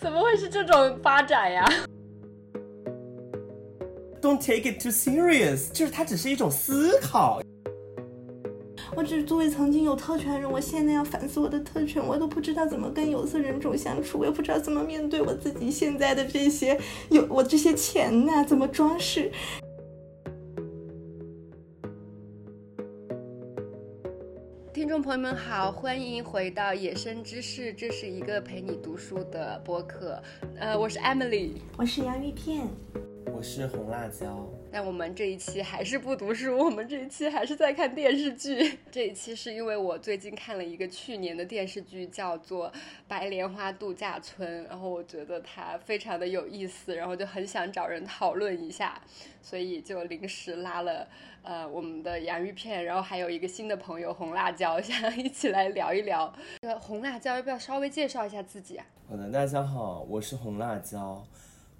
[0.00, 1.64] 怎么会是这种发展呀
[4.22, 7.40] ？Don't take it too serious，就是它只是一种思考。
[8.96, 16.78] 我只是作为曾经有特权的人，我现在要反思我的特权，我都不知道怎么跟有色人种相处，我也不知道怎么面对我自己现在的这些
[17.10, 19.30] 有我这些钱呐，怎么装饰。
[24.98, 30.20] 众朋友们好，欢迎回到野生知识，这是一个陪你读书的播客。
[30.58, 32.66] 呃，我是 Emily，我是洋芋片，
[33.32, 34.44] 我是红辣椒。
[34.70, 38.78] 但我们这一期还是不读书，我们这一期还是在看电视剧。
[38.90, 42.70] 这一期是因为我最近看了一个去年的电视剧，叫做
[43.08, 49.00] 《白莲花度假村》，然后我觉得它非常的有意思，然后就很想找人讨论一下，
[49.40, 51.08] 所以就临时拉了
[51.42, 56.30] 呃我们的洋芋片，然后还有一个新的朋友红辣椒， 想一起来聊一聊。
[56.60, 58.84] 呃，红辣椒要不要稍微介绍一下自己啊？
[59.08, 61.24] 好的，大家好，我是红辣椒。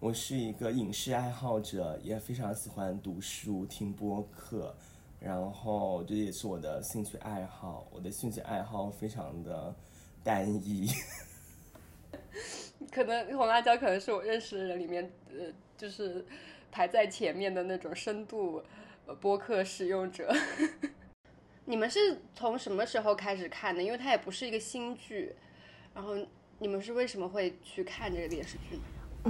[0.01, 4.73] 我是一个影视爱好者，也非常喜欢读书、听播客，
[5.19, 7.85] 然后这也是我的兴趣爱好。
[7.91, 9.75] 我的兴趣爱好非常的
[10.23, 10.89] 单一，
[12.93, 16.25] 可能红辣椒可能是我认识的人里面，呃，就是
[16.71, 18.63] 排在前面的那种深度
[19.21, 20.33] 播客使用者。
[21.67, 23.83] 你们是从什么时候开始看的？
[23.83, 25.35] 因为它也不是一个新剧，
[25.93, 26.15] 然后
[26.61, 28.79] 你们是为什么会去看这个电视剧？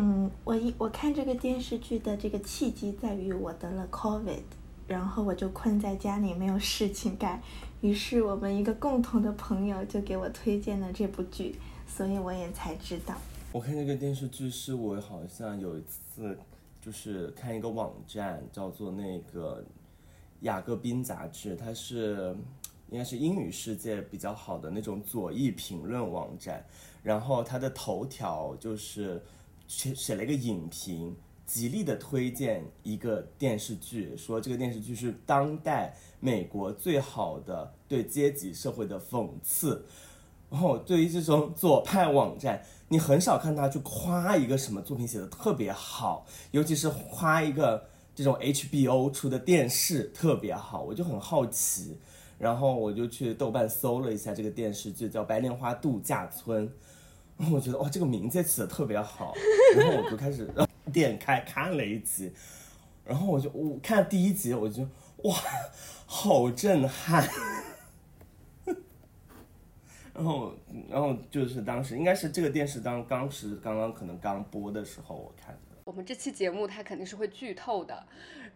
[0.01, 4.43] 嗯，我一我看这个电视剧的这个契机在于我得了 COVID，
[4.87, 7.43] 然后我就困在家里没有事情干，
[7.81, 11.57] 于是我们一个共同的朋友就给我推荐了这部剧，
[11.89, 13.17] 所以我也才知道。
[13.51, 16.39] 我看这个电视剧是我好像有一次
[16.81, 19.65] 就是看一个网站叫做那个
[20.43, 22.37] 雅各宾杂志，它是
[22.89, 26.65] 应该是英语世界比较好的那种左翼评论网站，
[27.03, 29.21] 然后它的头条就是。
[29.69, 31.15] 写写了一个影评，
[31.47, 39.85] 极力的推荐一个电视剧，说这个电视剧是当代美国最好的对阶级社会的讽刺。
[40.51, 51.99] 然后对于这种左派网站，你很少看他去夸一个什么作品写的特别好，尤其是夸一个这种 HBO 出的电视特别好，我就很好奇，
[52.39, 56.67] 然后我就去豆瓣搜了一下这个电视剧，叫《白莲花度假村》。
[57.53, 59.33] 我觉得哇，这个名字起的特别好，
[59.77, 60.51] 然后我就开始
[60.93, 62.33] 点开看了一集，
[63.05, 64.83] 然后我就我看第一集，我就
[65.19, 65.35] 哇，
[66.05, 67.29] 好震撼，
[70.13, 70.53] 然后
[70.89, 75.61] 然后就是当时应该是这个电视当当时刚刚可能刚播的时候我看的。
[75.85, 78.07] 我们这期节目它肯定是会剧透的，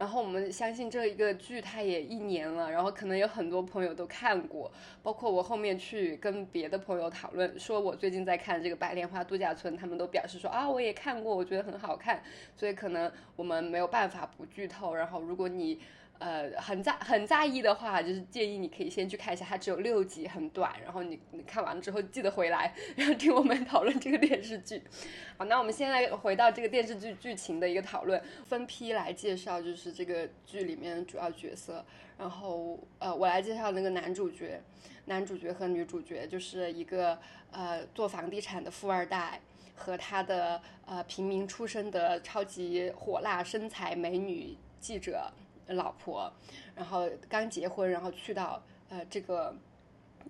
[0.03, 4.69] 然后我们相信这一个剧它也一年了，然后可能有很多朋友都看过，
[5.01, 12.21] 包括我后面去跟别的朋友讨论，说我最近在看这个《白莲花度假村》，他们都表示说啊我也看过，我觉得很好看，
[12.57, 14.93] 所以可能我们没有办法不剧透。
[14.93, 15.79] 然后如果你。
[16.19, 20.73] 呃，很在很在意的话，就是建议你可以先去看一下，它只有六集，很短。
[20.85, 24.81] 然后你你看完了之后，记得回来，然后听我们讨论这个电视剧。
[25.37, 31.85] 好，那我们现在回到这个电视剧剧情的一个讨论，分批来介绍，就是这个剧里面的主要角色。
[32.17, 34.63] 然后呃，我来介绍那个男主角，
[35.07, 37.19] 男主角和女主角，就是一个
[37.51, 39.41] 呃做房地产的富二代
[39.75, 45.33] 和他的呃平民出身的超级火辣身材美女记者。
[45.69, 46.33] 老婆，
[46.75, 49.55] 然后刚结婚，然后去到呃这个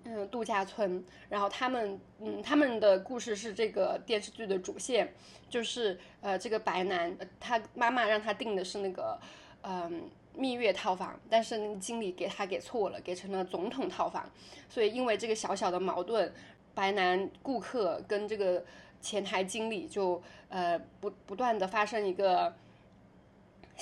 [0.05, 5.13] 嗯度假村，然后他们嗯他们的故事是这个电视剧的主线，
[5.49, 9.19] 就是呃这个白男他妈妈让他订的是那个
[9.63, 14.31] 嗯蜜月套房，但是经理给他给错了，给成了总统套房，
[14.69, 16.33] 所以因为这个小小的矛盾，
[16.75, 18.65] 白男顾客跟这个
[19.01, 22.55] 前台经理就呃不不断的发生一个。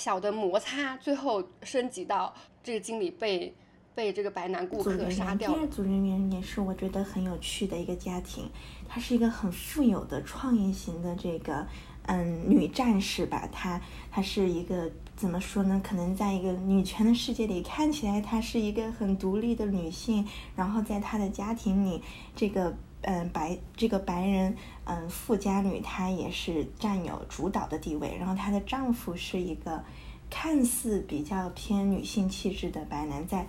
[0.00, 3.54] 小的摩擦，最后升级到这个经理被
[3.94, 5.52] 被这个白男顾客杀掉。
[5.52, 8.48] 第二组人员也是我觉得很有趣的一个家庭，
[8.88, 11.66] 她是一个很富有的创业型的这个
[12.06, 13.78] 嗯女战士吧，她
[14.10, 15.78] 她是一个怎么说呢？
[15.84, 20.26] 可能在一个女权的世界里，看起来她是一个很独立的女性，
[20.56, 22.02] 然后在她的家庭里，
[22.34, 22.74] 这个。
[23.02, 28.16] 嗯，白这个白人，嗯，富家女她也是占有主导的地位。
[28.18, 29.82] 然后她的丈夫是一个
[30.28, 33.46] 看似比较偏女性气质的白男，在，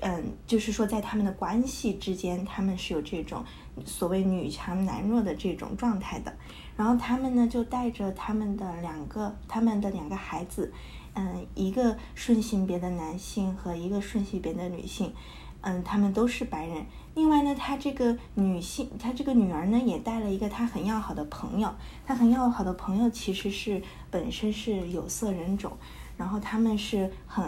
[0.00, 3.44] 嗯，就是说在他们的关系之间，他们是有这种
[3.84, 6.34] 所谓女强男弱的这种状态的。
[6.76, 10.72] 然后他们呢，就带着他们的两个他们的两个孩子，
[11.12, 15.12] 嗯，一个顺性别的男性和一个顺性别的女性。
[15.66, 21.72] 嗯，他们都是白人，另外呢，她这个女性，她这个女儿呢，也带了一个她很要好的朋友。
[22.06, 25.72] 她很要好的朋友其实是本身是有色人种，
[26.16, 27.44] 然后他们是很。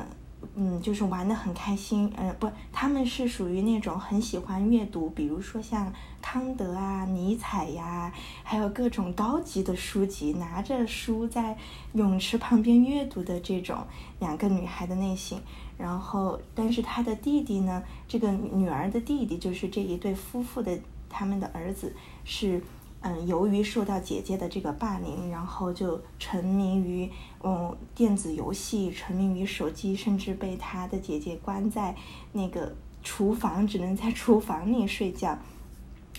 [0.55, 5.93] 嗯，就是玩的很开心，呃，不，他们是属于那种很喜欢阅读，比如说像
[6.23, 8.13] 康德啊、尼采呀，
[8.45, 11.57] 还有各种高级的书籍，拿着书在
[11.95, 13.79] 泳池旁边阅读的这种
[14.21, 15.41] 两个女孩的类型。
[15.77, 20.79] 然后，但是他的弟弟呢，这个女儿的弟弟就是这一对夫妇的
[21.09, 21.95] 他们的儿子
[22.25, 22.63] 是。
[23.03, 27.09] 嗯，由于受到姐姐的这个霸凌，然后就沉迷于
[27.45, 31.95] 嗯电子游戏，沉迷于手机，甚至被他的姐姐关在
[32.33, 32.75] 那个
[33.05, 35.39] 厨房，只能在厨房里睡觉。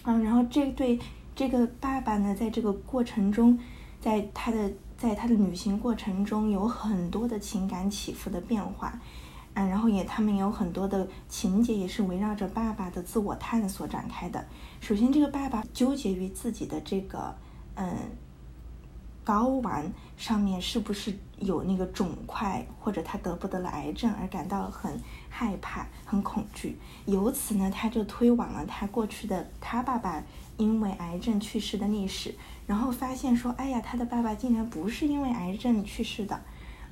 [0.04, 0.98] 嗯，然后这对
[1.36, 3.60] 这个爸爸呢，在这个过程中，
[4.00, 8.98] 在他的在他的旅行过程中，有很多的情感起伏的变化。
[9.60, 14.46] 嗯，然后也他们有很多的情节，也是围绕着爸爸的自我探索展开的。
[14.80, 17.36] 首先，这个爸爸纠结于自己的这个
[17.74, 17.92] 嗯
[19.26, 26.78] 睾丸上面是不是有那个肿块，或者他得不得了癌症而感到很害怕、很恐惧。
[27.08, 30.24] 由此呢，他就推往了他过去的他爸爸
[30.58, 32.36] 因为癌症去世的历史，
[32.68, 36.40] 然后发现说，哎呀，他的爸爸竟然不是因为癌症去世的，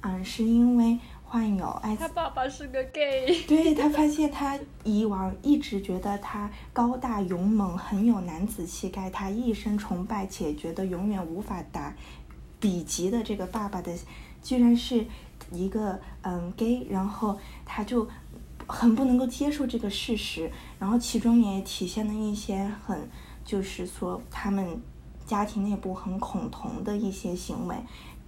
[0.01, 1.00] 嗯，是因为。
[1.27, 3.44] 患有艾滋，他爸爸是个 gay。
[3.48, 11.94] 对他发现他以往一直觉得他高大勇猛，很有男子气概，他一生崇拜且觉得永远无法达
[12.60, 13.92] 比级的这个爸爸的，
[14.42, 15.06] 居然是
[15.51, 18.07] 一个嗯 gay，然后他就
[18.68, 20.50] 很不能够接受这个事实，
[20.80, 23.10] 然后其中也体现了一些很
[23.44, 24.80] 就是说他们
[25.25, 27.75] 家庭内部很恐同的一些行为。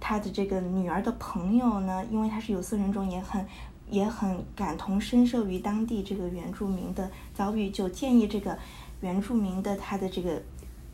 [0.00, 3.44] 他的这个女儿的朋友呢，因为他是有色人种，也很
[3.90, 8.56] 也很感同身受于当地这个原住民的遭遇，就建议这个
[9.00, 10.40] 原住民的他的这个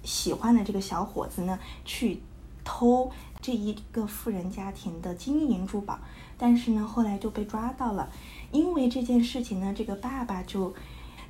[0.03, 2.21] 喜欢的这个小伙子呢，去
[2.65, 3.11] 偷
[3.43, 5.99] 这一个富人家庭的金银珠宝，
[6.39, 8.09] 但是呢，后来就被抓到了，
[8.53, 10.75] 因为这件事情呢，这个爸爸就。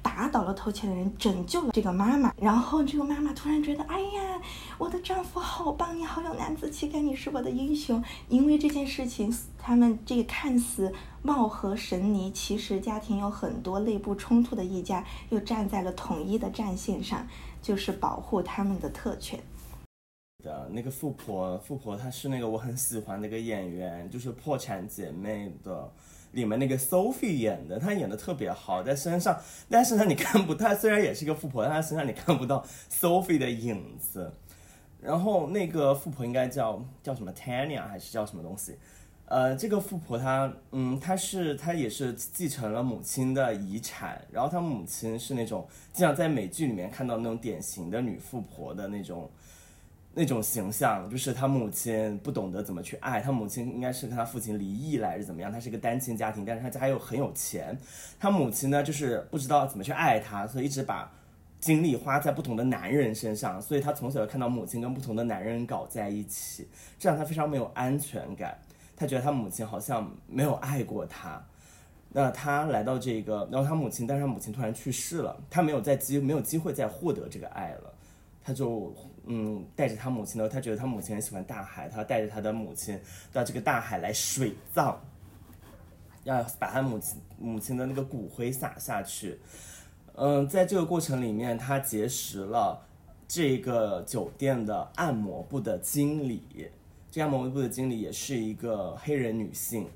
[0.05, 2.35] 打倒了偷窃的人，拯救了这个妈妈。
[2.37, 4.41] 然后这个妈妈突然觉得，哎呀，
[4.77, 8.05] 我的丈夫好棒，你好有男子气概，你是我的英雄。
[8.29, 10.93] 因为这件事情，他们这个看似
[11.23, 17.27] 貌合神离，其实家庭有很多内部冲突的一家，又站在了统一的战线上，
[17.63, 19.41] 就是保护他们的特权。
[20.43, 25.91] 的那个富婆，富婆她是那个我很喜欢的一个演员，就是《破产姐妹》的。
[26.35, 29.41] 里面那个 Sophie 演的，她演的特别好，在身上，
[29.71, 34.33] 但是呢，你看不，她虽然也是一个富婆，但她身上你看不到 Sophie 的影子。
[35.01, 38.77] 然后那个富婆应该叫叫什么 Tanya 还是叫什么东西？
[39.27, 49.31] 呃，这个富婆她，嗯，她是她也是继承了母亲的遗产，然后她母亲是那种经常在美剧里面看到那种典型的女富婆的那种。
[50.17, 55.51] 那种形象就是他母亲不懂得怎么去爱，他母亲应该是跟他父亲离异来是怎么样？
[55.51, 57.77] 他是一个单亲家庭，但是他家又很有钱，
[58.21, 61.11] 他母亲呢就是不知道怎么去爱他，所以一直把
[61.59, 68.57] 精力花在不同的男人身上，所以他从小就看到母亲跟不同的男人搞在一起，这让他非常没有安全感，
[68.97, 71.45] 他觉得他母亲好像没有爱过他。
[72.13, 77.93] 那他来到这个，然后他母亲，但是他母亲突然去世了，他没有再机没有机会再获得这个爱了，
[78.45, 78.95] 他就。
[79.27, 83.01] 嗯，带着他母亲呢，他觉得他母亲很喜欢大海，他带着他的母亲
[83.33, 84.97] 到这个大海来水葬，
[86.25, 89.39] 要把他母亲母亲的那个骨灰撒下去。
[90.17, 92.87] 嗯，在这个过程里面，他结识了
[93.27, 96.69] 这个酒店的按摩部的经理，
[97.11, 99.89] 这个按摩部的经理也是一个黑人女性。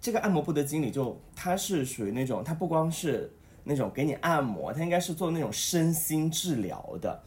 [0.00, 3.30] 这个按摩部的经理就他是属于那种，他不光是
[3.62, 7.22] 那种给你按摩，他应该是做那种身心治疗的。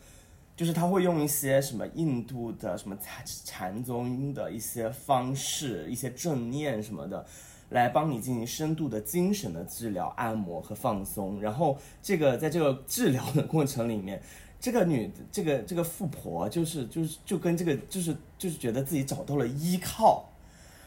[0.55, 7.25] 就是他会用一些什么印度的什么禅禅宗的一些方式，一些正念什么的，
[7.71, 11.41] 来帮你进行深度的精神的治疗、按摩和放松。
[11.41, 14.21] 然后这个在这个治疗的过程里面，
[14.57, 20.23] 这个女这个这个富婆就是就是就跟这个就是就是觉得自己找到了依靠，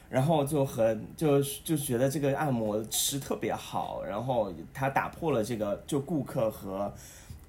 [0.09, 6.91] 然后就和就就觉得这个按摩师特别好，然后他打破了这个就顾客和。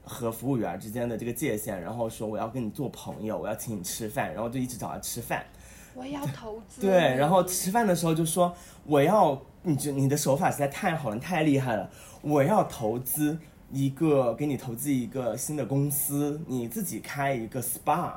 [0.09, 5.45] 和服务员之间的这个界限，然后说我要跟你做朋友，我要请你吃饭，然后就一直找他吃饭。
[5.93, 6.81] 我要投资。
[6.81, 8.51] 对，然后吃饭的时候就说
[8.85, 11.87] 我要，你这你的手法实在太好了，太厉害了，
[12.23, 13.37] 我要投资
[13.71, 18.13] 一个，给你投资一个新的公司，你自己开一个 SPA。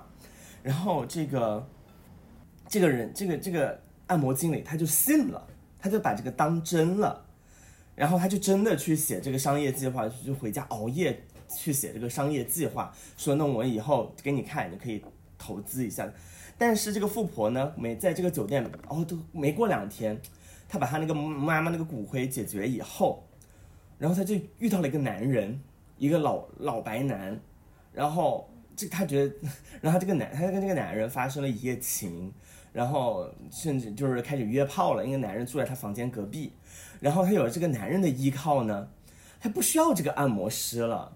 [0.63, 1.67] 然后这个
[2.67, 5.47] 这个人，这个这个按摩经理他就信了，
[5.79, 7.27] 他就把这个当真了。
[7.95, 11.23] 然后他就真的去写这个商业计划，就回家熬夜
[11.59, 15.03] 去写这个商业计划，说那我以后给你看，你可以
[15.39, 16.11] 投资一下。
[16.59, 20.21] 但是这个富婆呢，没在这个酒店，哦，都没过两天，
[20.69, 23.25] 她把她那个妈妈那个骨灰解决以后，
[23.99, 25.61] 然后她就遇到了一个男人，
[25.99, 27.41] 一个老老白男，
[27.93, 29.35] 然后这她觉得，
[29.81, 32.33] 然后这个男，她跟这个男人发生了一夜情，
[32.73, 36.53] 然后甚至就是开始约炮了，因为男人住在她房间隔壁。
[37.01, 38.89] 然后他有了这个男人的依靠呢，
[39.41, 41.13] 他不需要这个按摩师了，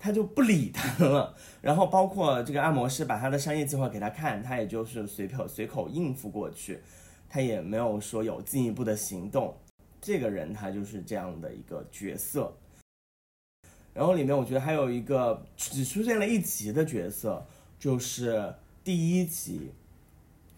[0.00, 1.36] 他就不理他了。
[1.60, 6.80] 然后包括这个按摩师把他的商业计划给他看，他也就是随口随口应付过去，
[7.28, 9.54] 他也没有说有进一步的行动。
[10.00, 12.52] 这个人他就是这样的一个角色。
[13.92, 17.46] 然后里面我觉得还有一个只出现了一集的角色，
[17.78, 19.70] 就是第一集。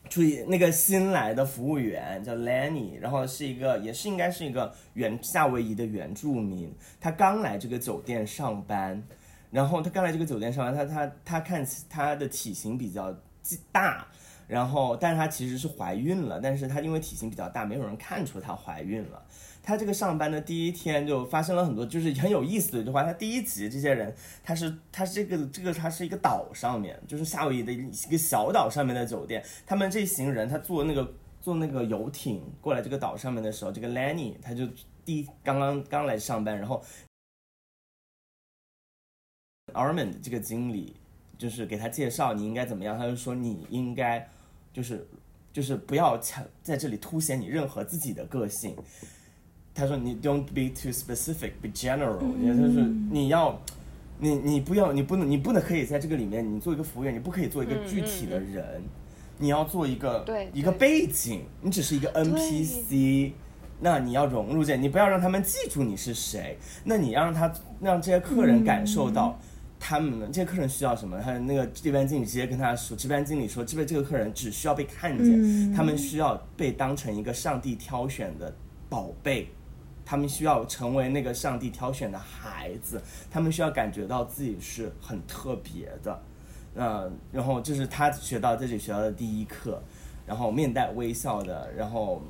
[0.09, 6.71] 注意，那个新来的服务员叫 Lenny，然后是一个，也是应该是一个原夏威夷的原住民。
[7.01, 9.03] 他刚来这个酒店上班，
[9.53, 13.15] 然后他刚来这个酒店上班，他他他看他的体型比较
[13.71, 14.05] 大，
[14.49, 19.23] 然后但是他其实是怀孕了，但是他因为体型比较大，没有人看出她怀孕了。
[19.65, 23.05] 他这个上班的第一天就发生了很多，就是很有意思的一句话。
[23.05, 29.41] 他第一集这些人，他是他这个这个他是一个岛上面，就是夏威夷的一个小岛上面的酒店。
[29.65, 31.09] 他们这行人，他坐那个
[31.41, 34.67] 坐那个游艇过来这个岛上面的时候，这个 Lenny 他就
[35.05, 36.83] 第一刚刚刚来上班，然后
[39.73, 40.95] Armand 这个经理
[41.37, 44.27] 就是给他介绍你应该怎么样，他就说你应该
[44.73, 45.07] 就是
[45.53, 48.75] 就是不要强在这里凸显你任何自己的个性。
[49.75, 52.21] 他说：“你 don't be too specific, be general。
[52.39, 53.59] 也就是你要，
[54.19, 58.83] 你你不要，你不能，你不能可以在这个里面，你做一个服务员，你不可以做一个具体的人，
[59.39, 63.33] 你要做一个一个背景，你只是一个 NPC，
[63.81, 67.51] 那你要融入进，你不要让他们记住你是谁，那你让他
[67.81, 69.41] 让这些客人感受到
[69.85, 78.55] 他们这些客人需要什么，他那个值班经理直接跟他说，值班经理说，这边这个客人只需要被看见，他们需要被当成一个上帝挑选的
[78.89, 79.49] 宝贝。”
[80.05, 86.23] 他们需要成为那个上帝挑选的孩子，他们需要感觉到自己是很特别的，
[86.75, 89.81] 呃，然后这是他学到在这里学到的第一课，
[90.27, 92.21] 然后面带微笑的，然后，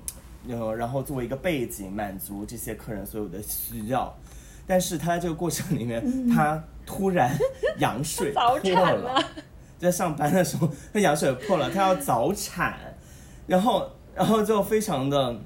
[0.46, 4.14] 然后然后作为一个背景满足这些客人所有的需要，
[4.66, 7.36] 但是他在这个过程里面，他突然
[7.78, 9.24] 羊水 破了，
[9.78, 12.78] 在上班的时候，他羊水破了，他要早产，
[13.46, 15.36] 然后然后就非常的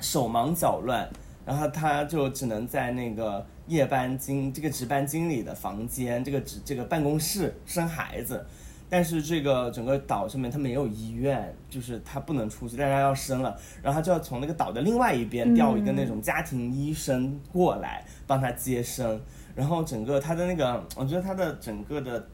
[0.00, 1.08] 手忙脚乱。
[1.46, 8.46] 然后他就只能在那个夜班经这个值班经理的房间，这个值这个办公室生孩子，
[8.88, 19.20] 但是这个整个岛上面他没有医院，就是他不能出去，但是他要生了，然后他就要从那个岛的另外一边调一个那种家庭医生过来帮他接生，
[19.54, 22.26] 然后整个他的那个，我觉得他的整个的。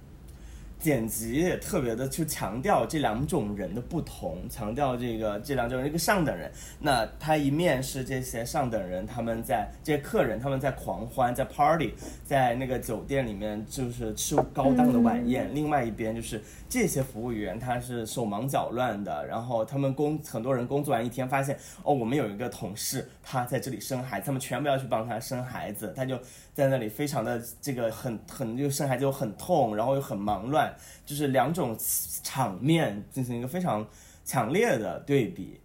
[0.79, 11.95] 剪辑也特别的去强调这两种人的不同，强调这个这两种人一个上等人，那他一面是这些上等人，他们在这些客人他们在狂欢，在 party，
[12.27, 26.21] 在那个酒店里面就是吃高档的晚宴，另外一边就是这些服务员他是手忙脚乱的，然后他们工很多人工作完一天发现哦，我们有一个同事他在这里生孩子，他们全部要去帮他生孩子，他就。
[26.57, 31.77] 在那里非常的这个很很就生孩子又很痛，然后又很忙乱，就是两种
[32.23, 33.87] 场面进行一个非常
[34.25, 35.61] 强烈的对比。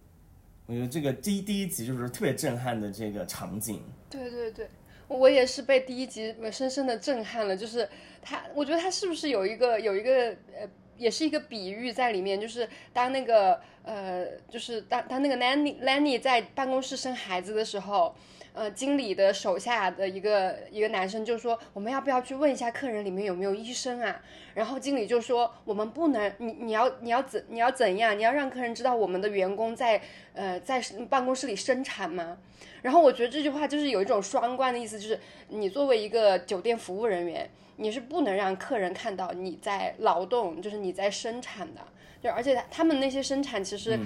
[0.66, 3.80] 我觉得这个第一第一集就是特别震撼的这个场景。
[4.10, 4.68] 对对对，
[5.08, 7.56] 我也是被第一集深深的震撼了。
[7.56, 7.88] 就是
[8.20, 10.68] 他，我觉得他是不是有一个有一个呃，
[10.98, 18.14] 也是一个比喻在里面，就是当那个呃，就是当当那个 Lenny Lenny 在办公室生孩子的时候。
[18.54, 24.20] 呃，经理的手下的一个一个男生就说：“我们要不要去问一下客人里面有没有医生啊？”
[24.54, 28.18] 然后经理就说：“我们不能，你你要你要怎你要怎样？
[28.18, 30.02] 你要让客人知道我们的员工在
[30.34, 32.36] 呃在办公室里生产吗？”
[32.82, 35.18] 然后我觉得这句话就是有一种双关的意思，就是
[35.48, 41.80] 你作为一个酒店服务人员，你是不能让客人看到你在劳动，就是你在生产的。
[42.22, 43.98] 就而且他们那些生产其实。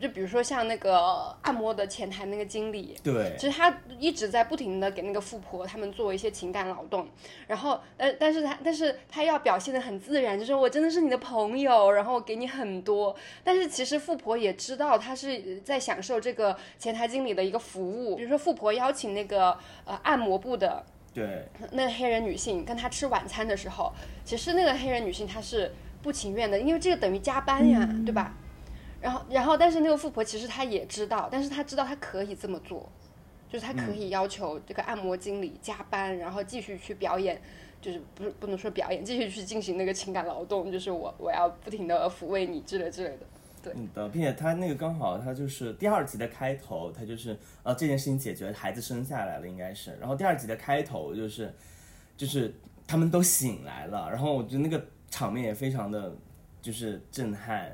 [0.00, 7.08] 就比如说像那个按摩的前台那个经理，对，其实他一直在不停的给那个富婆他们做一些情感劳动，
[7.46, 23.90] 然后，呃，但是他，但是他要表现的很自然，就是我真的是你的朋友，然后给你很多，但是其实富婆也知道他是在享受这个前台经理的一个服务，比如说富婆邀请那个呃按摩部的，对，那个黑人女性跟他吃晚餐的时候，
[24.22, 28.34] 其实那个黑人女性她是不情愿的，因为这个等于加班呀，对吧？
[29.02, 32.88] 然后，然后，但是那个富婆其实她也知道，但是她知道她可以这么做，
[33.50, 37.42] 就是她可以要求这个按摩经理加班，然后继续去表演，
[37.80, 43.26] 就是不是不能说表演，继续去进行那个情感劳动，就是我我要不停的抚慰你之类之类的。
[43.62, 51.54] 对嗯的，并且他那个刚好他就是第二集的开头，他就是呃这件事情解决，孩子生下来了应该是，然后第二集的开头就是
[52.16, 52.52] 就是
[52.88, 56.12] 他们都醒来了，然后我觉得那个场面也非常的
[56.60, 57.70] 就是震撼，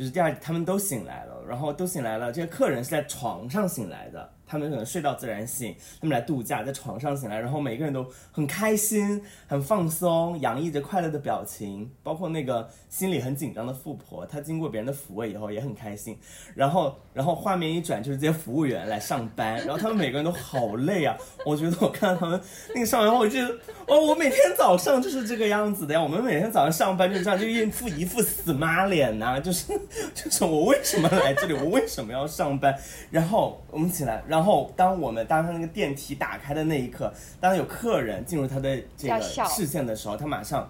[0.00, 4.32] 就是第二他们都醒来了，然后都醒来了，这些客人是在床上醒来的。
[4.50, 11.88] 他们可能睡到自然醒，他们来度假，在床上醒来，然后每个人都很开心、很放松，洋溢着快乐的表情。
[12.02, 16.18] 包括那个心里很紧张的富婆，她经过别人的抚慰以后也很开心。
[16.56, 21.16] 然后，然后画面一转，就是这些服务员来上班，然后他们每个人都好累啊。
[21.46, 22.40] 我觉得我看到他们
[22.74, 23.38] 那个上班后，我就
[23.86, 26.02] 哦，我每天早上就是这个样子的呀。
[26.02, 29.72] 我们每天早上上班就这样，就一副一副死妈脸呐、就是
[30.12, 31.52] 就是我为什么来这里？
[31.52, 32.74] 我为什么要上班？
[33.10, 40.68] 然后我们起来，然后当我们当他那个电梯打开的那一刻，当有客人进入他的这个视线的时候，他马上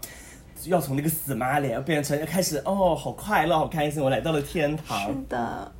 [0.66, 5.12] 要从那个死妈脸变成开始哦，好快乐，好开心，我来到了天堂。
[5.12, 5.14] 是。
[5.28, 5.72] 的，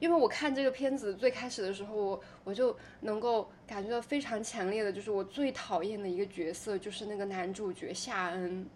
[0.00, 8.66] 因为我看这个片子最开始的时候，我我就能够感觉到非常强烈的，就是我最讨厌的一个角色就是那个男主角夏恩，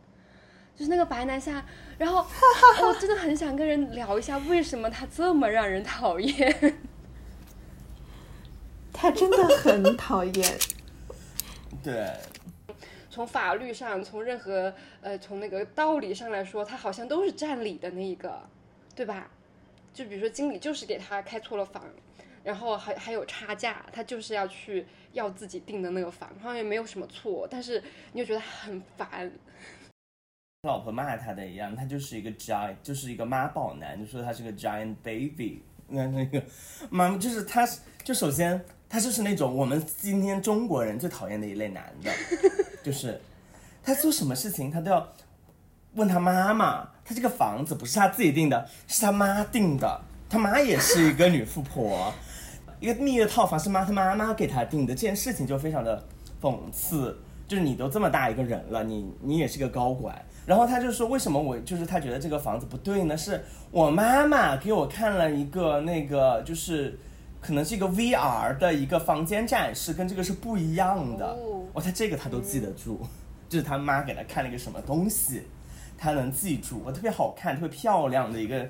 [0.79, 1.65] 就是那个白南下。
[1.99, 2.25] 然后
[2.87, 6.79] 我真的很想跟人聊一下，为什么他这么让人讨厌。
[8.95, 10.59] 他真的很讨厌。
[11.83, 12.13] 对，
[13.11, 18.41] 从法律上，从任何呃，从那个道理上来说，他好像都是占理的那一个，
[18.95, 19.29] 对吧？
[19.93, 21.85] 就比如说经理就是给他开错了房，
[22.45, 27.83] 然后还还有差价，他就是要去要自己订的那个房，好像也没有什么错，但是
[28.13, 29.31] 你就觉得很烦。
[30.69, 35.63] 老婆骂他的一样，他就是一个 giant，就是一个妈宝男，就说他是个 giant baby。
[35.89, 36.43] 那那个
[36.91, 37.67] 妈妈就是他，
[38.05, 42.13] 就首先他就是那种我们今天中国人最讨厌的一类男的，
[42.85, 43.19] 就是
[43.83, 45.09] 他做什么事情他都要
[45.95, 52.13] 问他妈妈，他这个房子不是他自己订的，是他妈订的，他妈也是一个女富婆，
[52.79, 56.05] 一个蜜月套房是妈他妈妈给他订的，这件事情就非常的
[56.43, 57.19] 讽刺。
[57.49, 63.15] 就是你都这么大一个人了，你你也是个高管，然后他就说为什么我就是他觉得这个房子不对呢？
[63.15, 66.99] 是我妈妈给我看了一个那个就是
[67.39, 71.27] 可能是一个 VR 的一个房间展示，跟这个是不一样的。
[71.27, 72.99] 哦哦，他这个他都记得住，
[73.47, 75.43] 就是他妈给他看了一个什么东西，
[75.99, 76.81] 他能记住。
[76.83, 78.67] 我特别好看、特别漂亮的一个，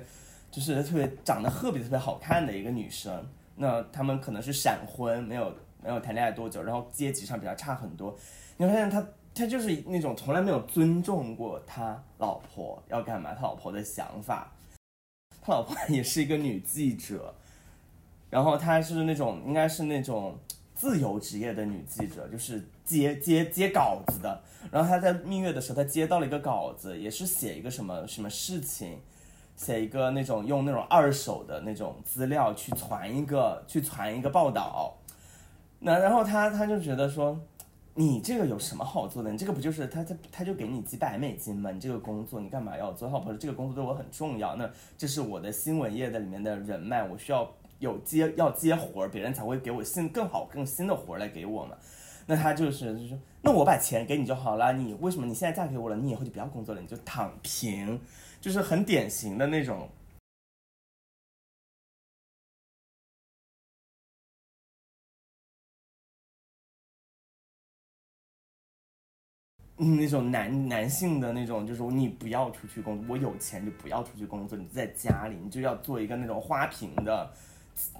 [0.51, 3.25] 就是特别长得特别特别好看的一个女生。
[3.55, 5.49] 那他们可能是闪婚，没有
[5.81, 8.13] 没有谈恋爱多久，然后阶级上比较差很多。
[8.57, 9.01] 你会发现他
[9.39, 14.51] 他就是那种从来没有尊重过他老婆要干嘛，他老婆的想法。
[15.41, 17.33] 他老婆也是一个女记者，
[18.29, 20.37] 然后她是那种应该是那种
[20.75, 24.41] 自由职业的女记者，就是接接接稿子的。
[24.69, 28.99] 然后她在蜜月的时候，她接到了一个稿子，也是写一个什么什么事情，
[29.55, 34.97] 写一个那种用那种二手的那种资料去传一个去传一个报道。
[35.79, 37.39] 那然后他他就觉得说。
[37.99, 39.29] 你这个有什么好做的？
[39.29, 41.69] 你这个不就是他他他就给你几百美金吗？
[41.69, 43.09] 你这个工作你干嘛要做？
[43.09, 51.75] 他老婆说这个工作对我很重要，那这是我的新闻业的里面的人脉，我需要有接要接活儿，别人才会给我新更好更新的活儿来给我嘛。
[52.25, 55.97] 那他就是就是，那我把钱给你就好了，你为什么你现在嫁给我了？
[55.97, 57.99] 你以后就不要工作了，你就躺平，
[58.39, 59.89] 就是很典型的那种。
[69.81, 77.31] 那种男男性的那种，就是你不要出去工作，我有钱就不要出去工作，你在家里你就要做一个那种花瓶的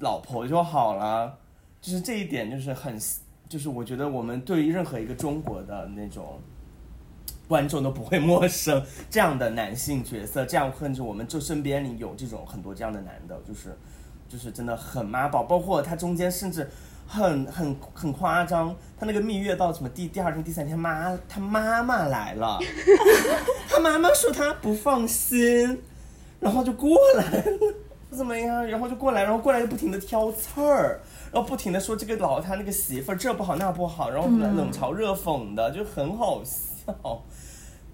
[0.02, 1.38] 老婆就好了。
[1.80, 3.00] 就是这一点，就是很，
[3.48, 6.38] 就是我觉得我们对于任何一个中国的那种
[7.48, 13.78] 观众都不会 陌生这样的男性角色，这样甚至我们就身边里有这种很多这样的男的，就是
[14.28, 16.70] 就是真的很妈宝，包括他中间甚至。
[17.12, 22.60] 很很很夸张，他那个蜜月到什么第第二天、第三天，妈他妈妈来了，
[23.68, 25.82] 他妈妈说他不放心，
[26.40, 27.74] 然后就过来了，
[28.12, 28.64] 怎么样？
[28.68, 31.00] 然后就过来，然后过来就不停的挑刺儿，
[31.34, 37.24] 然后不停的说这个老他那个媳妇儿这不好那不好，然后冷嘲热讽的，就很好笑。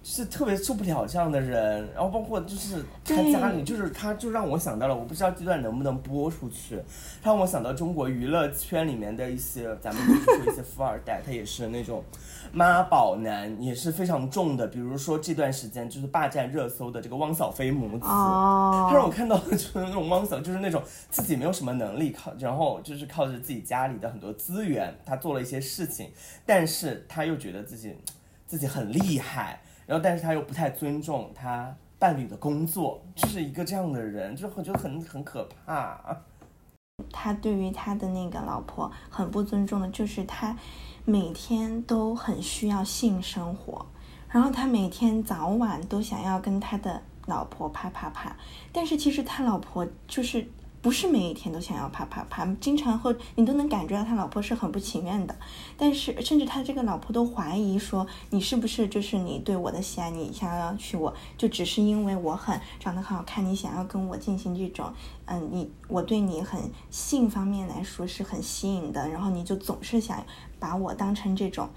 [0.08, 6.80] 是特别受不了这样的人，然后包括就是他家里，就是他就让我想到了，我不知道这段能不能播出去，
[7.20, 12.04] 他让我想到中国娱乐圈里面的一些，咱们就是说一些富二代，他也是那种
[12.52, 26.12] 妈宝男，也是非常重的，比如说这段时间就是霸占热搜的这个汪小菲母子，他让我看到的就是那种汪小，就是那种自己没有什么能力靠，然后就是靠着自己家里的很多资源，他做了一些事情，
[26.46, 27.92] 但是他又觉得自己
[28.46, 29.60] 自己很厉害。
[29.86, 36.18] 然后，但是他又不太尊重他伴侣的工作，就是一个这样的人，就我觉得很很可怕。
[37.12, 40.56] 他对于他的那个老婆很不尊重的，就是他
[41.04, 43.86] 每天都很需要性生活，
[44.28, 48.36] 然后他每天早晚都想要跟他的老婆啪啪啪，
[48.72, 50.46] 但是其实他老婆就是。
[50.86, 55.34] 不是每一天都想要啪啪啪，经常会你都能感觉到他老婆是很不情愿的，
[55.76, 64.92] 但是甚至他这个老婆都怀疑说你是不是就是你对我的喜爱，你想要娶我就只是因为我很长得很好看，你想要跟我进行这种，
[65.24, 70.24] 嗯，你我对你很性方面来说是很吸引的，然后你就总是想
[70.60, 71.68] 把我当成这种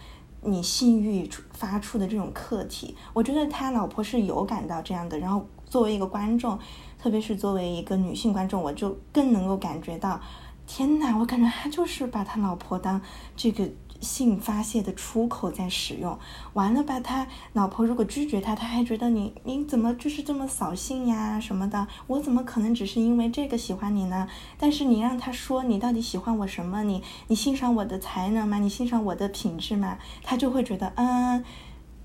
[0.43, 2.95] 你性欲发出的这种客体。
[3.13, 6.59] 我觉得他老婆是有感到这样的，然后作为一个观众。
[7.01, 10.19] 特别是作为一个女性观众，我就更能够感觉到，
[10.67, 11.17] 天哪！
[11.17, 13.01] 我感觉他就是把他老婆当
[13.35, 13.67] 这个
[14.01, 16.17] 性发泄的出口在使用。
[16.53, 21.87] 完了吧，他老婆如果拒绝他，他还觉得你你怎么就是这么扫兴呀什么的？
[22.07, 24.27] 我怎么可能只是因为这个喜欢你呢？
[24.57, 26.83] 但是你让他说你到底喜欢我什么？
[26.83, 28.57] 你你欣赏我的才能吗？
[28.59, 29.97] 你欣赏我的品质吗？
[30.23, 31.43] 他就会觉得，嗯，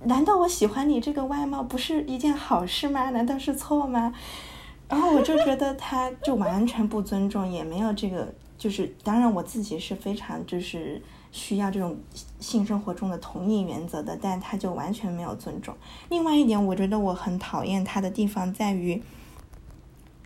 [0.04, 3.11] 难道我喜欢你这个外貌不是一件好事吗？
[3.11, 4.14] 难道是错吗？
[4.94, 11.02] 然后我就觉得他就完全不尊重，也没有这个，就是当然我自己是非常就是
[11.33, 11.98] 需要这种
[12.38, 15.76] 性生活中的同意原则的，但他就完全没有尊重。
[16.11, 19.02] 另外一点，我觉得我很讨厌他的地方在于，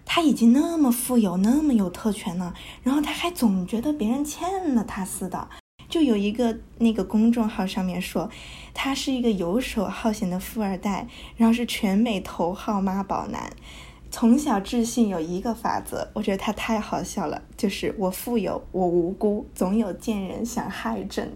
[0.04, 2.52] 他已经那么富有，那么有特权了，
[2.83, 5.48] 然后他还总觉得别人欠了他似的。
[5.88, 8.28] 就有一个那个公众号上面说，
[8.74, 13.50] 他是一个游手好闲的富二代，然后是全美头号妈宝男。
[14.11, 21.31] 从小自信有一个法则，我觉得他太好笑了，就是我富有，我无辜，总有贱人想害朕。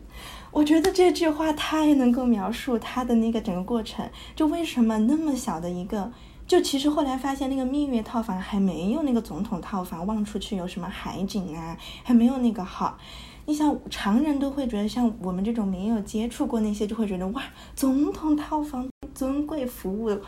[0.51, 4.09] 我觉得这句话太能够描述他的那个整个过程。
[4.35, 6.11] 就为什么那么小的一个，
[6.47, 12.99] 就其实后来发现那个蜜月套房还没有那个总统套房望出去有什么海景啊，还没有那个好。
[13.45, 17.43] 你想常人都会觉得，像我们这种没有接触过那些，就会觉得哇，
[17.75, 20.19] 总统套房尊贵服务，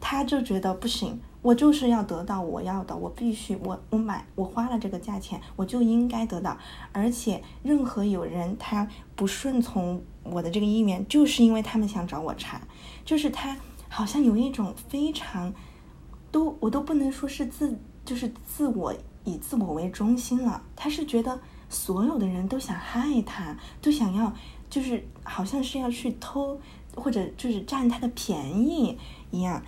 [0.00, 1.20] 他就觉得不行。
[1.42, 6.56] 我就是要得到我要的，我必须，我我买，我花了这个价钱，我就应该得到。
[6.92, 12.60] 而且，任何有人他不顺从我的这个意愿，就是因为他们想找我茬，
[13.06, 13.56] 就是他
[13.88, 15.52] 好像有一种非常，
[16.30, 20.62] 都我都不能说是自，就是自我以自我为中心了。
[20.76, 24.30] 他是觉得所有的人都想害他，都想要，
[24.68, 26.60] 就是好像是要去偷
[26.94, 28.98] 或者就是占他的便宜
[29.30, 29.62] 一样。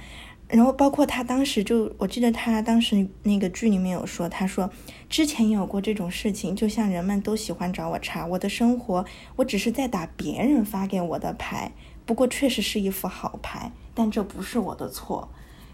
[0.53, 4.71] 然后包括他当时就，我记得他当时那个剧里面有说，他说
[5.09, 9.03] 之前有过这种事情，就像人们都喜欢找我茬，我的生活
[9.37, 11.73] 我只是在打别人发给我的牌，
[12.05, 15.27] 不过确实是一副好牌，但这不是我的错，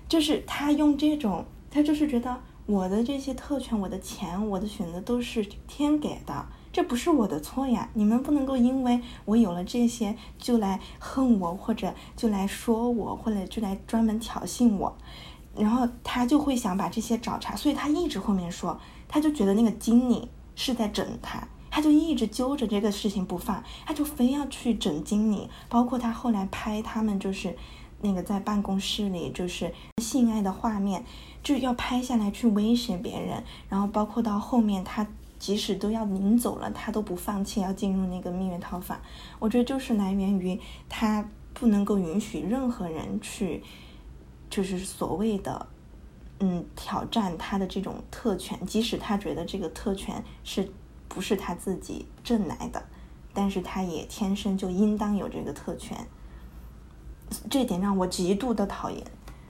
[0.09, 6.47] 就是他用这种，他就是觉得我的这些特权、我的钱、我的选择都是天给的。
[6.79, 7.91] 这不是我的错呀！
[7.95, 14.97] 你们不能够因为我有了这些就来恨我，或者就来说我，或者就来专门挑衅我。
[15.57, 25.49] 然后他就会想把这些找茬，所以他一直后面说，他就觉得那个经理是在整他，他就一直揪着这个事情不放，他就非要去整经理。
[25.69, 27.57] 包括他后来拍他们就是
[28.03, 31.05] 那个在办公室里就是性爱的画面，
[31.43, 33.43] 就要拍下来去威胁别人。
[33.69, 35.05] 然后包括到后面他。
[35.39, 39.01] 即使都要临走了，他都不放弃要进入那个蜜月套房。
[39.39, 43.63] 我觉得就是来源于他不能够允许任何人去，
[44.51, 45.67] 就是所谓的，
[46.41, 48.59] 嗯，挑战他的这种特权。
[48.67, 50.69] 即使他觉得这个特权是
[51.07, 52.83] 不是他自己挣来的，
[53.33, 55.97] 但是他也天生就应当有这个特权。
[57.49, 59.05] 这点让我极度的讨厌。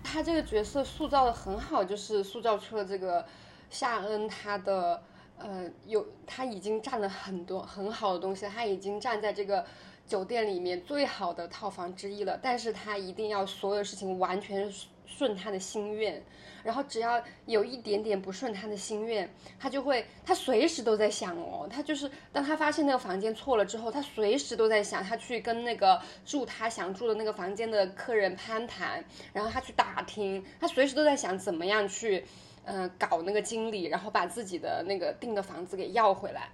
[0.04, 3.24] 他这个角色塑造的很好，就是塑造出了这个
[3.70, 5.02] 夏恩他的。
[5.38, 9.64] 呃，有他已经占了很多很好的东西，他已经站在这个
[10.06, 14.72] 酒店里面最好的套房之一了，但是他一定要所有事情完全
[15.06, 16.22] 顺他的心愿，
[16.62, 32.26] 然后只要有一点点不顺他的心愿，他就会，他随时都在想哦，他就是当他发现那个房间错了之后，他随时都在想，他去跟那个住他想住的那个房间的客人攀谈，然后他去打听，他随时都在想怎么样去，
[32.70, 36.50] 嗯，搞那个经理，然后把自己的那个订的房子给要回来。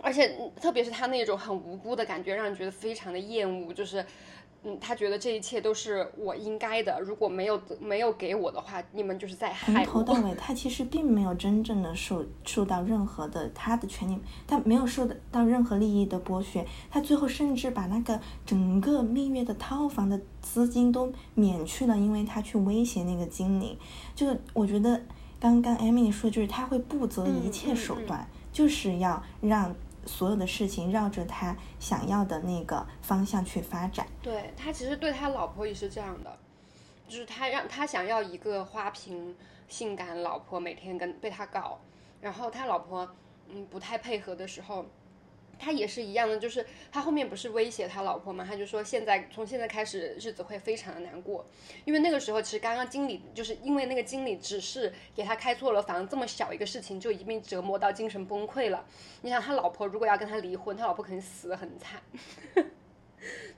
[0.00, 3.72] 而且，特别是他那种很无辜的感觉，让人觉得非常的厌恶。
[3.72, 4.04] 就是，
[4.62, 9.86] 嗯，他觉得这一切都是我应该的，如果没有没有给我的话，你们就是在害我。
[9.86, 16.64] 从头到尾，他其实并没有真正的受受到任何的他的权利，他没有受到任何利益的剥削。
[16.90, 23.78] 他最后甚至把那个整个蜜月的套房的资金都免去了，因为他去威胁那个经理。
[24.14, 25.00] 就是我觉得
[25.46, 29.72] 刚刚艾米说，就是他会不择一切手段，就是要让。
[30.08, 34.06] 所有的事情绕着他想要的那个方向去发展。
[34.22, 36.38] 对他其实对他老婆也是这样的，
[37.08, 39.34] 就是他让他想要一个花瓶
[39.66, 41.80] 性感老婆，每天跟被他搞，
[42.20, 43.08] 然后他老婆
[43.48, 44.86] 嗯不太配合的时候。
[45.58, 48.44] 他也是一样的，就是他后面不是威胁他老婆嘛？
[48.44, 51.44] 他就说现在从现在开始日子会非常的难过，
[51.84, 58.84] 因为那个时候其实刚刚经理就是因为那个经理只是给他开错了房，这么小一个事情就已经折磨到精神崩溃了。
[59.22, 62.00] 你想他老婆如果要跟他离婚，他老婆肯定死得很惨。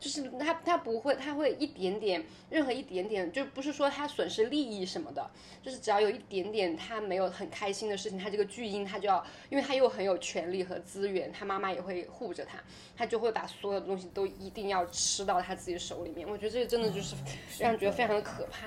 [0.01, 5.31] 就是他，他不会，他会一点点，任何一点点，就不是说他损失利益什么的，
[5.63, 12.63] 就是只要有一点点他没有很开心的事情，他这个巨婴他就要，因为他又很有权利和资源，他妈妈也会护着他，
[12.97, 16.29] 他就会把所有的东西都一定要吃到他自己手里面。
[16.29, 17.15] 我觉得这个真的就是
[17.59, 18.67] 让人觉得非常的可怕。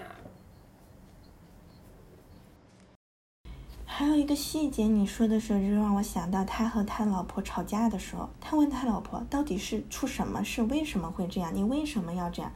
[3.94, 11.54] 还有一个细节，你说的时候就让我想到他和他老婆吵架的时候，他问他老婆到底是出什么事，为什么会这样？
[11.54, 12.50] 你为什么要这样？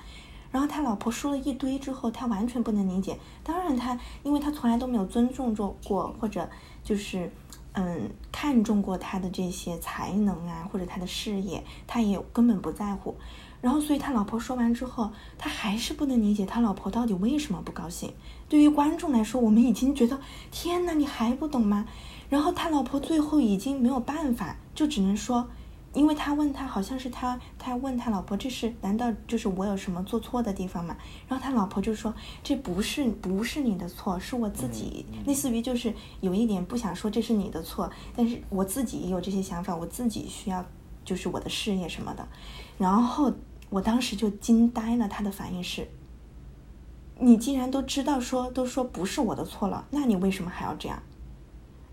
[0.50, 3.20] 然后他老婆说了一堆之后，他完全不能理解。
[3.44, 6.50] 当然他，因为他从来都没有尊重过，或者
[6.86, 7.30] 就是
[7.74, 13.14] 嗯看重过他的这些才能啊，或者他的事业，他也根本不在乎。
[13.66, 18.14] 然后，所以他老婆说完之后，他还是不能理解他老婆到底为什么不高兴。
[18.48, 20.20] 对于观众来说，我们已经觉得
[20.52, 21.88] 天哪，你还不懂吗？
[22.30, 25.48] 然后他老婆最后已经没有办法，就只能说，
[25.94, 30.96] 因为他问他，好像是他，他问他老婆，这是难道就是我有什么做错的地方吗？
[31.28, 40.64] 然后他老婆就说，这不是不是你的错，是我自己，类似于就是有一点不想说这是你的错，但是我自己也有这些想法，我自己需要
[41.04, 42.28] 就是我的事业什么的，
[42.78, 43.34] 然后。
[43.70, 45.88] 我当时就惊呆了，他的反应是：
[47.20, 51.02] 你既然都知道说都说不是我的错了，那你为什么还要这样？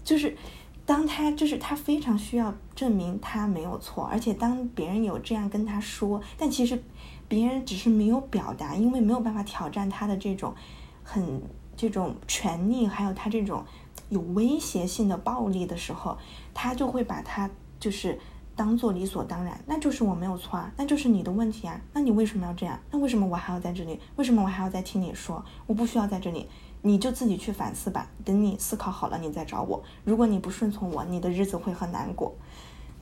[0.04, 0.36] 就是
[0.84, 6.82] 当他就是他非常需要证明他没有错，而且当别人有这样跟他说，但其实
[7.26, 10.54] 别人只是没有表达，因为没有办法挑战他的这种
[11.02, 11.42] 很
[11.76, 13.64] 这种权利，还有他这种
[14.10, 16.18] 有威胁性的暴力的时候，
[16.52, 18.20] 他就会把他就是。
[18.62, 22.78] 当做理所当然，那就是我没有错啊，那就是你的问题啊，那你为什么要这样？
[22.92, 23.98] 那为什么我还要在这里？
[24.14, 25.44] 为什么我还要再听你说？
[25.66, 26.46] 我不需要在这里，
[26.82, 28.08] 你就自己去反思吧。
[28.24, 29.82] 等你思考好了，你再找我。
[30.04, 32.32] 如果你不顺从我，你的日子会很难过。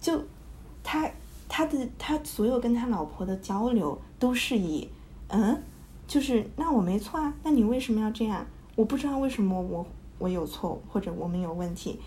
[0.01, 0.19] 就
[0.83, 1.11] 他
[1.47, 4.89] 他的他所有跟他老婆的交流都是以
[5.29, 5.63] 嗯，
[6.07, 8.47] 就是那我没错啊，那你为什么要这样？
[8.77, 9.87] 我不知道为什么我
[10.19, 12.01] 我有错或者我们有问题。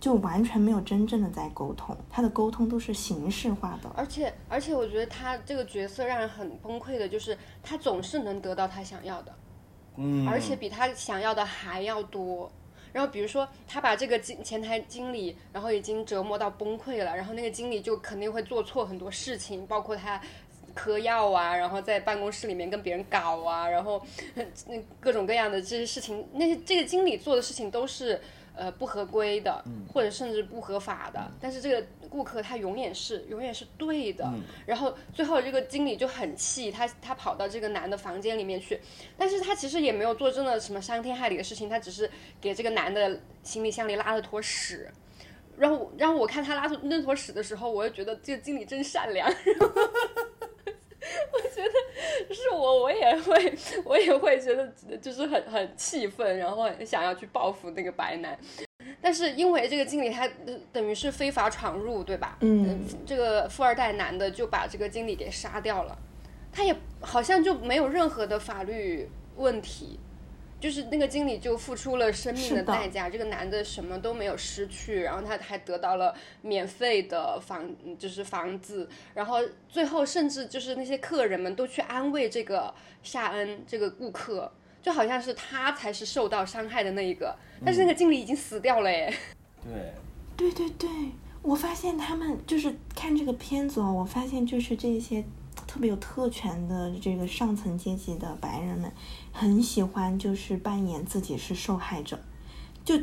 [0.00, 3.90] 就完全没有真正的在沟通，他的沟通都是形式化的。
[3.94, 9.34] 而且，而且我觉得他这个角色让人很崩溃的，就是他总是能得到他想要的，
[9.96, 12.50] 嗯，而且比他想要的还要多。
[12.94, 20.18] 然后，比如说他把这个经前台经理，然后已经折磨到崩溃了，然后那个经理就肯定会做错很多事情，包括他
[20.74, 24.02] 嗑药啊，然后在办公室里面跟别人搞啊，然后
[24.66, 28.18] 那各种各样的这些事情，那些这个经理做的事情都是。
[28.54, 34.30] 呃，不合规的，或者甚至不合法的，但是这个顾客他永远是永远是对的。
[34.66, 38.80] 然后最后这个经理就很气，他他跑到这个男的房间里面去，
[39.16, 42.10] 但是他其实也没有做真的什么伤天害理的事情，他只是
[42.40, 44.90] 给这个男的行李箱里拉了坨屎。
[45.56, 49.30] 然后然后我看他拉那坨屎的时候，我就觉得这个经理真善良。
[51.32, 58.38] 我觉得是我，我也会，我也会觉得就是很很气愤，然后想要去报复那个白男。
[59.00, 60.28] 但是因为这个经理他
[60.72, 62.36] 等于是非法闯入，对吧？
[62.40, 62.84] 嗯。
[63.06, 65.96] 这个富二代男的就把这个经理给杀掉了，
[66.52, 69.98] 他也好像就没有任何的法律问题，
[70.60, 77.68] 就是那个经理就付出了生命的代价，这个男的什么都没有失去，然后他还得到了免费的房，
[77.98, 89.12] 就是房子，然后最后甚至就是那些客人们都去安慰这个夏恩这个顾客，就好像是他才是受到伤害的那一个，但是那个经理已经死掉了耶。
[89.64, 89.94] 对，
[90.36, 90.90] 对对对，
[91.42, 95.24] 我发现他们就是看这个片子哦，我发现就是这些
[95.66, 98.90] 特别有特权的这个上层阶级的白人们，
[99.40, 102.20] 很喜欢就是扮演自己是受害者，
[102.84, 103.00] 就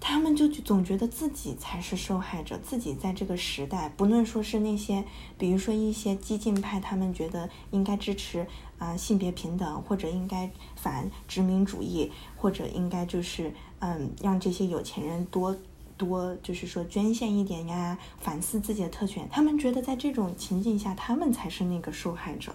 [0.00, 5.04] 他们就总觉得自己才是受害者，自己在这个时代，不论说是那些，
[5.38, 8.44] 比如说一些激进派，他们觉得应该支持
[8.78, 15.56] 啊、性别平等，或者应该反殖民主义，或者应该就是嗯让这些有钱人多
[15.96, 19.28] 多就是说捐献一点呀，反思自己的特权。
[19.30, 22.52] 他们觉得在这种情境下，他们才是那个受害者。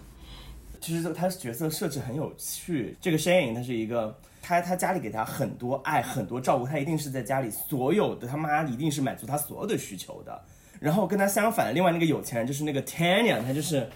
[0.83, 2.93] 其实他角色设置很有趣。
[2.99, 10.41] 这个 Shane 他是一个，他他家里给他很多爱，很多照顾，他一定是在家里所有的他妈一定是满足他所有的需求的。
[10.81, 13.87] 然后跟他相反，另外那个有钱人就是那个 Tanya，他就是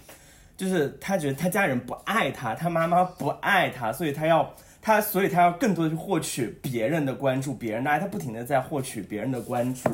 [0.55, 4.49] 就是他觉得他家人不爱他，他妈妈不爱他，所以他要
[4.81, 9.89] 他所以他要更多的去获取别人的关注，别人的爱，他不停的在获取别人的关注。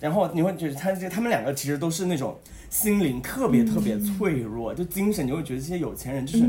[0.00, 2.36] 然后你会觉得他这他们两个其实都是那种
[2.68, 6.44] 心灵特别特别脆弱，就精神你会觉得这些有钱人就是、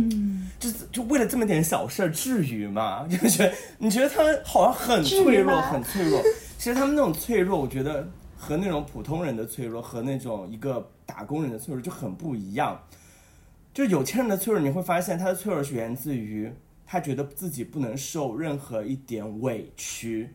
[0.59, 3.07] 就是就为了这么点小事儿，至于吗？
[3.09, 6.21] 就觉得你觉得他们好像很脆弱，很脆弱。
[6.57, 12.81] 其实他们那种脆弱，我觉得和那种普通人的脆弱和那种一个打工人的脆弱就很不一样。
[13.73, 16.51] 就有钱人的脆弱，你会发现他的脆弱是源自于
[16.85, 20.29] 他觉得自己不能受任何一点委屈。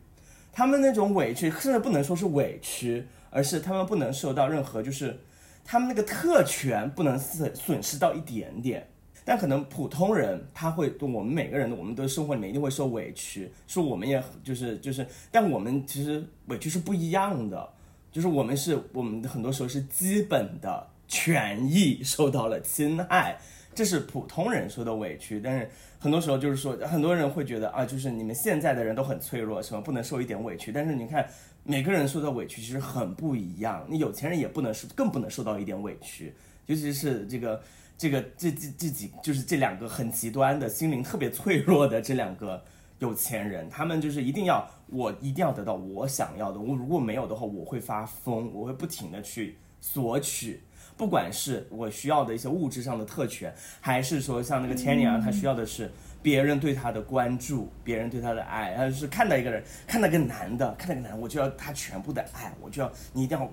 [0.53, 5.19] 他们那种委屈，甚至不能说是委屈，而是他们不能受到任何，就是
[5.63, 8.87] 他们那个特权不能损损失到一点点。
[9.25, 17.69] 但可能普通人他会，我们每个人的我们的生活里面一定会受委屈，说我们也就是就是，但我们其实委屈是不一样的，
[18.11, 23.37] 就是我们是我们很多时候是基本的权益受到了侵害，
[23.73, 30.69] 这是普通人说的委屈，但是很多时候就是说，很多人会觉得啊，就是你们现在的人都很脆弱，什么不能受一点委屈。
[30.69, 31.25] 但是你看，
[31.63, 36.33] 每个人受到委屈其实很不一样，你有钱人也不能受，更不能受到一点委屈，
[36.65, 37.61] 尤其是这个
[37.97, 42.63] 这个这这这几就是这两个很极端的心灵特别脆弱的这两个
[42.99, 50.61] 有钱人，他们就是一定要我一定要得到我想要的，我如果没有的话，我会发疯，我会不停的去索取。
[50.95, 55.91] 不管是我需要的一些物质上的特权，还是说像那个 Tanya，他需要的是
[56.23, 63.47] 别人对他的关注，别人对他的爱，他是看到一个人，看到一个男的，看到一个男的，我就要他全部的爱，我就要你一定要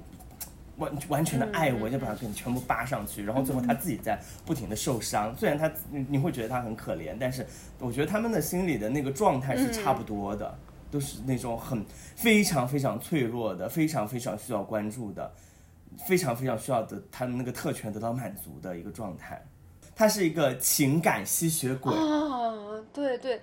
[0.78, 5.36] 完完全的爱我，就把他给你全部扒上去，然后最后他自己在不停的受伤。
[5.36, 7.46] 虽然他你你会觉得他很可怜，但是
[7.80, 10.58] 我觉得他们的心里的那个状态是差不多的，
[10.90, 11.84] 都是那种很
[12.16, 15.30] 非常非常脆弱的，非常非常需要关注的。
[16.06, 19.42] 非常非常需要的他的那个特权得到满足的一个状态，
[20.00, 22.54] 他是一个情感吸血鬼，啊，
[22.90, 23.38] 对对，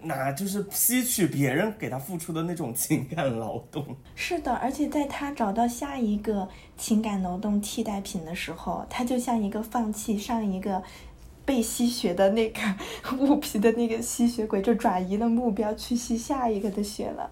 [0.00, 3.84] 那就是吸取别人给他付出的那种情感劳动。
[4.14, 10.82] 是的，而且在他找到下一个情感劳动替代品的时候，他就像一个放弃上一个
[11.44, 12.60] 被吸血的那个
[13.20, 17.30] 物皮的那个吸血鬼，就转移了目标去吸下一个的血了。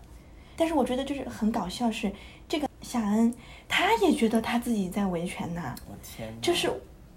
[0.58, 2.12] 但是我觉得就是很搞笑是，
[2.46, 3.34] 这个夏恩
[3.66, 6.70] 他也觉得他自己在维权呐、我天，就是，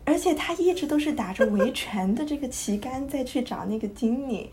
[0.05, 4.49] 而且他一直都是打着维权的这个旗杆再去找那个经理，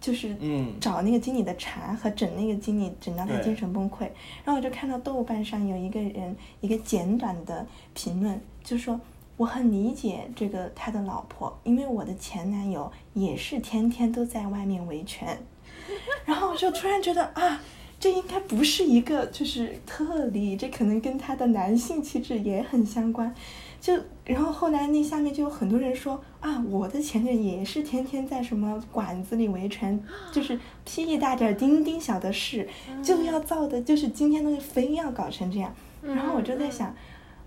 [0.00, 4.02] 就是嗯找那个经理的茬和整那个经理，整到他精神崩溃。
[4.44, 9.00] 然后我就看到豆瓣上有一个人一个简短的评论，就说
[9.36, 15.38] 我很理解这个他的老婆，因为我的前男友也是天天都在外面维权。
[16.24, 17.60] 然后我就突然觉得啊。
[18.02, 23.32] 这应该不是一个就是特例，这可能跟他的男性气质也很相关。
[23.82, 23.92] 就
[24.24, 32.68] 然后后来那下面就有很多人说啊，我的前任也是天天在什么馆子里维权，就是屁一大点儿丁丁小的事
[33.02, 35.74] 就要造的，就是今天东西非要搞成这样。
[36.00, 36.94] 然后我就在想，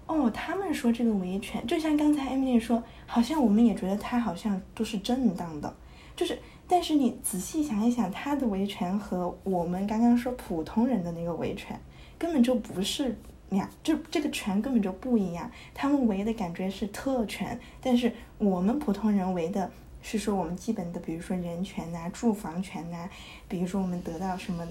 [0.05, 5.73] 哦，他们说这个维权，就像刚才 Emily 说，好像我们也觉得他好像都是正当的，
[6.17, 6.37] 就是。
[6.67, 11.79] 但是你仔细想一想，他的维权和我们刚刚说普通人的那个维权，
[12.17, 13.15] 根本就不是
[13.49, 15.49] 两，就这个权根本就不一样。
[15.73, 19.69] 他们维的感觉是特权，但是我们普通人维的
[20.01, 23.09] 是说我们基本的，比如说人权呐、住房权呐、
[23.47, 24.67] 比如说我们得到什么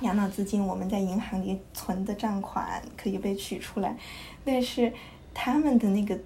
[0.00, 3.96] 养老资金，我们在银行里存的账款可以被取出来，
[4.44, 4.92] 但是
[5.32, 6.18] 他们的那个，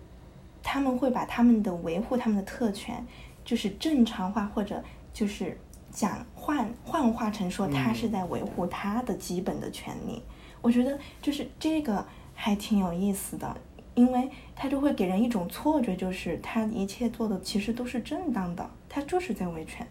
[0.62, 3.07] 他们会把他们的维护他们的特权，
[3.44, 4.83] 就是正常化或者。
[5.12, 5.59] 就是
[5.90, 10.22] 讲幻幻化成说他是在维护他的基本的权利。
[10.62, 13.57] 我觉得就是这个还挺有意思的，
[13.95, 19.87] 因为他就会给人一种错觉，就是他一切做的其实都是正当的，他就是在维权。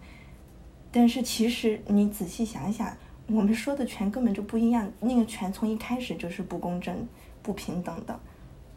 [0.91, 7.07] 但是其实你仔细想想，我们说的权根本就不一样，那个权从一开始就是不公正、
[7.43, 8.19] 不平等的。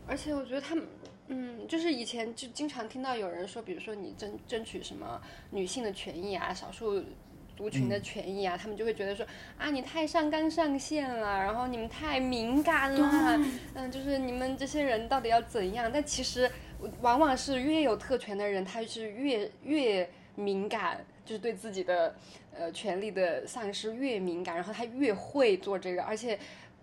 [0.07, 0.85] 而且我觉得他们，
[1.29, 5.19] 嗯，就是以前就经常听到有人说，比如说你争争取什么
[5.51, 7.03] 女性的权益啊，少数
[7.57, 9.27] 族群的权益啊，他们就会觉得说
[9.59, 13.41] 啊，你太上纲上线了，然后你们太敏感了，
[13.75, 15.91] 嗯，就是你们这些人到底要怎样？
[15.93, 16.51] 但其实
[17.01, 21.05] 往往是越有特权的人，他是越越敏感。
[21.25, 22.13] 就是对自己的
[22.53, 26.37] 呃权利的丧失越敏感，然后他越会做这个，而且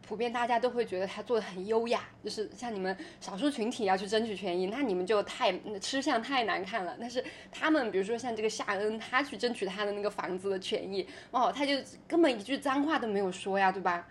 [0.10, 2.02] 普遍大家都会觉得他做的很优雅。
[2.24, 6.98] 就是像你们少数群体要去争取权益，那你们就太吃相太难看了。
[7.00, 11.74] 但是他们比如说像这个夏恩，他去争取他的那个房子的权益，哦，他就
[12.08, 14.08] 根本一句脏话都没有说呀，对吧？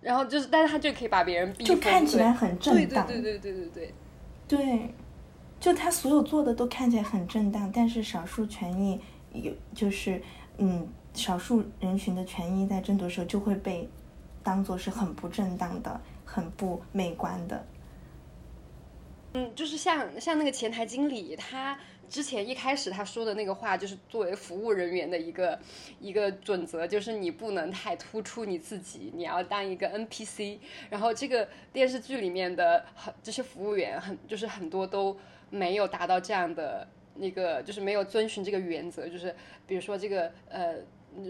[0.00, 3.92] 然后就是，但是他就可以把别人逼就看起来很正当，对对对对对对
[4.48, 4.94] 对，对，
[5.60, 8.98] 就他所有做的都看起来很正当，但是少数权益。
[9.32, 10.22] 有就是，
[10.56, 13.86] 嗯，少数人群的权益在争夺时候就会被
[14.46, 17.66] 当做是很不正当的、很不美观的。
[19.34, 21.76] 嗯，就是像像那个前台经理，他
[22.08, 25.58] 之前一开始他说的那个话，就是作为服务人员的一个
[25.98, 30.60] 一个准则，就是你不能太突出你自己，你要当一个 NPC。
[30.88, 35.18] 然后这个电视剧里面的很这些服务员，很就是很多都
[35.50, 36.86] 没有达到这样的。
[37.18, 39.34] 那个就是没有遵循这个原则，就是
[39.66, 40.74] 比如说这个呃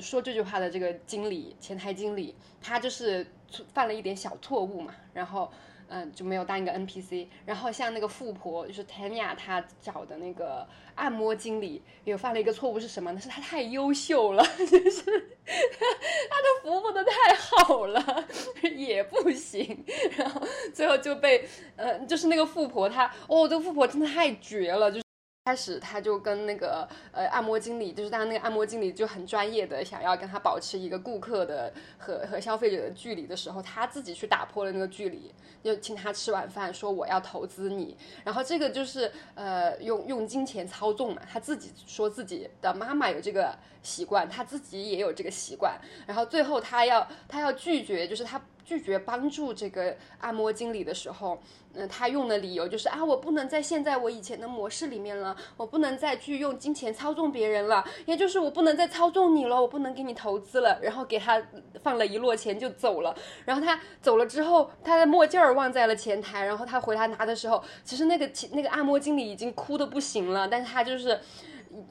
[0.00, 3.26] 说这句话的这个经理前台经理，他就是
[3.72, 5.50] 犯了一点小错误嘛，然后
[5.88, 7.28] 嗯就没有当一个 NPC。
[7.44, 13.20] 然后像那个富婆，就是 Tanya 她找的那个按摩经理，有犯了一个错误是什么呢？
[13.20, 18.26] 是他太优秀了， 就是他的服务的太好了
[18.62, 19.84] 也不行。
[20.16, 20.42] 然后
[20.74, 25.05] 最后就被呃就是那个富婆她哦，这个富婆真的太绝了，就是。
[25.46, 35.32] 开始他就跟那个呃按摩经理，就是当那个按摩经理就很专业的想要跟他保持一个顾客的和和消费者的距离的时候，他自己去打破了那个距离，
[35.62, 48.42] 就请他吃晚饭，说我要投资你，然后这个就是呃用用金钱操纵嘛，他自己说自己的妈妈有这个习惯，他自己也有这个习惯，然后最后他要他要拒绝，就是他。
[48.66, 51.40] 拒绝帮助这个按摩经理的时候，
[51.74, 61.40] 嗯，他用的理由就是啊，我不能在现在我以前的模式里面了，我不能再去用金钱操纵别人了，也就是我不能再操纵你了，我不能给你投资了，然后给他
[61.80, 63.14] 放了一摞钱就走了。
[63.44, 71.20] 然后他走了之后，他的墨镜儿忘在了前台，然后他回来拿的时候，其实那个那个按摩经理已经哭的不行了，但是他就是。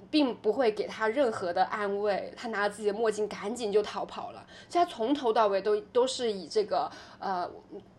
[0.09, 4.45] 并不会给他任何的安慰，他拿着自己的墨镜赶紧就逃跑了。
[4.69, 7.49] 所以他从头到尾都都是以这个呃，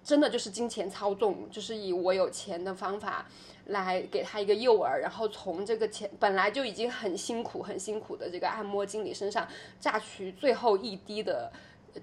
[0.03, 3.27] 真的就是金钱操纵，就是以我有钱的方法
[3.67, 9.47] 来给他一个诱饵，然后从这个钱本来就已经很辛苦很辛苦的这个按摩经理身上
[9.79, 11.53] 榨取最后一滴的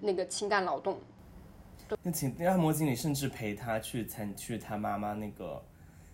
[0.02, 1.00] 那个情感劳动。
[2.02, 5.62] 那请那按摩经理甚至陪他去参去他妈妈那个。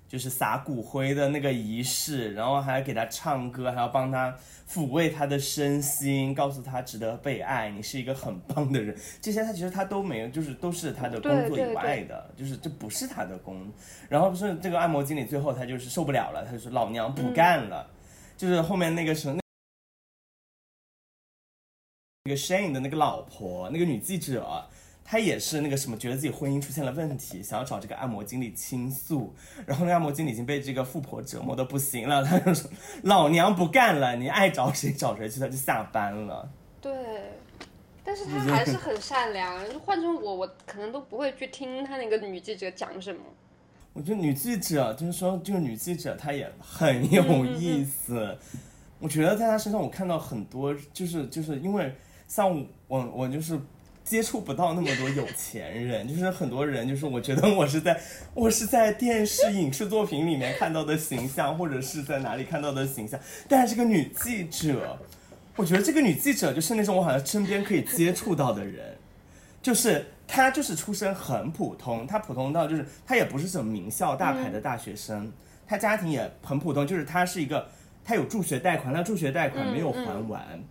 [0.10, 4.36] 就是撒骨灰的那个仪式，然后还要给他唱歌，还要帮他
[4.68, 8.98] 抚慰他的身心，告诉他值得被爱，你是一个很棒的人。
[9.22, 13.72] 这些他其实他都没有，就是都是他的工作以外的，就是这不是他的工。
[14.10, 17.88] 然后不是这个按摩经理最后他就是受不了了，他就说老娘不干了。
[18.36, 19.42] 就是后面那个时候那
[22.24, 24.68] 那个 Shane 的那个老婆，那个女记者。
[25.12, 29.34] 他也是那个什么，觉得自己婚姻出现了问题，想要找这个按摩经理倾诉，
[29.66, 32.70] 然后那按摩经理已经被这个富婆折磨的不行了，他就说
[33.02, 36.48] ：“老娘不干了，你爱找谁找谁去。”他就下班了。
[36.80, 36.94] 对，
[38.04, 39.60] 但是他 还是很善良。
[39.80, 43.20] 换成我，我可能都不会去听他那个女记者讲什么。
[43.94, 48.38] 我觉得女记者就是说，这个女记者她也很有意思。
[49.00, 51.92] 我觉得在她身上，我看到很多，就是就是因为
[52.28, 53.60] 像我，我就是。
[54.10, 58.02] 接触不到那么多有钱人， 就是很多人，就是我觉得我是在
[58.34, 63.20] 我是在电视影视作品里面看到的形象，或者是在哪里看到的形象。
[63.48, 64.98] 但是这个女记者，
[65.56, 68.98] 我觉得这个女记者就是那种我好像身边可以接触到的人，
[69.62, 75.32] 就是她就是出身很普通，她普通到就是她也不是什么名校大牌的大学生，
[75.68, 77.70] 她家庭也很普通，就是她是一个
[78.04, 80.64] 她有助学贷款，她助学贷款没有还完，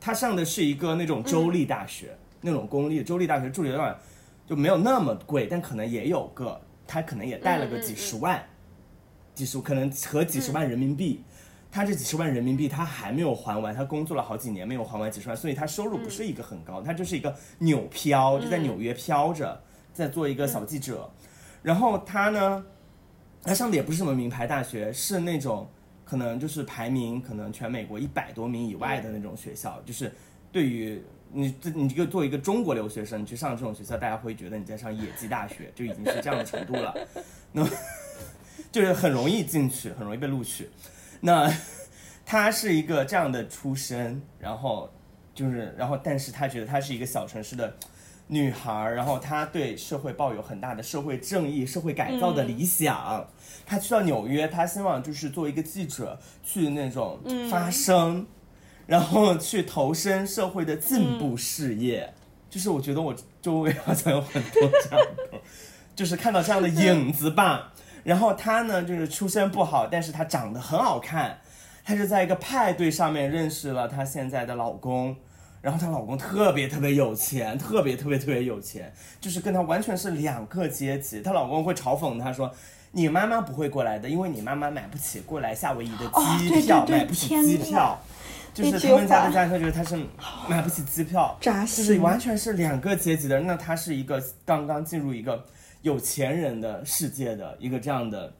[0.00, 2.16] 她上的是一个那种州立大学。
[2.40, 3.96] 那种公立州立大学助学贷
[4.46, 8.42] 就没有那么贵，但可能也有个，他可能也带了个几十万，
[9.34, 11.22] 几十可能和几十万人民币，
[11.70, 19.62] 他这几十万人民币他还没有还完，他工作了好几年没有还完几十万，所以他收入不是一个很高，他就是一个纽漂，就在纽约漂着，
[19.92, 21.08] 在做一个小记者。
[21.62, 22.64] 然后他呢，
[23.42, 25.68] 他上的也不是什么名牌大学，是那种
[26.04, 30.12] 可能就是排名可能全美国一百多名以外的那种学校，就是
[30.50, 31.00] 对于
[31.32, 36.94] 你这你这个作为一个中国留学生你去上这种学校，大家会觉得你在上野鸡大学，就已经是这样的程度了。
[37.52, 37.70] 那么
[38.72, 40.68] 就是很容易进去，很容易被录取。
[41.20, 41.52] 那
[42.24, 44.90] 他是一个这样的出身，然后
[45.34, 47.74] 就是，然后但是他觉得他是一个小城市的
[48.26, 53.28] 女孩儿，然后她对社会抱有很大的社会正义、社会改造的理想。
[53.66, 57.18] 她去到纽约，她希望就是作为一个记者去那种
[57.50, 58.24] 发声，
[58.90, 62.12] 然后去投身社会的进步事业。
[62.50, 65.38] 就是我觉得我周围好像有很多这样的，
[65.94, 67.72] 就是看到这样的影子吧。
[68.02, 71.38] 然后她呢，就是出身不好，但是她长得很好看。
[71.84, 75.14] 她是在一个派对上面认识了她现在的老公，
[75.62, 81.22] 然后她老公特别特别有钱，特别特别特别有钱，就是跟她完全是两个阶级。
[81.22, 82.52] 她老公会嘲讽她说
[82.90, 87.96] ：“你妈妈不会过来的，因为你妈妈买不起过来夏威夷的哦机对对票，对买不起机票。”
[88.52, 89.96] 就是他们家的家庭会觉得她是
[90.48, 93.40] 买不起机票，扎就是完全是两个阶级的。
[93.40, 95.44] 那她是一个刚刚进入一个
[95.82, 98.32] 有钱人的世界的一个这样的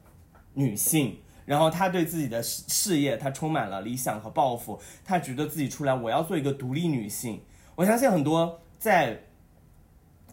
[0.53, 7.41] 女性，然后她对自己的事事业，她充满了理想和抱负，她觉得自己出来我要做一个独立女性。
[7.75, 9.17] 我相信很多在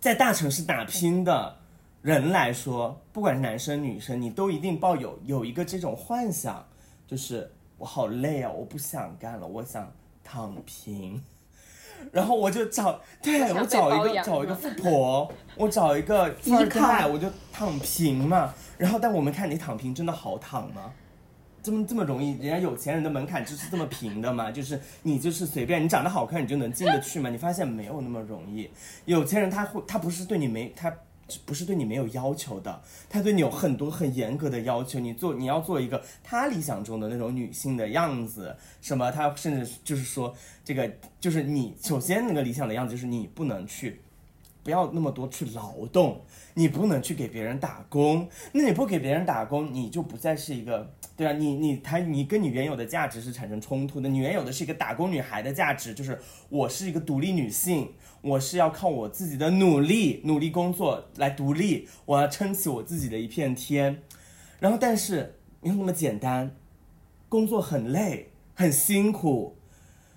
[0.01, 1.57] 在大城市打拼的
[2.03, 6.66] 人来说，不管是男生女生，你都一定抱有有一个这种幻想，
[7.07, 9.91] 就是我好累啊，我不想干了，我想
[10.22, 11.22] 躺平。
[12.12, 18.55] 然后我就找，对我找一个找一个富婆，我找一个 富二代，我就躺平嘛。
[18.76, 20.93] 然后，但我们看你躺平真的好躺吗？
[21.61, 22.39] 这么这么容易？
[22.39, 24.51] 人家有钱人的门槛就是这么平的嘛？
[24.51, 27.31] 就是你就是随便，你长得好看你就能进得去嘛？
[27.31, 28.70] 你发现没有那么容易。
[29.05, 30.93] 有钱人他会，他不是对你没他。
[31.45, 34.99] 不是对你没有要求的，他对你有很多很严格的要求。
[34.99, 44.01] 你做你要做一个他理想中的那种女性的样子，什么他甚至就是说这个就是你首先那个理想的样子就是你不能去
[44.62, 46.20] 不要那么多去劳动，
[46.55, 48.29] 你不能去给别人打工。
[48.53, 54.09] 那你不给别人打工，你就不再是一个对啊，你你他你跟你原有的价值是产生冲突的。
[54.09, 56.18] 你原有的是一个打工女孩的价值，就是
[56.51, 57.91] 我是一个独立女性，
[58.21, 64.03] 我是要靠我自己的努力努力工作来独立，我要撑起我自己的一片天。
[64.59, 66.57] 然后，但是没有那么简单，
[67.29, 69.57] 工作很累，很辛苦，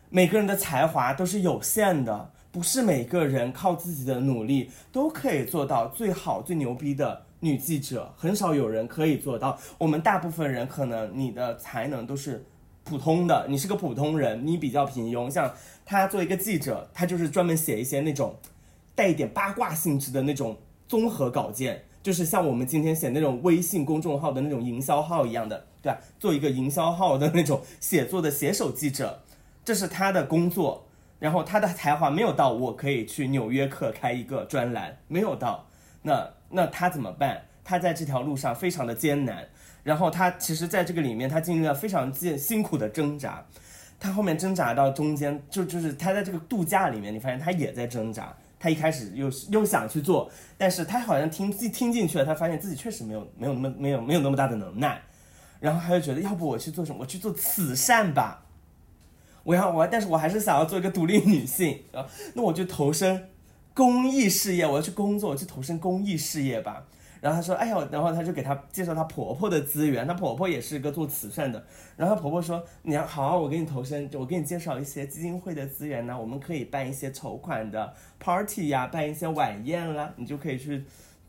[0.09, 9.59] 每个人的才华都是有限的，不是每个人靠自己的努力都可以做到最好、最牛逼的女记者，很少有人可以做到。
[9.77, 12.43] 我们大部分人可能你的才能都是
[12.83, 15.29] 普通的，你是个普通人，你比较平庸。
[15.29, 15.53] 像
[15.85, 18.35] 他做一个记者，他就是专门写一些那种
[18.95, 20.57] 带一点八卦性质的那种
[20.87, 21.83] 综合稿件。
[22.03, 25.99] 就是像我们今天写那种微信公众号的那种营销号一样的，对吧？
[26.19, 29.21] 做一个营销号的那种写作的写手记者，
[29.63, 30.85] 这是他的工作。
[31.19, 35.67] 然后他的才华没有到，我可以去纽约客开一个专栏，没有到。
[36.01, 37.43] 那那他怎么办？
[37.63, 39.47] 他在这条路上非常的艰难。
[39.83, 43.45] 然后他其实在这个里面，他经历了非常艰辛苦的挣扎。
[43.99, 48.35] 他后面挣扎到中间，就就是他在这个度假里面，你发现他也在挣扎。
[48.59, 55.01] 他一开始又又想去做，但是他好像听听进去了，他发现自己确实没有没有那么没有没有那么大的能耐，
[55.59, 56.99] 然后他就觉得，要不我去做什么？
[57.01, 58.45] 我去做慈善吧。
[59.43, 62.05] 我要我，但是我还是想要做一个独立女性啊，
[62.35, 63.29] 那我就投身
[63.73, 66.85] 公益事业，我要去工作，我去投身公益事业吧。
[67.21, 71.63] 然后他说：“哎呦，然后他就给她介绍她婆婆的资源，她婆婆也是个做慈善的。
[71.95, 80.83] 然后她婆婆说：‘你要好、啊，我给你投身，我给你介绍一些基金会的资源呢，我们可以办一些筹款的 party 呀、办一些晚宴啦，你就可以去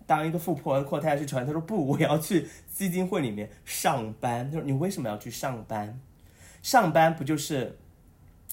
[0.07, 6.01] 当一个富婆阔太去传。’他说：‘不，我要去基金会里面上班。’他说：‘你为什么要去上班？
[6.62, 7.78] 上班不就是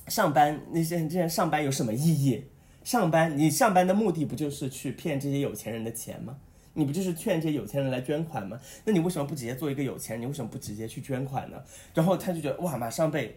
[0.07, 2.43] 上班那些这些上班有什么意义？
[2.83, 6.35] 上班你上班的目的不就是去骗这些有钱人的钱吗？’
[6.73, 8.59] 你不就是劝这些有钱人来捐款吗？
[8.85, 10.21] 那你为什么不直接做一个有钱人？
[10.21, 11.61] 你为什么不直接去捐款呢？
[11.93, 13.35] 然后他就觉得哇，马上被，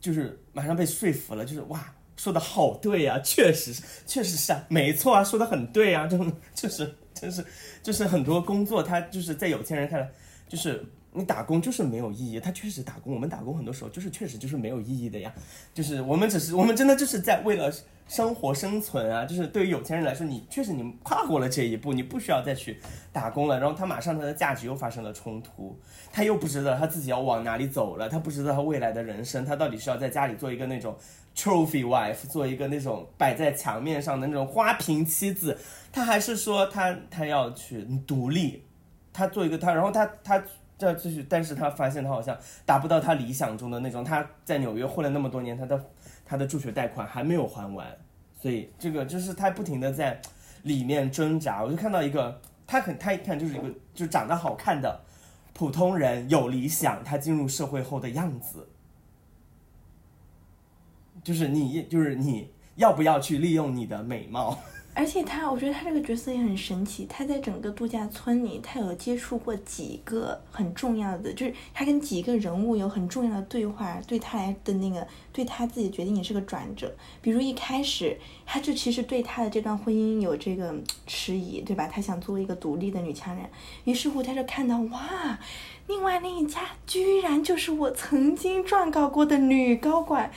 [0.00, 3.72] 就是马上被说服了，就是哇，说的好对呀、确实，
[4.06, 6.18] 确实是啊，没错啊，说的很对啊，就
[6.54, 7.44] 就是就是
[7.82, 10.10] 就是很多工作，他就是在有钱人看来，
[10.48, 10.84] 就是
[11.16, 15.32] 你打工就是没有意义，他确实打工，我们打工很多时候就是确实就是没有意义的呀，
[15.72, 17.72] 就是我们只是我们真的就是在为了
[18.06, 22.78] 生活生存啊，就是对于有钱人来说，你确实你跨过了这一步，你不需要再去
[23.12, 25.74] 打工了，然后他马上他的价值又发生了冲突，
[26.12, 30.94] 他又不知道他自己要往哪里走了，他不知道他未来的人生，他到底是要在家里做一个那种
[31.34, 35.56] trophy wife，做一个那种摆在墙面上的那种花瓶妻子，
[35.90, 38.62] 他还是说他他要去独立，
[39.12, 40.42] 他做一个他，然后他他。
[40.78, 44.04] 这就是，但是他发现他好像达不到他理想中的那种。
[44.04, 45.84] 他在纽约混了那么多年，他的
[46.24, 47.86] 他的助学贷款还没有还完，
[48.40, 50.20] 所以这个就是他不停的在
[50.64, 51.64] 里面挣扎。
[51.64, 55.00] 我就看到一个，他很他一看就是一个就长得好看的
[55.54, 58.68] 普通人，有理想，他进入社会后的样子，
[61.24, 64.58] 就是你就是你要不要去利用你的美貌？
[64.98, 67.04] 而且他，我觉得他这个角色也很神奇。
[67.06, 76.90] 他在整个度假村里，他有接触过几个很重要的，就是他跟几个人物有很重要的对话，对他来的那个，对他自己决定也是个转折。
[77.20, 80.74] 比如一开始，他就其实对他的这段婚姻有这个
[81.06, 81.86] 迟疑，对吧？
[81.86, 83.44] 他想做一个独立的女强人。
[83.84, 85.38] 于是乎，他就看到哇，
[85.88, 90.32] 另外那一家居然就是我曾经撰稿过的女高管，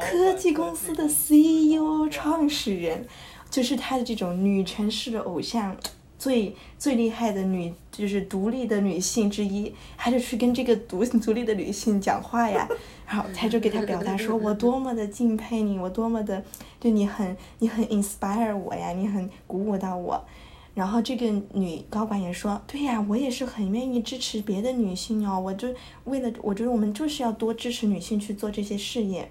[0.00, 3.06] 科技公司的 CEO 创始人。
[3.50, 5.76] 就是她的这种女权式的偶像，
[6.18, 12.68] 最最厉害的女，就是独立的女性之一，她就去跟这个独 独立的女性讲话呀，
[13.06, 16.44] 然后她就给她表达说，我多么的敬佩你，我多么的
[16.78, 20.24] 对你很，你很 inspire 我呀，你很鼓舞到我。
[20.72, 25.74] 然后这个女高管也说，对呀，我也是很愿意支持别的女性哦，我就
[26.04, 29.30] 为了，我觉得我们就是要多支持女性去做这些事业。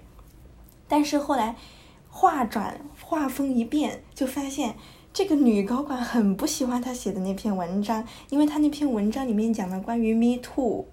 [0.86, 1.56] 但是后来
[2.08, 2.78] 话转。
[3.10, 4.76] 画风一变，就发现
[5.12, 10.86] 这个女高管很不喜欢他写的那篇文章，因为他那篇文章里面讲了关于 Me Too。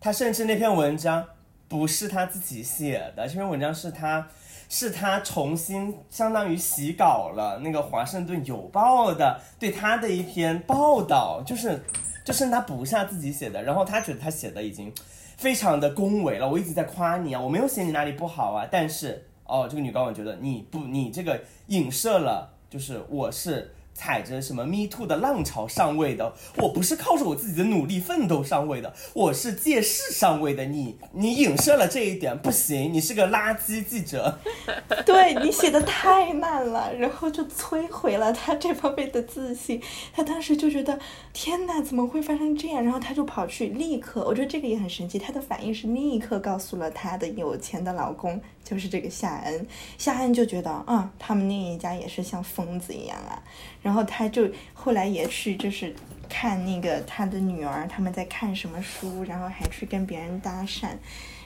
[0.00, 1.22] 他甚至那篇文章
[1.68, 4.26] 不是他自己写的，这篇文章是他
[4.70, 11.78] 是他重新相当于洗稿了那个《华盛顿邮报》的对他的一篇报道，就是
[12.24, 14.90] 就是他不是他自己写的，然后他觉得他写的已经
[15.36, 19.26] 非常的恭维了，我一直在夸你啊，我没有写你哪里不好啊，但是。
[19.48, 23.74] 哦，这个女高管觉得你不，你这个影射了，就是我是。
[24.00, 30.64] 踩着什么 Me Too 的浪潮上位的，我不是靠着我自己的努力奋斗上位的，我是借势上位的。
[30.66, 34.38] 你你影射了这一点，不行，你是个垃圾记者。
[35.04, 39.82] 对你写的太烂了，然后就摧毁了他这方面的自信。
[40.12, 40.96] 他当时就觉得
[41.32, 42.84] 天哪，怎么会发生这样？
[42.84, 49.66] 然后他就跑去立刻，我觉得这个也很神奇，他的反应是立刻告诉了他的有钱的老公，就是这个夏恩。
[49.96, 53.42] 夏恩就觉得啊，他们那一家也是像疯子一样啊。
[53.80, 55.94] 然后他就后来也去，就是
[56.28, 60.88] 看那个他的女儿他们在看什么书，然后还去跟别人搭讪。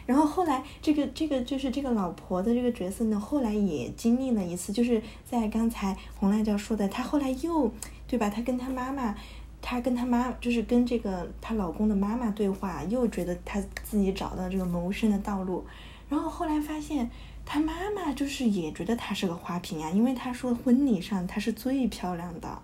[0.05, 7.73] 然后后来这个这个就是这个老婆的这个角色呢，后来也经历了一次，就是在刚才红辣椒说的，她后来又
[8.09, 8.29] 对吧？
[8.29, 9.15] 她跟她妈妈，
[9.61, 15.65] 她跟她妈就是跟这个她老公的妈妈对话，又觉得她自己找到这个谋生的道路。
[16.13, 17.11] 然后后来发现。
[17.45, 22.63] 他妈妈就是也觉得她是个花瓶啊，因为她说婚礼上她是最漂亮的，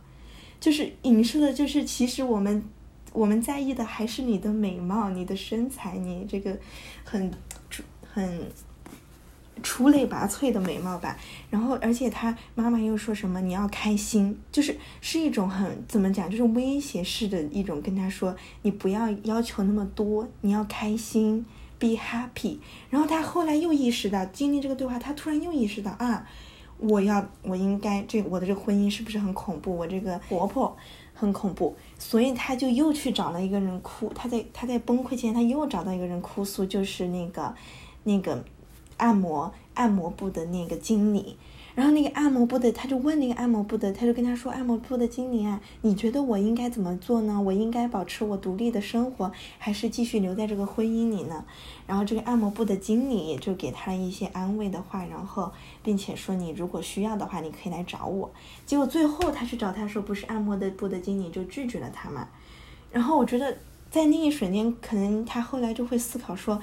[0.60, 2.62] 就是影射的，就是其实我们
[3.12, 6.56] 我们在意的还是你的美貌、你的身材、你这个
[7.02, 7.28] 很
[8.08, 8.40] 很
[9.64, 11.18] 出类拔萃的美貌吧。
[11.50, 21.44] 然后，而且他妈妈又说什么你要开心，就是是一种很怎么讲，就是威胁式的一种跟他说，你不要要求那么多，你要开心。
[21.78, 22.58] Be happy，
[22.90, 26.26] 然后他后来又意识到，经历这个对话，他突然又意识到啊，
[26.76, 29.76] 我要，我应该这我的这个婚姻是不是很恐怖？
[29.76, 30.76] 我这个婆婆
[31.14, 34.12] 很恐怖，所以他就又去找了一个人哭。
[34.12, 37.54] 他在他在崩溃前，他又找到一个人哭诉，就是那个
[38.02, 38.44] 那个
[38.96, 41.36] 按摩按摩部的那个经理。
[41.78, 47.40] 然后那个按摩部的，他就问那个按摩部的，他就跟他说：“按摩部的经理啊，你觉得我应该怎么做呢？
[47.40, 51.44] 我应该保持我独立的生活，还是继续留在这个婚姻里呢？”
[51.86, 58.28] 然后这个按摩部的经理就给他一些安慰的话，然后并且说：“你如果需要的话，你可以来找我。”
[58.66, 62.26] 结果最后他去找他说：“不是按摩的部的经理就拒绝了他嘛。”
[62.90, 63.56] 然后我觉得
[63.88, 66.60] 在那一瞬间，可能他后来就会思考说：“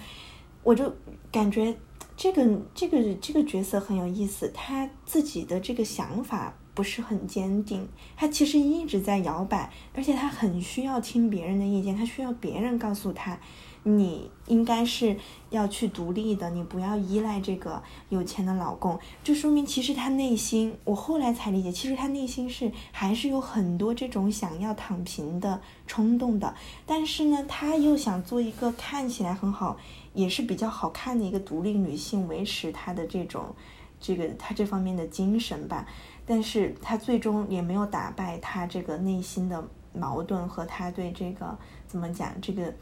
[0.62, 0.94] 我就
[1.32, 1.74] 感觉。”
[2.18, 13.38] 这个这个这个角色很有意思，他自己的这个想法不是很坚定，他其实一直在摇摆，而且他很需要听别人的意见，他需要别人告诉他，
[13.84, 15.18] 你应该是
[15.50, 18.98] 要去独立的，你不要依赖这个有钱的老公。
[19.24, 26.56] 这说明其实他内心，我后来才理解，其实他内心是还是有很多这种想要躺平的冲动的。
[26.86, 29.78] 但是呢，他又想做一个看起来很好，
[30.16, 33.54] 也是比较好看的一个独立女性，维持她的这种
[34.00, 35.86] 这个她这方面的精神吧。
[36.26, 39.64] 但是她最终也没有打败她这个内心的
[39.94, 41.56] 矛盾和她对这个
[41.86, 42.74] 怎么讲这个。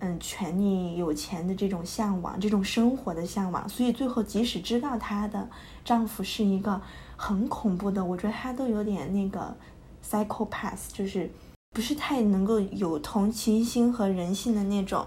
[0.00, 5.48] 嗯，权力、有钱的这种向往，这种生活的向往，所以最后即使知道她的
[5.82, 6.78] 丈夫是一个
[7.16, 9.56] 很恐怖的，我觉得她都有点那个
[10.04, 11.30] psychopath，就是
[11.70, 15.06] 不是太能够有同情心和人性的那种。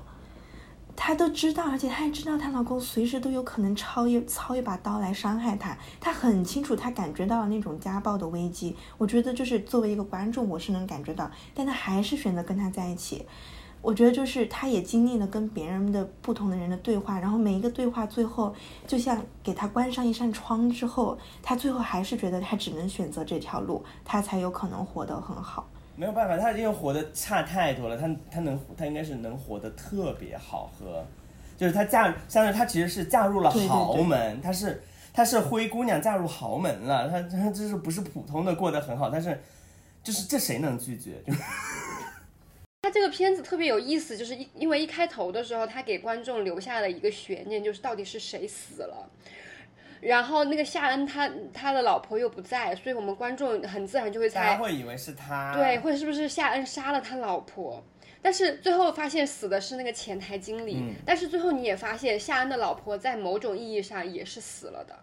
[0.98, 5.78] 她都知道，而且她也知道她老公随时都有可能抄一抄一把刀来伤害她。
[6.02, 8.76] 她很清楚，她感觉到了那种家暴的危机。
[8.98, 13.26] 我觉得就是作为一个观众，我是能感觉到，但她还是选择跟他在一起。
[13.80, 18.54] 我觉得就是他也经历了跟别人的不同的人的对话，然后每一个对话最后
[18.88, 25.70] 就像给他关上一扇窗之后，他最后还是觉得他只能选择这条路，他才有可能活得很好。
[25.98, 31.04] 没有办法，他因为活得差太多了，他他能他应该是能活得特别好和，
[31.58, 34.82] 就是他嫁，相当于他其实是嫁入了豪门，她是
[35.12, 39.42] 她是灰姑娘嫁入豪门了，她她就是不是普通的过得很好，但是
[40.04, 41.14] 就是这谁能拒绝？
[41.26, 41.34] 就。
[42.84, 49.10] 他这个片子特别有意思，就是一因为一开头的时候，他给观众留下了一个悬念，就是到底是谁死了。
[50.02, 57.84] 然后那个夏恩他他的老婆又不在，所以我们观众很自然就会猜，会以为是他，对，或者是不是夏恩杀了他老婆？
[58.22, 60.84] 但是最后发现死的是那个前台经理。
[61.06, 64.96] 但是最后你也发现夏恩的老婆在某种意义上也是死了的。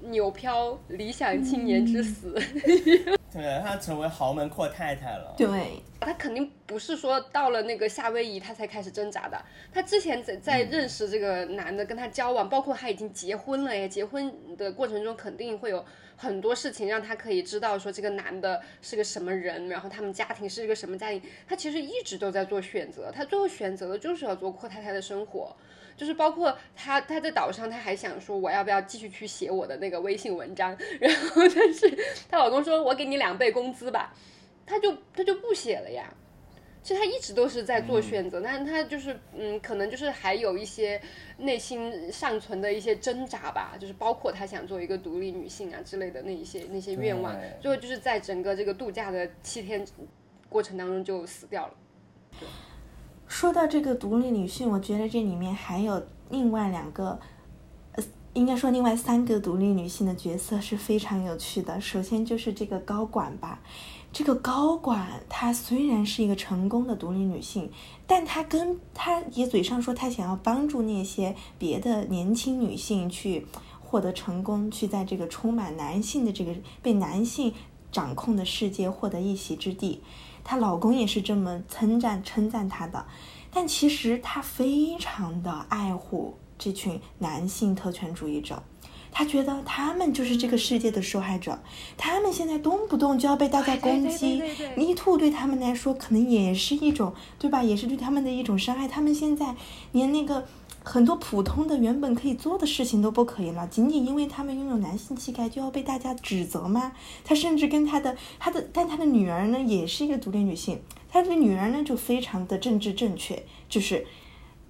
[0.00, 2.34] 纽漂理想青年之死，
[3.36, 5.34] 对，她成为豪门阔太太了。
[5.36, 9.38] 对，她肯定不是说到了那个夏威夷她才开始挣扎的，
[9.70, 15.84] 她之前在在认识这个男的，跟他交往，包括他已经结婚了呀，结婚的过程中肯定会有
[16.16, 25.54] 很多事情让他可以知道说这个男的是个什么人，然后他们家庭是一个什么家庭，他其实一直都在做选择，他最后选择的就是要做阔太太的生活。
[25.96, 31.90] 就是包括她，她在岛上，她还想说我要不要继续去写我的那个微信文章，然后但是
[32.28, 34.14] 她老公说我给你两倍工资吧，
[34.66, 36.12] 她就她就不写了呀。
[36.82, 41.00] 其实她一直都是在做选择，但是她就是嗯，可能就是还有一些
[41.38, 49.84] 内心尚存的一些挣扎吧，就是包括她想做一个独立女性啊之类的那一些那些愿望，最后就是在整个这个度假的七天
[50.48, 51.74] 过程当中就死掉了。
[52.38, 52.46] 对。
[53.28, 57.18] 说到这个独立女性，我觉得这里面还有另外两个，
[57.92, 58.04] 呃，
[58.34, 61.80] 应该说另外三个独立女性的角色是非常有趣的。
[61.80, 63.60] 首先就是这个高管吧，
[64.12, 67.70] 这个高管她虽然是一个成功的独立女性，
[68.06, 73.46] 但她跟她也嘴上说她想要帮助那些别的年轻女性去
[73.80, 77.52] 获得成功，去在这个充满男性的这个被男性
[77.90, 80.00] 掌控的世界获得一席之地。
[80.48, 83.04] 她老公也是这么称赞称赞她的，
[83.52, 88.62] 但其实她非常的爱护这群男性特权主义者，
[89.10, 91.58] 她觉得他们就是这个世界的受害者，
[91.96, 94.40] 他们现在动不动就要被大家攻击
[94.76, 97.64] ，Me Too 对他们来说可能也是一种，对吧？
[97.64, 99.56] 也是对他们的一种伤害，他们现在
[99.90, 100.46] 连那个。
[100.88, 106.92] 很多普通的原本可以做的事情都不可以了，仅仅因为他们拥有男性气概就要被大家指责吗？
[107.24, 114.06] 他甚至跟他的他的但他的女儿呢也是一个独立女性，他的女儿呢就非常的政治正确，就是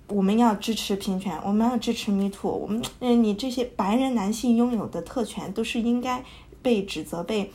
[0.08, 6.24] 我们要支持平权，我们要支持 Me Too，我们嗯你这些白人男性拥有的特权都是应该
[6.62, 7.52] 被指责被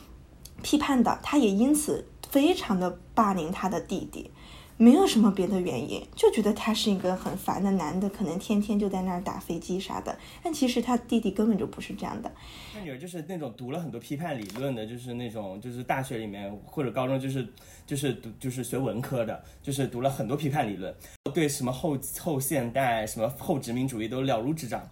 [0.62, 4.30] 批判的，他也因此非常的霸凌他的弟弟。
[4.76, 10.16] 没有什么别的原因，就觉得他是一个很烦的男的，可能天天就在那儿打飞机啥的。
[10.42, 12.30] 但其实他弟弟根本就不是这样的。
[12.72, 17.46] 他女儿就是那种读了很多批判理论的，就是那种就是大学里面或者高中就是
[17.86, 20.92] 就是读就是学文科的，就是读了很多批判理论，
[21.32, 24.82] 对什么后后现代什么后殖民主义都了如指掌。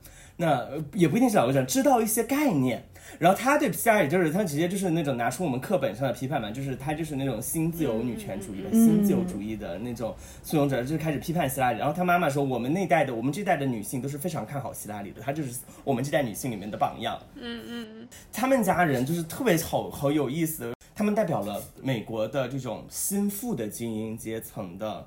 [0.41, 2.83] 那也不一定是了如指掌，知道一些概念。
[3.19, 11.79] 然后他对 PR 也就是他直接就是那种拿出我们课本上的批判嘛，就是他就是那种新自由女权主义的新自由主义的那种簇拥者，就是开始批判希拉里。
[11.79, 17.21] 然后他妈妈说，我们那代的我们这代的女性都是非常看好希拉里的，她就是我们这代女性里面的榜样。
[17.35, 25.07] 嗯嗯嗯，他们家人就是特别好好有意思，他们代表了美国的这种心腹的精英阶层的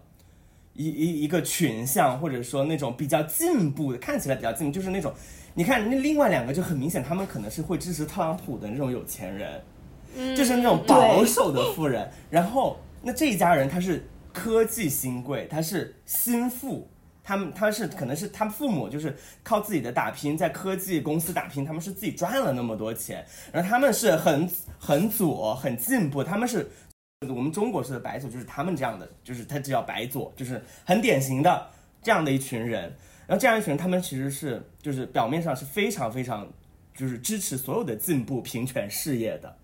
[0.73, 5.13] 一一一个群像，或者说那种比较进步的，看起来比较进步，就是那种。
[5.55, 9.61] 你看那另外两个就很明显，他们可能是会支持特朗普的那种有钱人，
[10.35, 12.09] 就是那种保守的富人。
[12.31, 16.89] 然后那这一家人他是科技新贵，他是新富，
[17.23, 24.49] 他们他是可能是他们父母就是靠自己的打拼，在科技公司打拼，他们是自己赚了那么多钱，然后他们是很
[24.79, 26.67] 很左很进步，他们是
[27.31, 31.67] 我们中国式的白左，就是他们这样的，就是他叫白左，就是很典型的
[32.01, 32.93] 这样的一群人。
[33.25, 36.51] 然后这样一群人，他们其实是就是表面上是非常非常
[36.93, 39.55] 就是支持所有的进步平权事业的，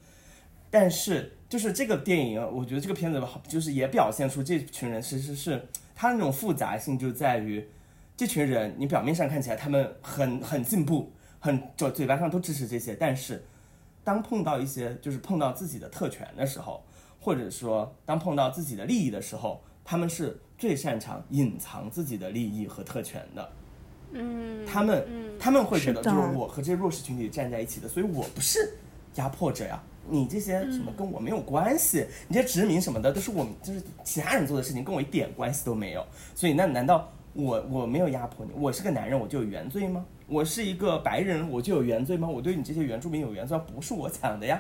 [0.69, 5.61] 但是就是这个电影，我觉得这个片子好，就是也表现出这群人其实是
[5.93, 7.67] 他那种复杂性就在于，
[8.15, 13.45] 这群人你表面上看起来他们很很进步，很就嘴巴上都支持这些，但是
[14.05, 16.81] 当碰到一些就是碰到自己的特权的时候，
[17.19, 23.51] 或者说当碰到自己的利益的时候，他们是最擅长隐藏自己的利益和特权的。
[24.11, 25.05] 嗯，他们
[25.39, 28.73] 他们会觉得，就是我和这些弱势群体站在一起的，所以我不是
[29.15, 29.81] 压迫者呀。
[30.11, 36.03] 你这些什么跟我没有关系，你这些殖民什么的都是我们就是其他人做的事情，跟我一点关系都没有。
[36.33, 38.51] 所以那难道我我没有压迫你？
[38.55, 40.03] 我是个男人我就有原罪吗？
[40.25, 42.27] 我是一个白人我就有原罪吗？
[42.27, 44.59] 我对你这些原住民有原罪吗，不是我抢的呀，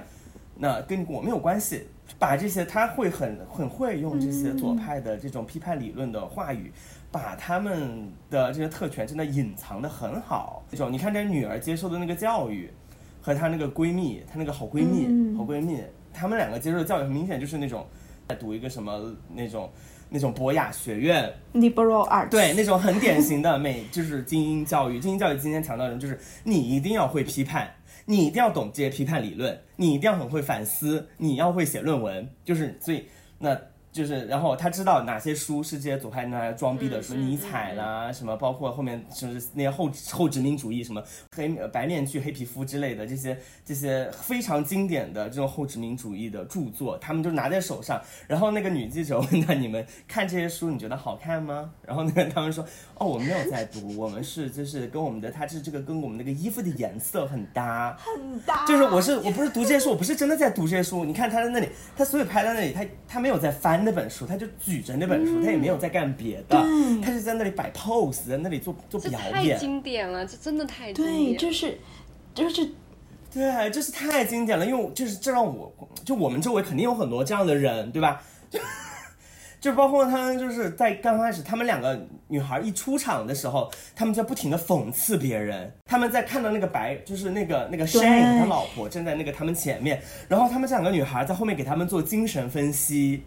[0.59, 1.87] 那跟我没有关系。
[2.17, 6.71] 把这些他会很很会用这些左派的这种批判理论的话语。
[7.11, 12.69] 把他们的这些特权真的隐藏的很好，这种你看这女儿接受的那个教育，
[13.19, 15.81] 和她那个闺蜜，她那个好闺蜜，嗯好闺蜜，
[16.13, 17.83] 她们两个接受的教育很明显就是那种
[18.27, 19.71] 在读一个什么那种
[20.07, 24.99] 那种博雅学院，liberal arts，对，那种很典型的美就是精英教育。
[24.99, 27.67] 精英教育今天强调的就是你一定要会批判，
[28.09, 33.05] 你一定要懂这些批判理论，你一定要很会反思，你要会写论文，就是所以
[33.37, 33.55] 那。
[33.91, 41.03] 就是，然后他知道哪些书是这些左派拿来装逼的，什么尼采啦，什么包括后面就是那些后后殖民主义，什么
[41.35, 47.99] 黑呃白面具、黑皮肤之类的这些这些非常经典的这种后殖民主义的著作，他们就拿在手上。
[48.27, 52.63] 然后那个女记者问他：“你们看这些书，你觉得好看吗？”然后那个他们说
[52.95, 61.03] ：“哦，我没有在读，我们是就是跟我们的，它是这个跟我们那个衣服的颜色很搭。”很搭，就是我是我不是读这些书，我不是真的在读这些书。
[61.03, 61.67] 你看他在那里，
[61.97, 66.57] 他所有拍在那里，他他没有在翻那本书，他就举着那本书，他也没有在干别的，
[67.03, 69.57] 他就在那里摆 pose，在那里做做表演太。
[69.57, 71.37] 经典了，这真的太经对，典了。
[71.37, 71.77] 就是
[72.33, 72.69] 就是
[73.33, 75.71] 对，就是太经典了，因为就是这让我
[76.03, 78.21] 就我们周围肯定有很多这样的人，对吧？
[78.49, 78.59] 就
[79.61, 93.23] 就包括他们就是在刚开始，他们两个女孩一出场的时候，他们在不停的讽刺别人，他们在看到那个白，就是那个那个 Shane 他老婆站在那个他们前面，然后他们这两个女孩在后面给他们做精神分析。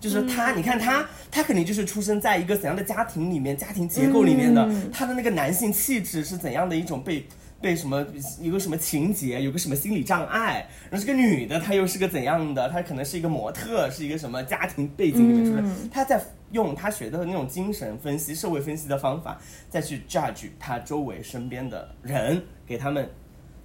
[0.00, 7.24] 就是他，你看他，他肯定就是出生在一个怎样的家庭里面，家庭结构里面的，他的那个男性气质是怎样的一种被
[7.60, 8.06] 被什么
[8.42, 12.68] 有个什么情节，有个什么心理障碍，然后这个女的她又是个怎样的？
[12.68, 16.20] 她可能是一个模特，是一个什么家庭背景里面出来，她在
[16.52, 19.40] 用她学的那种精神分析、社会分析的方法，
[19.70, 23.08] 再去 judge 她周围身边的人，给他们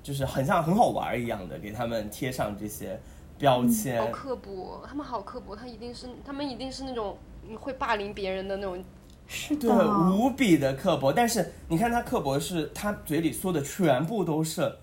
[0.01, 2.97] 就是很像很好玩一样的，给他们贴上这些
[3.39, 3.99] 标签。
[3.99, 7.17] 好刻薄，他们好刻薄，他一定是他们一定是那种
[7.49, 8.83] 嗯会霸凌别人的那种。
[9.31, 11.13] 是对，的，无比的刻薄。
[11.13, 14.75] 但是你看他刻薄是，他嘴里说的全部都是，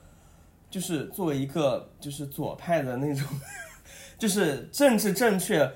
[0.71, 3.27] 就是作为一个就是左派的那种，
[4.17, 5.69] 就是政治正确，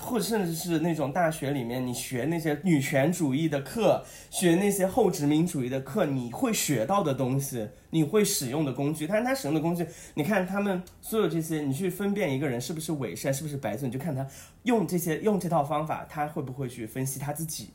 [0.00, 9.06] 或者甚至是那种大学里面你学那些女权主义的课，学那些后殖民主义的课，你会学到的东西，你会使用的工具。
[9.06, 14.26] 但是他使用的工具，你看他们所有这些，你去分辨一个人是不是伪善，是不是白左，你就看他
[14.62, 17.70] 用这些用这套方法，他会不会去分析他自己。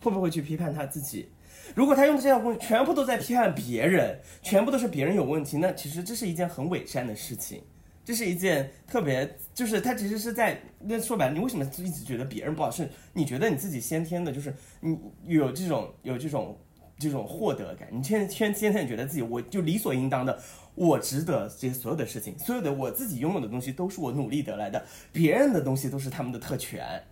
[0.00, 1.28] 会不会去批判他自己？
[1.76, 7.62] 如果他用这套工具全部都在批判别人，全部都是别人有问题，那其实这是一件很伪善的事情，
[8.04, 12.70] 这是一件特别，就是他其实是在那说白了，你为什么一直觉得别人不好？
[12.70, 16.58] 是你觉得你自己先天的，就是你有这种有这种
[16.98, 20.38] 这种获得感，你先先先天觉得自己我就理所应当的，
[20.74, 27.04] 我值得这些所有的事情，所有的我自己拥有的东西都是我努力得来的，别人的东西都是他们的特权。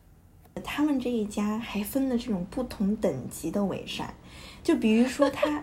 [0.64, 4.12] 他们这一家还分了这种不同等级的伪善，
[4.62, 5.62] 就比如说他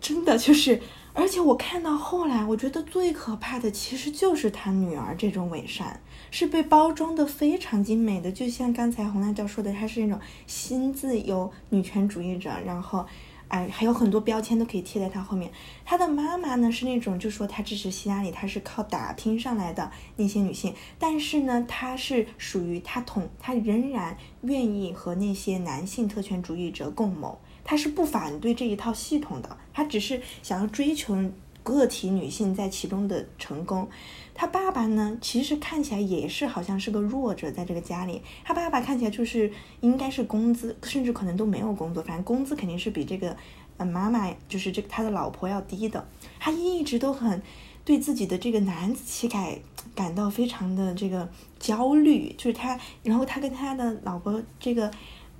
[0.00, 0.80] 真的就是，
[1.18, 6.00] 而且我看到后来，我觉得最可怕的其实就是他女儿这种伪善，
[6.30, 13.04] 是被包装的非常精美的，就像刚才红辣椒说的，她是那种新自由女权主义者，然后。
[13.48, 15.50] 哎，还有很多标签都可以贴在他后面。
[15.82, 31.16] 他的妈妈呢是那种就说她支持希拉里，她是靠打拼上来的那些女性，但是呢，她是属于她同她仍然愿意和那些男性特权主义者共谋，她是不反对这一套系统的，他只是想要追求
[31.62, 33.88] 个体女性在其中的成功。
[34.34, 43.36] 他爸爸呢，其实看起来也是好像是个弱者，在这个家里，他爸爸看起来就是应该是工资，甚至可能都没有工作，反正工资肯定是比这个，
[43.76, 46.04] 呃，妈妈就是这个他的老婆要低的。
[46.40, 47.40] 他一直都很
[47.84, 49.56] 对自己的这个男子气概
[49.94, 51.28] 感到非常的这个
[51.60, 54.90] 焦虑，就是他，然后他跟他的老婆这个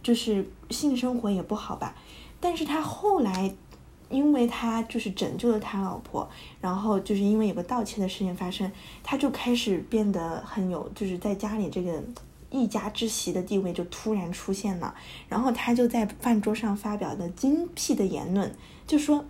[0.00, 1.96] 就是性生活也不好吧，
[2.38, 3.52] 但是他后来。
[4.10, 6.28] 因为他就是拯救了他老婆，
[6.60, 8.70] 然后就是因为有个盗窃的事情发生，
[9.02, 12.02] 他就开始变得很有，就是在家里这个
[12.50, 14.94] 一家之席的地位就突然出现了。
[15.28, 18.54] 然后他就在饭桌上发表的精辟的言论，
[18.86, 19.24] 就说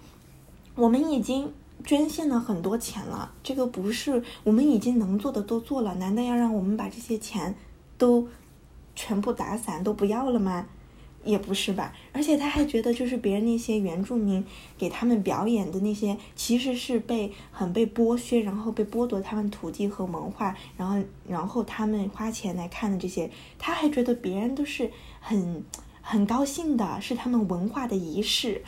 [0.75, 1.53] 我们已经
[1.85, 7.55] 捐献了很多钱了，这个不是我们已经能做的都做了，难道要让我们把这些钱
[7.97, 8.29] 都
[8.95, 10.67] 全部打散都不要了吗？
[11.29, 14.43] 也不是吧，而且他还觉得，就是别人那些原住民
[14.79, 25.63] 给他们表演的那些，其实是被很被剥削，然后被剥夺他们土地和文化，然后然后他们花钱来看的这些，他还觉得别人都是很
[26.01, 28.65] 很高兴的，是他们文化的仪式，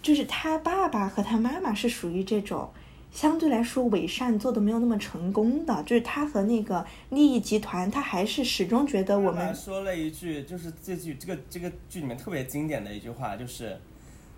[0.00, 2.70] 就是他爸爸和他妈妈是属于这种。
[3.14, 13.78] 相对来说，伪善做的没有那么成功的，就是他和那个利益集团，他还是始终觉得我们说了一句，就是这句这个这个剧里面特别经典的一句话，就是，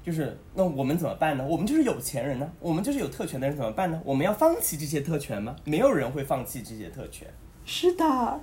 [0.04, 1.46] 就是那我们怎么办呢？
[1.46, 3.98] 我们就是有钱人呢，我们就是有特权的人，怎么办呢？
[4.04, 5.56] 我们要放弃这些特权吗？
[5.64, 7.26] 没有人会放弃这些特权。
[7.64, 8.40] 是的，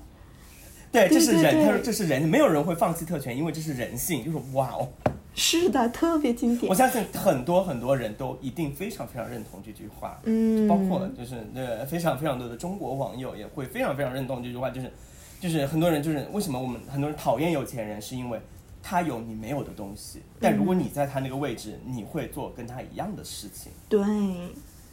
[0.91, 4.25] 对，这是人，他说这是人，没有人会放弃特权，因为这是人性。
[4.25, 4.89] 就是哇哦。
[5.35, 6.69] 是的，特别经典。
[6.69, 14.91] 我相信很多很多人都一定非常非常认同这句话，嗯，包括就是呃非常非常多的中国网友也会非常非常认同这句话，就是
[15.39, 18.39] 就是很多人就是为什么我们很多人讨厌有钱人，是因为
[18.81, 23.71] 他有你没有的东西，但如果你在他那个位置，你会做跟他一样的事情。
[23.89, 23.99] 对，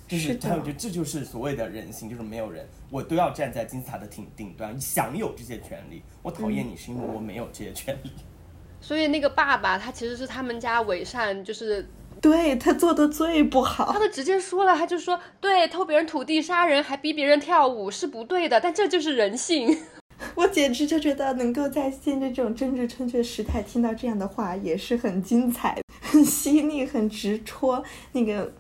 [0.09, 6.03] 就是他我觉得这就是所谓的人性，就是没有人我都要站在金字塔的顶顶端享有这些权利。
[6.22, 8.11] 我讨厌你是因为我没有这些权利。
[8.81, 11.87] 所以那个爸爸他其实是他们家伪善，就是
[12.20, 13.93] 对他做的最不好。
[13.93, 19.78] 他都直接说了，他就说对偷别人土地杀人还逼别人跳舞是不对的，但这就是人性。
[20.35, 28.53] 我简直就觉得能够在现在这种政治正确时代听到这样的话也是很精彩、 很犀利、很直戳那个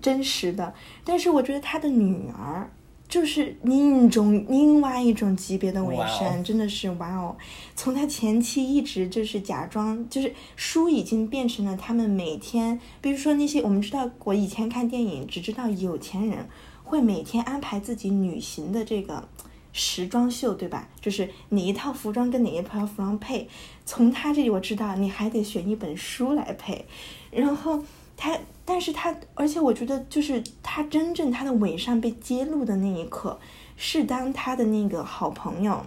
[0.00, 0.72] 真实的。
[1.04, 2.70] 但是我觉得他的女儿。
[3.12, 7.36] 就是另一种另外一种级别的伪善，真的是哇哦！
[7.76, 16.48] 从他前期一直就是假装，就是书已经变成了他们每天，比如说那些我们知道，我以前看电影只知道有钱人
[16.82, 19.28] 会每天安排自己旅行的这个
[19.74, 20.88] 时装秀，对吧？
[20.98, 23.46] 就是哪一套服装跟哪一套服装配。
[23.84, 26.86] 从他这里我知道，你还得选一本书来配，
[27.30, 27.84] 然后
[28.16, 28.38] 他。
[28.64, 33.38] 但是他，而且我觉得，就是他真正他的伪善被揭露的那一刻，
[33.76, 35.84] 是当他的那个好朋友，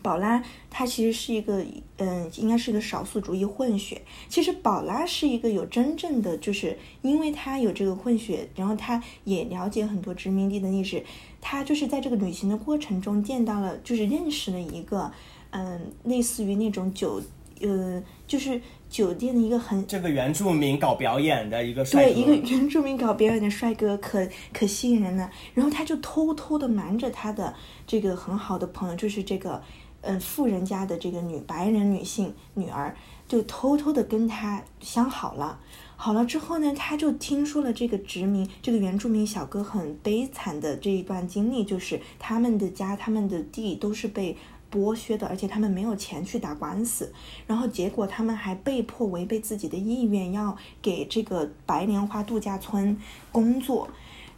[0.00, 1.62] 宝拉，他其实是一个，
[1.98, 4.00] 嗯，应该是一个少数族裔混血。
[4.30, 11.04] 其实宝拉是一个有真正的，就是因为他有这个混血，然后他也了解很多殖民地的历史，
[11.42, 15.12] 他就是在这个旅行的过程中见到了，就是认识了一个，
[15.50, 17.20] 嗯，类似于那种酒，
[17.60, 18.58] 呃，就是。
[18.94, 25.28] 酒店的一个很这个原住民搞表演的一个帅哥，对一个原住民搞表演的帅哥可可吸引人了。
[25.52, 27.52] 然后他就偷偷的瞒着他的
[27.88, 29.60] 这个很好的朋友，就是这个
[30.02, 32.94] 嗯富人家的这个女白人女性女儿，
[33.26, 35.58] 就偷偷的跟他相好了。
[35.96, 44.36] 好了之后呢，他就听说了这个殖民这个原住民小哥很悲惨的这一段经历，就是他们的家他们的地都是被。
[44.74, 47.12] 剥削的，而且他们没有钱去打官司，
[47.46, 52.98] 然后结果他们还被迫违背自己的意愿，要给这个白莲花度假村
[53.30, 53.88] 工作。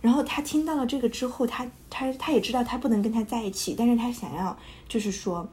[0.03, 4.55] 然后他听到了这个之后，他他他也知道他不能跟他在一起，但是他想要
[4.87, 5.49] 就是说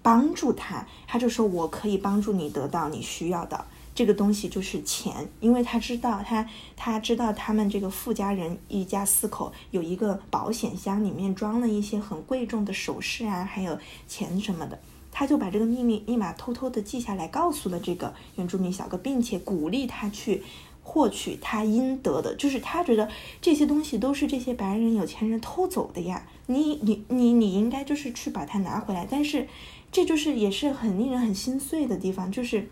[0.00, 3.64] 帮助他，他就说我可以帮助你得到你需要的。
[4.00, 13.78] 这个东西就是钱，因为他知道他他知道他们这个富家人一家四口有一个保险箱，里面装了一些很贵重的首饰啊，还有
[14.08, 14.80] 钱什么的，
[15.12, 20.42] 他就把这个秘密密码偷偷的记下来，告诉了这个原住民小哥，并且鼓励他去
[20.82, 23.06] 获取他应得的，就是他觉得
[23.42, 29.46] 这些东西都是这些白人有钱人偷走的呀，你你你你应该就是去把它拿回来，但是
[29.92, 32.70] 这就是也是很令人很心碎的地方，就是。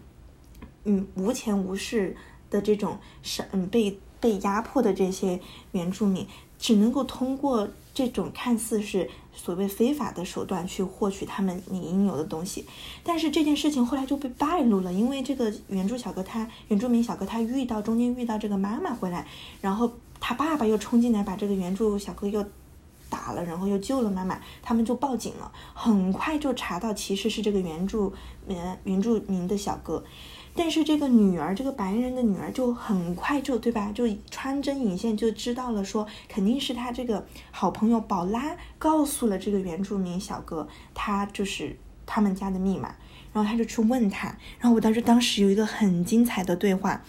[0.89, 2.17] 嗯，无钱无势
[2.51, 5.39] 的这种是，嗯，被被压迫的这些
[5.73, 6.27] 原住民，
[6.59, 12.65] 只能够通过这种看似是所谓非法的手段去获取他们你应有的东西。
[13.05, 19.27] 但是这件事情后来就被败露了，因为这个原住小哥他原住民小哥他遇到中间遇到这个妈妈回来，
[19.61, 22.45] 然后他爸爸又冲进来把这个原住小哥又。
[23.11, 25.51] 打了，然后又救了妈妈，他们就报警了。
[25.73, 28.13] 很快就查到，其实是这个原住
[28.47, 30.05] 民原住民的小哥。
[30.59, 33.93] 但是这个女儿，这个白人的女儿，就很快就对吧？
[33.95, 42.97] 就穿针引线就知道了，说肯定是他这个好朋友宝拉告诉了这个原住民小哥，他就是他们家的密码。
[43.33, 44.27] 然后他就去问他，
[44.59, 47.01] 然后我当时当时有一个很精彩的对话。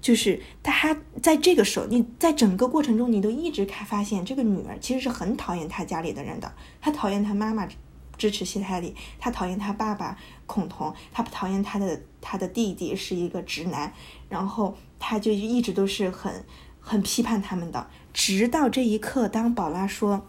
[0.00, 6.50] 就是他在这个时候，你在整个过程中，你都一直看发现这个女儿其实是很讨厌他家里的人的。
[6.80, 7.68] 他讨厌他妈妈
[8.16, 10.18] 支持希泰里，他讨厌他爸爸
[10.52, 13.92] 孔童，他不讨厌他的他的弟弟是一个直男，
[14.28, 16.44] 然后他就一直都是很
[16.80, 17.86] 很批判他们的。
[18.12, 20.26] 直到这一刻，当宝拉说，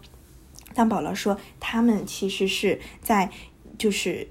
[0.74, 3.30] 当宝拉说他们其实是在，
[3.76, 4.28] 就是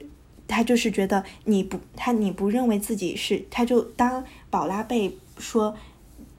[0.47, 5.17] 他就是觉得你不他你不认为自己是，他就当宝拉被。
[5.37, 5.75] 说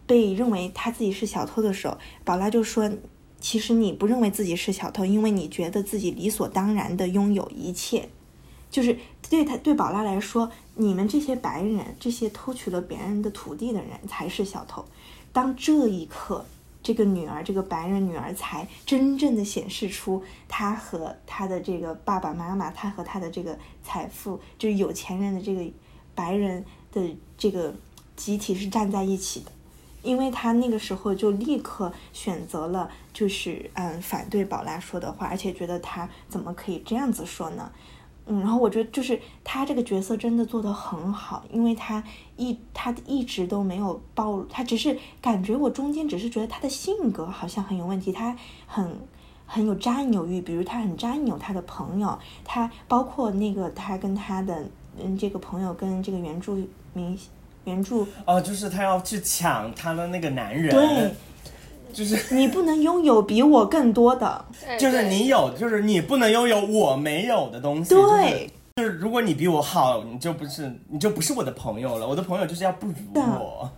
[0.07, 2.89] 被认为他自己是小偷的时候，宝拉就说
[3.41, 8.09] ：“其实你不认为自己是小偷，因为你觉得自己理所当然的拥有一切。
[8.73, 8.99] 就是
[9.31, 14.85] 对他对宝拉来说，你们这些白人，这些偷取了别人的土地的人才是小偷。
[15.33, 16.45] 当这一刻，
[16.83, 25.65] 这个女儿，这个白人女儿才真正的显示出她和她的这个爸爸妈妈，她和她的这个财富，就是有钱人的这个
[26.17, 27.73] 白人的这个。”
[28.15, 29.51] 集体是站在一起的，
[30.03, 37.73] 因为他那个时候就立刻选择了，就是嗯反对宝拉说的话，而且觉得他怎么可以这样子说呢？
[38.27, 42.03] 嗯，然后我觉得就是他这个角色真的做得很好，因为他
[42.37, 48.97] 一他一直都没有暴露，他只是感觉我中间只是觉得他的性格好像很有问题，他很
[49.47, 54.65] 很有占有欲，比如他很占有他的朋友，他包括那个他跟他的
[54.99, 56.61] 嗯这个朋友跟这个原住
[56.93, 57.19] 民。
[57.65, 61.15] 原著哦，就是他要去抢他的那个男人，对，
[61.93, 64.45] 就是你不能拥有比我更多的，
[64.79, 73.71] 就是你有，就是你不能拥有我没有的东西，对，就是如果你比我好，你就不是，你就不是我的朋友了，我的朋友就是要不如我。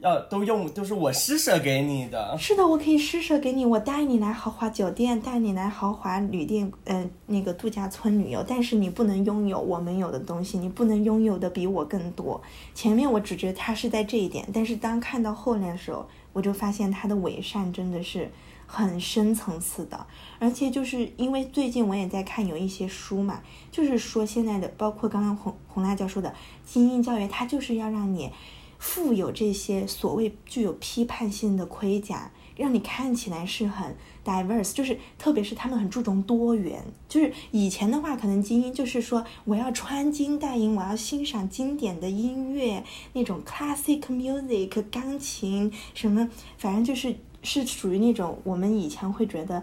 [0.00, 12.38] 要都用都是我施舍给你的，是的，我可以施舍给你，我带你来豪华酒店，带你来豪华旅店，嗯，那个度假村旅游，但是你不能拥有我们有的东西，你不能拥有的比我更多。
[12.74, 18.30] 前面我只觉得他是在这一点，但是当看到后面的时候，我就发现他的伪善真的是
[18.66, 20.06] 很深层次的，
[20.38, 26.34] 而且就是因为最近我也在看有一些书嘛，就是说现在的，包括刚刚红红辣椒说的
[26.66, 28.30] 精英教育，它就是要让你。
[28.76, 36.82] 富有这些所谓具有批判性的盔甲，让你看起来是很 diverse，就是特别是他们很注重多元。
[37.08, 49.62] 就是以前的话，可能精英就是说我要穿金戴银，我要欣赏经典的音乐，那种 classic music，钢琴什么，反正就是是属于那种我们以前会觉得，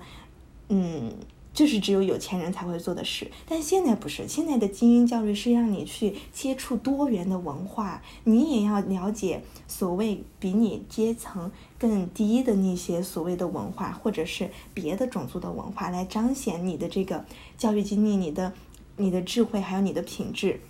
[0.70, 1.12] 嗯。
[1.54, 4.26] 就是只有有钱人才会做的事，但现在不是。
[4.26, 17.26] 现在的精英教育是让你去接触多元的文化，你也要了解所谓比你阶层更低的那些所谓的文化，或者是别的种族的文化，来彰显你的这个
[17.58, 18.54] 教育经历、你的、
[18.96, 20.62] 你的智慧还有你的品质。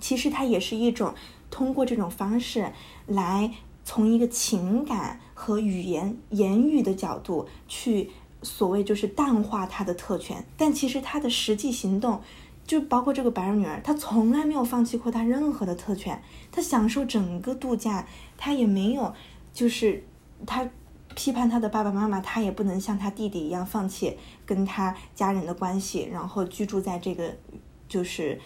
[0.00, 1.14] 其实它也是一种
[1.50, 2.72] 通过这种方式
[3.06, 3.52] 来
[3.84, 8.10] 从一个情感和语言言语的角度去。
[8.46, 12.22] 所谓就是淡化他的特权，但其实他的实际行动，
[12.64, 16.22] 就包括这个白人女儿，她从来没有放弃过她任何的特权，
[16.52, 18.06] 她享受整个度假，
[18.38, 19.12] 她也没有，
[19.52, 20.04] 就是
[20.46, 20.68] 她
[21.16, 24.16] 批判她的爸爸妈妈，她也不能像她弟弟一样放弃
[24.46, 27.36] 跟他家人的关系，然后居住在这个
[27.88, 28.40] 就是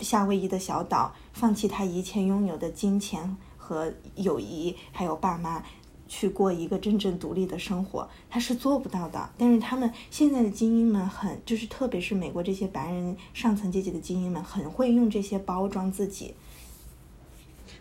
[0.00, 5.62] 夏威夷的小岛，放弃他一切拥有的金钱和友谊，还有爸妈。
[6.08, 9.30] 去过一个真正独立的生活，他是做不到的。
[9.36, 16.34] 但是他们现在的精英们很，就是特别是美国这些白人上层阶级的精英们，很会用这些包装自己。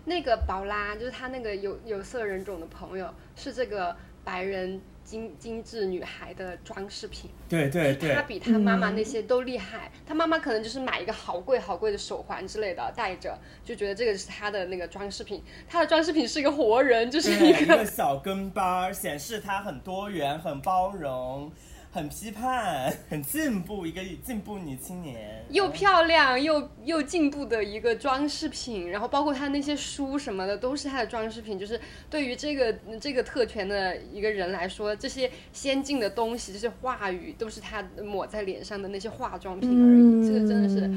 [0.05, 4.81] 那个宝拉就是他那个有有色人种的朋友，是这个白人。
[5.05, 9.91] 精精致女孩的装饰品，对对对，她比她妈妈那些都厉害。
[10.05, 15.43] 她妈妈可能就是买一个好贵好贵的手环之类的戴着，就觉得这个是她的那个装饰品。
[15.69, 21.51] 她的装饰品是一个活人，就是一个小跟班，显示她很多元、很包容、
[21.95, 31.57] 很批判，很进步，一个进步女青年，又漂亮又又进步的一个装饰品，然后包括她那些书什么的都是她的装饰品。
[31.57, 31.79] 就是
[32.09, 40.27] 对于这个这个特权的一个人来说，这些先进的东西，这些话语都是她抹在脸上的那些化妆品而已。
[40.27, 40.91] 这个真的是，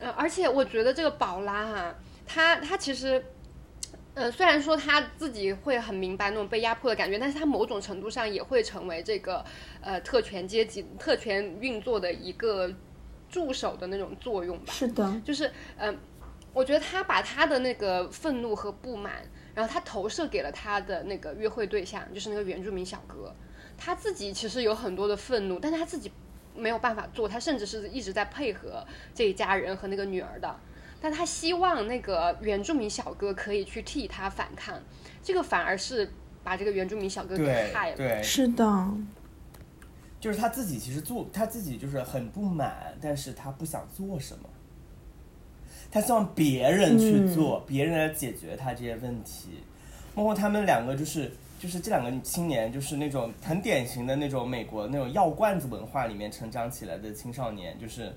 [0.00, 1.94] 呃，而且我觉得这个宝拉哈，
[2.26, 3.22] 她她其实。
[4.18, 9.44] 呃，虽然说他自己会很明白那种被压迫的感觉，但是他某种程度上也会成为这个
[9.80, 12.68] 呃特权阶级、特权运作的一个
[13.28, 14.72] 助手的那种作用吧。
[14.72, 15.96] 是的，就是嗯，
[16.52, 19.22] 我觉得他把他的那个愤怒和不满，
[19.54, 23.32] 然后他投射给了他的那个约会对象，就是那个原住民小哥。
[23.76, 26.10] 他自己其实有很多的愤怒，但是他自己
[26.56, 28.84] 没有办法做，他甚至是一直在配合
[29.14, 30.58] 这一家人和那个女儿的。
[31.00, 34.76] 但他希望那个原住民小哥可以去替他反抗，
[35.22, 36.10] 这个反而是
[36.42, 37.96] 把这个原住民小哥给害了。
[37.96, 38.88] 对，是的，
[40.18, 44.48] 就是他自己其实做他自己就是很不满，但是他不想做什么，
[45.88, 49.62] 他希望别人去做，别人来解决他这些问题。
[50.16, 51.30] 包括他们两个就是
[51.60, 58.12] 就是这两个青年，就是那种很典型的那种美国那种药罐子文化里面成长起来的青少年，就是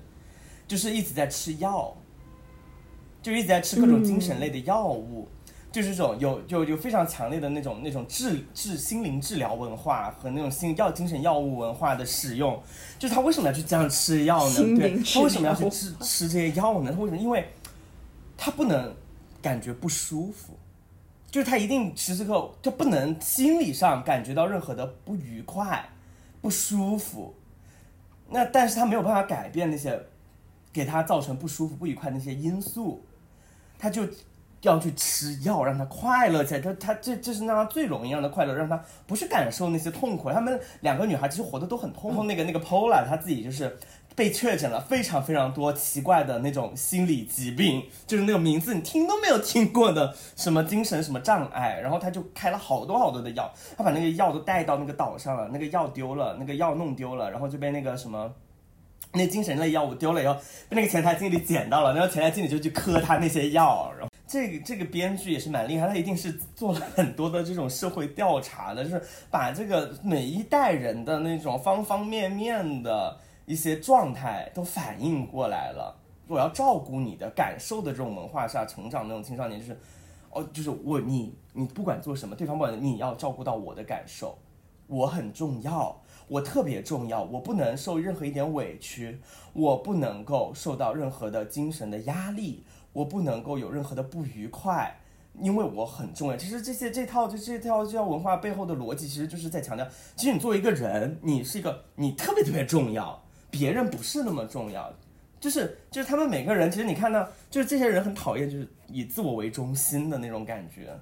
[0.66, 1.96] 就是一直在吃药。
[3.22, 5.28] 就一直在吃各种精神类的药物，
[5.70, 12.60] 就是这种有就有非常强烈的那种那种治治心灵治疗文化和那种心药精神药物文化的使用，
[12.98, 14.56] 就是他为什么要去这样吃药呢？
[14.76, 16.92] 对，他为什么要去吃吃这些药呢？
[16.92, 17.16] 他为什么？
[17.16, 17.48] 因为
[18.36, 18.92] 他不能
[19.40, 20.54] 感觉不舒服，
[21.30, 25.88] 就是他一定时时刻他不能心理上感觉到任何的不愉快、
[26.40, 27.34] 不舒服。
[28.28, 29.98] 那但是他没有办法改变那些
[30.72, 33.00] 给他造成不舒服、不愉快那些因素。
[33.82, 34.06] 他就
[34.60, 36.60] 要去吃药，让他快乐起来。
[36.60, 40.30] 他他这这是让他最容易让他快乐，让他不去感受那些痛苦。
[40.30, 42.14] 他们两个女孩其实活得都很痛。
[42.14, 43.76] 苦那个那个 Pola 她自己就是
[44.14, 51.80] 被确诊了非常非常多奇怪的那种心理疾病，就是那个名字你听都没有听过的什么精神什么障碍。
[51.82, 58.32] 然后他就开了好多好多的药，他把那个药都带到那个岛上了，那个药丢了，那个药弄丢了，然后就被那个什么。
[59.12, 60.34] 那精神类药物丢了以后，
[60.68, 63.92] 被那个前台经理捡到了，然后前台经理就去磕他那些药。
[63.98, 75.94] 然后这个这个编剧也是蛮厉害，他一定是做了很多的这种社会调查的，就是把这个每一代人的那种方方面面的一些状态都反映过来了。
[76.28, 79.78] 我要照顾你的感受的这种文化下成长那种青少年，就是
[80.30, 84.38] 哦，就是我你你不管做什么，对方不管你要照顾到我的感受，
[84.86, 85.94] 我很重要。
[86.28, 89.20] 我特别重要，我不能受任何一点委屈，
[89.52, 94.98] 我不能够受到任何的精神的压力，我不能够有任何的不愉快，
[95.38, 96.36] 因为我很重要。
[96.36, 99.86] 其实这些这套就这套这套文化背后的逻辑，其实就是在强调，
[100.16, 104.92] 其实你作为一个人，你是一个你特别特别重要，别人不是那么重要，
[105.40, 110.98] 就是就是他们每个人，其实你看到，就是这些人很讨厌，就是以自我为中心的那种感觉。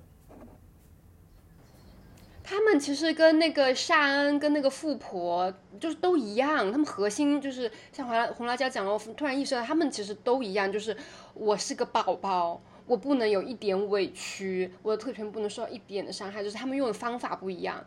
[2.50, 10.96] 他们其实跟那个夏恩跟那个富婆就是都一样，他们核心就是像红辣红辣椒讲了，我突然意识到他们其实都一样，就是
[11.34, 17.84] 我是个宝宝，我不能有一点委屈，我的特权不能受到一点的伤害，就是他们用的方法不一样。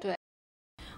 [0.00, 0.16] 对，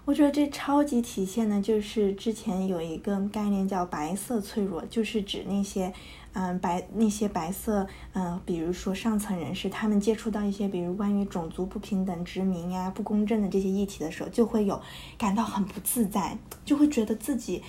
[0.07, 5.93] 我觉得这超级体现的就是之前有一个概念叫白色脆弱，就是指那些。
[6.32, 14.81] 嗯，白那些白色，嗯，比如说上层人士，他们接触到一些，比如关于种族不平等、殖民呀、不公正的这些议题的时候，就会有
[15.19, 17.62] 感到很不自在，就会觉得自己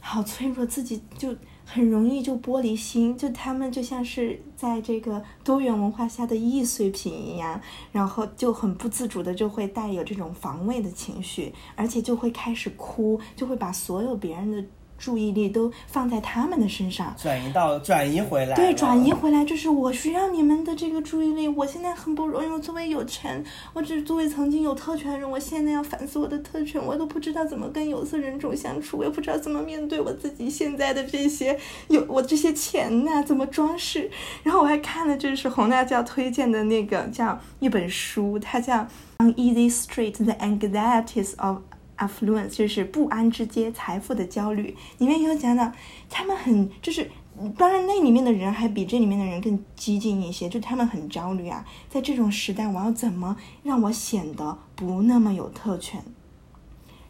[0.00, 1.36] 好脆弱，自己就
[1.66, 7.60] 很容易就玻璃心，就他们就像是在这个多元文化下的易碎品一样，
[7.92, 14.64] 然后就很不自主的就会带有这种防卫的情绪，而且就会开始哭，就会把所有别人的。
[14.98, 21.46] 注意力都放在他们的身上，转移到转移回来，对，转移回来就是我需要你们的这个注意力。
[21.48, 31.58] 我现在很不容易，我作为有权，我只作为曾经有特权的人，我现在要反思我的特权，我都不知道怎么跟有色人种相处，我也不知道怎么面对我自己现在的这些
[31.88, 34.10] 有我这些钱呐，怎么装饰。
[34.42, 38.74] 然后我还看了就是洪大教推荐的那个叫一本书，它叫
[39.18, 41.58] 《On Easy Street: The Anxieties of》。
[41.98, 45.72] Affluence 就是不安之阶，财富的焦虑，里面有讲到，
[46.08, 47.10] 他们很就是，
[47.56, 56.02] 当然那里面的人还比这里面的人更激进一些，就他们很焦虑啊，在这种时代，我要怎么让我显得不那么有特权？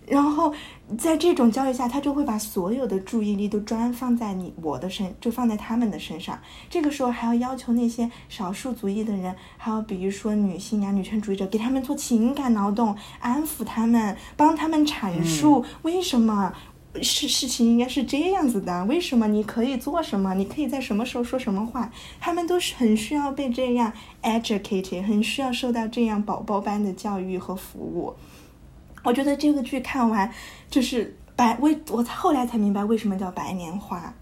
[0.07, 0.55] 然后
[0.97, 6.39] 在这种教育下，他就会把所有的注意力都专放在你我的身，就放在他们的身上。
[6.71, 16.53] 这个时候还要要求那些少数族裔的人，还有比如说女性啊、女权主义者，给他们做情感劳动，安抚他们，帮他们阐述为什么
[17.03, 21.91] 事事情应该是这样子的，为什么你可以做什么，你可以在什么时候说什么话。
[22.21, 23.93] 他们都是很需要被这样
[24.23, 28.15] educated，很需要受到这样宝宝般的教育和服务。
[29.07, 30.29] 我觉得这个剧看完，
[30.69, 34.13] 就是白为我后来才明白为什么叫白莲花，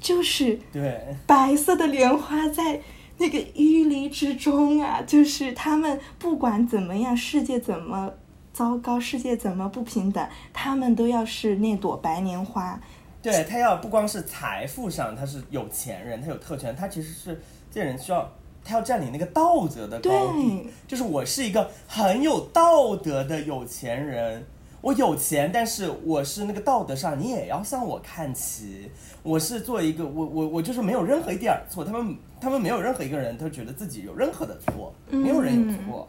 [0.00, 2.80] 就是对白色的莲花在
[3.18, 8.12] 那个淤泥之中啊，就是他们不管怎么样，世界怎么
[8.52, 12.80] 糟糕，世界怎么不平等，他们都要是那朵白莲花。
[13.22, 17.40] 对他要不光是财富上他是有钱人，他有特权，他其实是
[17.70, 18.28] 这人需要。
[18.64, 24.44] 他要占领那个道德的高地，就是我是一个很有道德的有钱人，
[24.80, 28.90] 我有钱，但是我是那个道德上你也要向我看齐。
[29.22, 36.08] 我是做一个，我我我就是没有任何一点错，他们他们没有任何一个人他觉得自己有任何的错，没有人有错。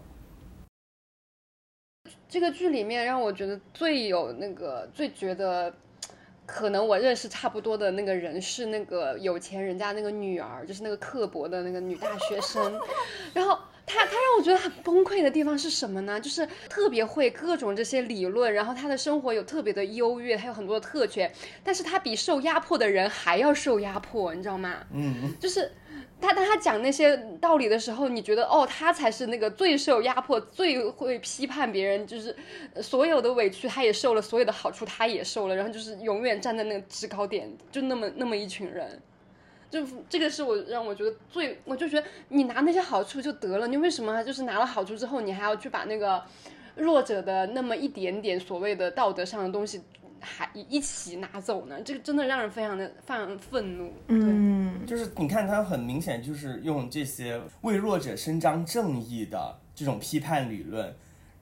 [2.30, 5.74] 这个剧里面让我觉得最有那个最觉得。
[6.46, 12.80] 可能我认识差不多的那个人是那个有钱人家那个女儿，就是那个刻薄的那个女大学生。
[13.34, 16.20] 然后她她让我觉得很崩溃的地方是什么呢？
[16.20, 21.32] 就是特别会各种这些理论，然后她的生活有特别的优越，她有很多的特权，
[21.64, 24.78] 但是她比受压迫的人还要受压迫，你知道吗？
[24.94, 25.72] 嗯，就是。
[26.22, 32.36] 他当他讲那些道理的时候，你觉得哦，他才是那个最受压迫、最会批判别人，就是
[32.82, 39.00] 所有的委屈他也受了，所有的好处他也受了，然后就是永远站在那个制高点，就那么那么一群人，
[39.70, 46.24] 就这个是我让我觉得最，我就觉得你拿那些好处就得了，你为什么就是拿了好处之后，你还要去把那个
[46.76, 49.82] 弱者的那么一点点所谓的道德上的东西？
[50.26, 51.80] 还一起拿走呢？
[51.82, 53.94] 这个真的让人非常的非常愤怒。
[54.08, 60.94] 嗯，就是你看他很明显就是用这些为弱者伸张正义的这种批判理论，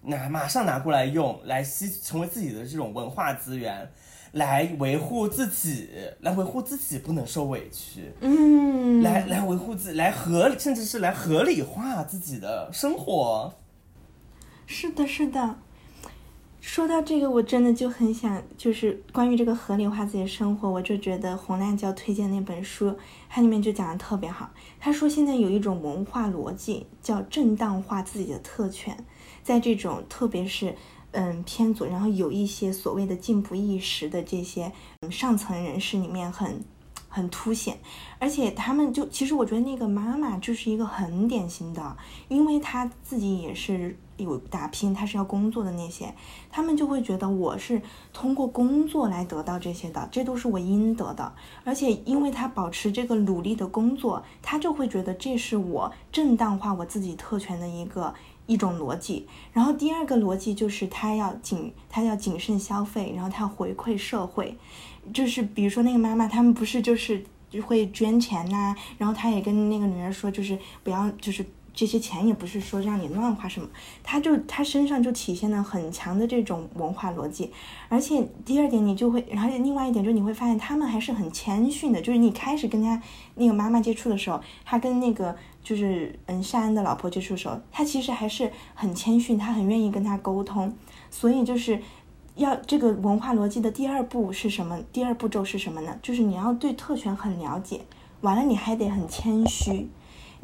[0.01, 3.89] 拿马上拿过来用来吸成为自己的这种文化资源，
[4.33, 5.89] 来维护自己，
[6.19, 8.11] 来维护自己不能受委屈。
[8.19, 13.53] 嗯，来来维护自，来合甚至是来合理化自己的生活。
[14.65, 15.55] 是的，是的。
[16.63, 22.95] 说到这个，我真的就很想，就是关于这个合理化自己的生活，我就觉得洪亮教推荐那本书，
[23.29, 24.49] 它里面就讲的特别好。
[24.79, 29.05] 他说现在有一种文化逻辑叫正当化自己的特权，
[29.43, 30.73] 在这种特别是
[31.11, 34.71] 嗯偏左，然后有一些所谓的进步意识的这些
[35.11, 36.63] 上层人士里面很
[37.09, 37.77] 很凸显，
[38.19, 41.97] 而且他们就其实我觉得那个妈妈就是一个很典型的，
[42.29, 43.97] 因为她自己也是。
[44.17, 46.13] 有打拼，他是要工作的那些，
[46.51, 47.81] 他们就会觉得我是
[48.11, 51.33] 通过工作来得到这些的，这都是我应得的。
[51.63, 58.13] 而且因为他保持这个努力的工作，他就会觉得这是我正当化我自己特权的一个
[58.45, 59.27] 一种逻辑。
[59.51, 64.57] 然后第二个逻辑就是他要谨他要谨慎消费，然后他要回馈社会，
[65.13, 67.23] 就是比如说那个妈妈，他们不是就是
[67.65, 71.45] 会捐钱呐，然后他也跟那个女儿说，就是不要就是。
[71.73, 73.67] 这些钱也不是说让你乱花什么，
[74.03, 77.51] 他就他身上就体现了很强的这种文化逻辑，
[77.89, 83.01] 而且第二点你就会，而且另外一点就是你会发现他们还是很谦逊的，就是你开始跟他
[83.35, 90.75] 那个妈妈接触的时候，他跟那个就是嗯夏恩的老婆接触的时候，他其实还是很谦逊，他很愿意跟他沟通，
[91.09, 91.81] 所以就是
[92.35, 94.79] 要这个文化逻辑的第二步是什么？
[94.91, 95.97] 第二步骤是什么呢？
[96.03, 97.81] 就是你要对特权很了解，
[98.21, 99.89] 完了你还得很谦虚。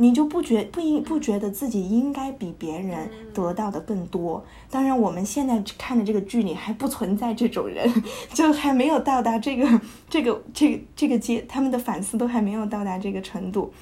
[0.02, 4.42] 你就不觉不应不觉得自己应该比别人得到的更多？
[4.72, 7.86] 当然，我们现在看的这个剧里还不存在这种人，
[8.34, 13.74] 就还没有到达这个这个这个这个阶，他们的反思都还没有到达这个程度。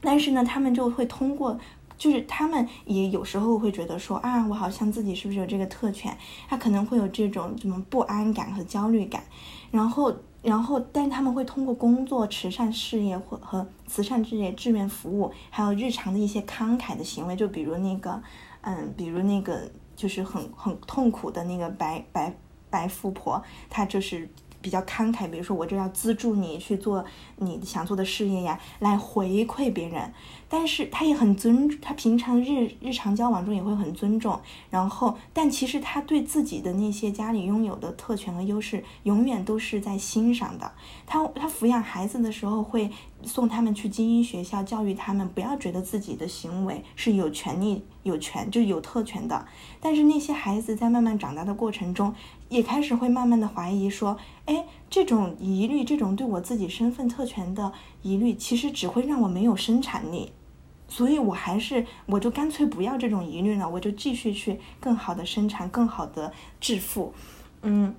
[0.00, 1.58] 但是呢，他们就会通过，
[1.98, 6.16] 就是他们也有时候会觉得说啊，我好像自己是不是有这个特权？
[6.48, 9.24] 他可能会有这种什么不安感和焦虑感，
[9.72, 10.14] 然后。
[10.42, 18.20] 然后，但他们会通过工作、慈善事业或和慈善事业、志愿服务，还有日常的一些慷慨的行为，就比如那个，
[18.62, 22.34] 嗯，比如那个就是很很痛苦的那个白白
[22.68, 23.40] 白富婆，
[23.70, 24.28] 她就是
[24.62, 27.04] 比较慷慨，比如说我就要资助你去做
[27.36, 30.12] 你想做的事业呀，来回馈别人。
[30.48, 34.38] 但是他也很尊，他平常日日常交往中也会很尊重。
[34.70, 40.70] 然后，但其实他对自己的那些家里拥有的特权和优势，永远都是在欣赏的。
[41.06, 42.90] 他他抚养孩子的时候会
[43.22, 49.46] 送他们去精英学校，教育他们不要觉得自己的行为是有权利、有权就有特权的。
[49.80, 52.14] 但是那些孩子在慢慢长大的过程中，
[52.52, 57.72] 也开始会慢慢的怀疑说，哎，这种疑虑，这种对我自己身份特权的
[58.02, 60.32] 疑虑，其实只会让我没有生产力。
[60.86, 67.12] 所以我还是，我就干脆不要这种疑虑了，我就继续去更好的生产，更好的致富。
[67.62, 67.94] 嗯，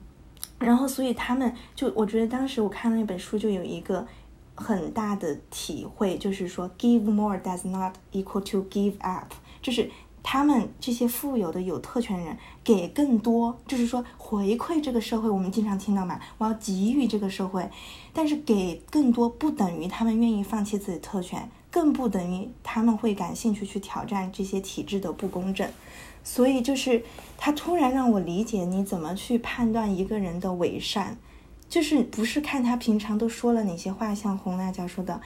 [0.59, 4.07] 然后所以他们就，我觉得当时我看了那本书，就有一个。
[4.55, 9.89] 很大的体会就是说，give more does not equal to give up，就是
[10.23, 15.29] 他们这些富有的有特权人给更多，就是说回馈这个社会。
[15.29, 17.69] 我们经常听到嘛，我要给予这个社会，
[18.13, 25.69] 但是给更多不等于他们愿意放弃自己特权，更不等于他们会感兴趣去挑战这些体制的不公正。
[26.23, 27.03] 所以就是
[27.37, 31.17] 他突然让我理解你怎么去判断一个人的伪善。
[31.69, 35.19] 就是不是看他平常都说了哪些话，像红辣椒说的，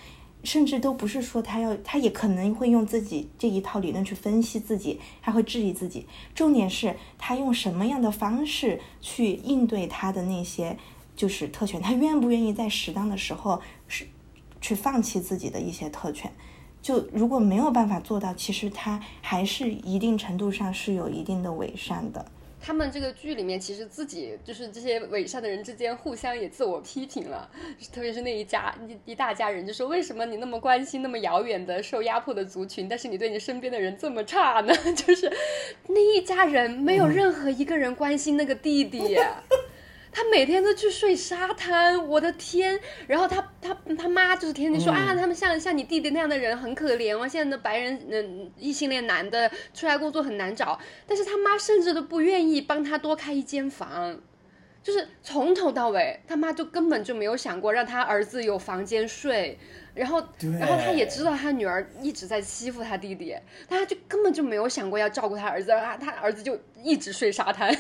[0.43, 6.05] 甚至都不是说他要，他也可能会用自己这一套理论去分析自己，他会质疑自己。
[6.33, 10.77] 重点是他用什么样的方式去应对他的那些
[11.15, 14.07] 就是特权，他愿不愿意在适当的时候是
[14.61, 16.31] 去放弃自己的一些特权？
[16.81, 22.31] 就如果没有办法做到，其实他还是一定程度上是有一定的伪善的。
[22.59, 27.49] 他们这个剧里面，其实自己就是这些伪善的人之间互相也自我批评了，
[27.93, 34.73] 特别是那一家一一大家人，就说为什么你那么关心那么遥远的受压迫的族群，但是你对你身边的人这么差呢？
[34.95, 35.31] 就是
[35.87, 39.17] 那一家人没有任何一个人关心那个弟弟。
[40.17, 42.79] 他每天都去睡沙滩，我的天！
[43.05, 47.27] 然后他他他妈就是天天说啊，他们像像你弟弟那样的人很可怜哦。
[47.27, 54.19] 现在的白人嗯异性恋男的出来工作很难找，但是他妈甚至都不愿意帮他多开一间房，
[54.81, 59.55] 就是从头到尾他妈就根本就没有想过让他儿子有房间睡。
[59.93, 60.17] 然后
[60.59, 63.35] 然后他也知道他女儿一直在欺负他弟弟，
[63.69, 67.77] 但他就根本就没有想过要照顾他儿子啊，他儿子就一直睡沙滩。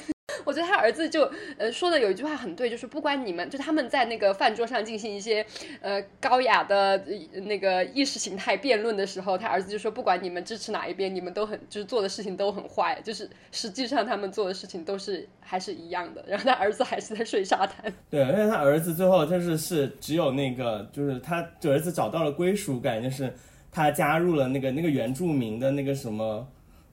[0.47, 5.45] 我觉得他儿子就呃说的有一句话很对，就是不管你们就他们在那个饭桌上进行一些
[5.81, 7.03] 呃高雅的
[7.45, 16.23] 那个意识形态辩论的时候，他儿子就说不管你们支持哪一边，你们都很就是做的事情都很坏，就是实际上他们做的事情都是还是一样的。
[16.25, 17.93] 然后他儿子还是在睡沙滩。
[18.09, 23.33] 对，而且他儿子最后就是是只有那个就是他儿子找到了归属感，就是
[23.69, 26.47] 他加入了那个那个原住民的那个什么。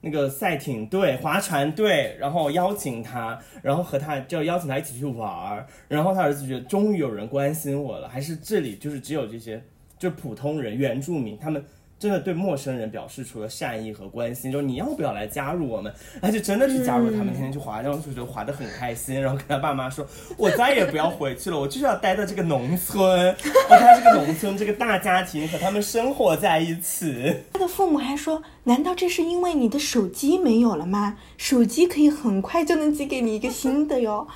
[0.05, 9.59] 那个赛艇队、划船队，然后邀请他，然后和他就邀请他一起去玩儿，然后他儿子觉得终于有人关心我了，还是这里就是只有这些
[9.97, 11.65] 就普通人、原住民他们。
[11.97, 15.91] 真的对陌生人表示出了善意和关心，就是你要不要来加入我们？
[16.21, 20.05] 他就真的去加入他们，天天去滑，然后就觉得滑得很开心，然后跟他爸妈说
[20.37, 23.33] ：“我再也不要回去了，我就是要待在这个农村，
[23.69, 31.17] 和他这个农村这个大家庭和他们生活在一起。”他的父母还说：“难道这是因为你的手机没有了吗？
[31.37, 34.27] 手机可以很快就能寄给你一个新的哟。”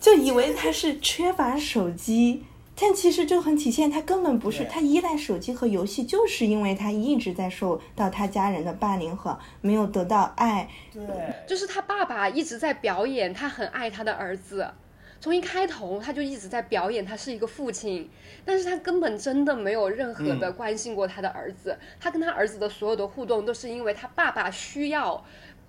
[0.00, 2.44] 就以为他是缺乏手机。
[2.76, 10.68] 但其实就很体现，他根本不是他依赖手机和游戏，就是因为他一直在受到他家人的霸凌和没有得到爱。
[10.92, 11.04] 对，
[11.46, 14.68] 就是他爸爸一直在表演，他很爱他的儿子，
[15.20, 18.10] 从一开头他就一直在表演他是一个父亲，
[18.44, 25.24] 但是他根本真的没有任何的关心过他的儿子，他跟他儿子的所有的互动都是因为他爸爸需要。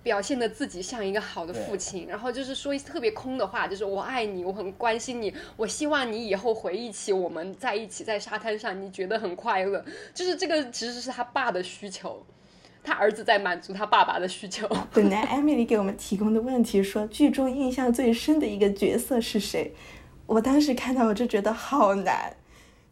[0.06, 9.84] 表现的自己像一个好的父亲，然后就是说一些特别空的话，就是我爱你，我很关心你，我希望你以后回忆起我们在一起在沙滩上，你觉得很快乐。
[10.14, 12.24] 就是这个其实是他爸的需求，
[12.84, 14.70] 他儿子在满足他爸爸的需求。
[14.94, 19.74] 本来 艾米丽给我们提供的问题说，剧中印象最深的一个角色是谁？
[20.28, 22.38] 我当时看到我就觉得好难，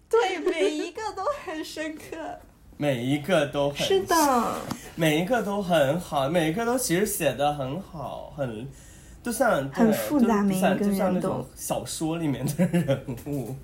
[0.10, 2.40] 对每一个都很深刻。
[2.78, 4.16] 每一个都很是的，
[4.96, 8.68] 每一个都很好，每一个都其实写的很好，很
[9.22, 13.56] 就像很复杂，每一个人都小说里面的人物。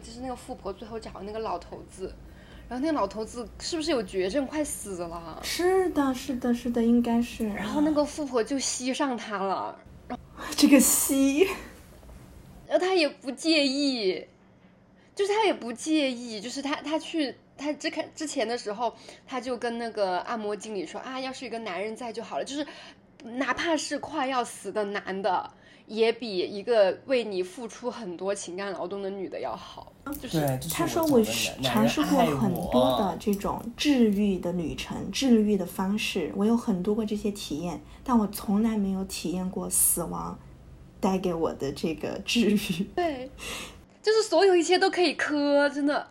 [0.00, 2.14] 就是那个富婆最后找那个老头子，
[2.68, 5.38] 然后那个老头子是不是有绝症，快死了？
[5.42, 7.46] 是的，是的，是的，应该是。
[7.48, 9.76] 然后那个富婆就吸上他了，
[10.56, 11.40] 这个吸，
[12.66, 14.24] 然 后他也不介意。
[15.18, 18.94] 就是他也不介意，就是他他去他之开之前的时候，
[19.26, 22.64] 他就跟那个按摩经理说啊，要是一个男人在就好了，就是
[23.24, 25.50] 哪怕是快要死的男的，
[25.88, 29.92] 也比一个为你付出很多情感劳动的女的要好。
[30.22, 31.20] 就是他说我
[31.64, 40.38] 尝试过很多的这种治愈的旅程，治愈的方式，我有很多过这些体验，但我从来没有体验过死亡
[41.00, 42.84] 带给我的这个治愈。
[42.94, 43.28] 对。
[44.02, 46.08] 就是所有一切都可以磕，真的。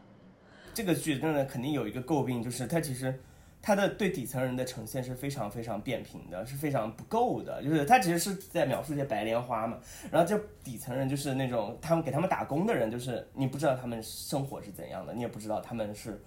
[0.74, 3.20] 这个剧真的肯定有一个诟病，就是它其实
[3.62, 7.64] 它的对底层人的呈现是非常非常扁平的，是非常不够的。
[7.64, 9.80] 就是它其实是在描述一些白莲花嘛，
[10.12, 16.22] 然后这底层人就是那种他们给他们打工的人，就是你不知道他们生活是怎样的，你也不知道他们是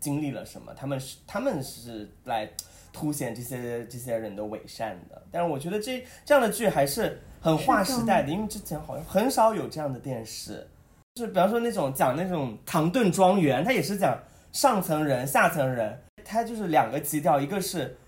[0.00, 2.48] 经历了什么，他们是他们是来
[2.94, 5.22] 凸显这些这些人的伪善的。
[5.30, 10.66] 但是我觉得这这样的剧还是很划时代的，因为之前好像很少有这样的电视。
[11.14, 14.18] 就是比方说那种讲那种唐顿庄园，它也是讲
[14.50, 17.98] 上层人、下层人，它就是两个基调，一个是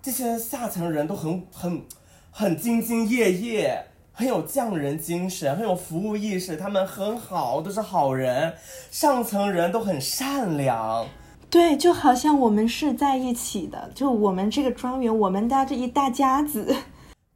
[0.00, 1.82] 这些下层人都很很
[2.30, 8.54] 很兢兢业业，很有匠人精神，很有服务意识，他们很好，都是好人，
[8.90, 11.06] 上层人都很善良。
[11.50, 16.74] 对，就好像我们是在一起的，就我们这个庄园，我们家这一大家子。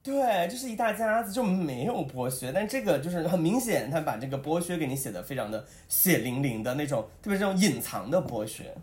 [0.08, 8.74] 对，就是一大家子就没有剥削，但这个就是很明显，他把这个剥削给你写的非常的血淋淋的那种，特别这种隐藏的剥削。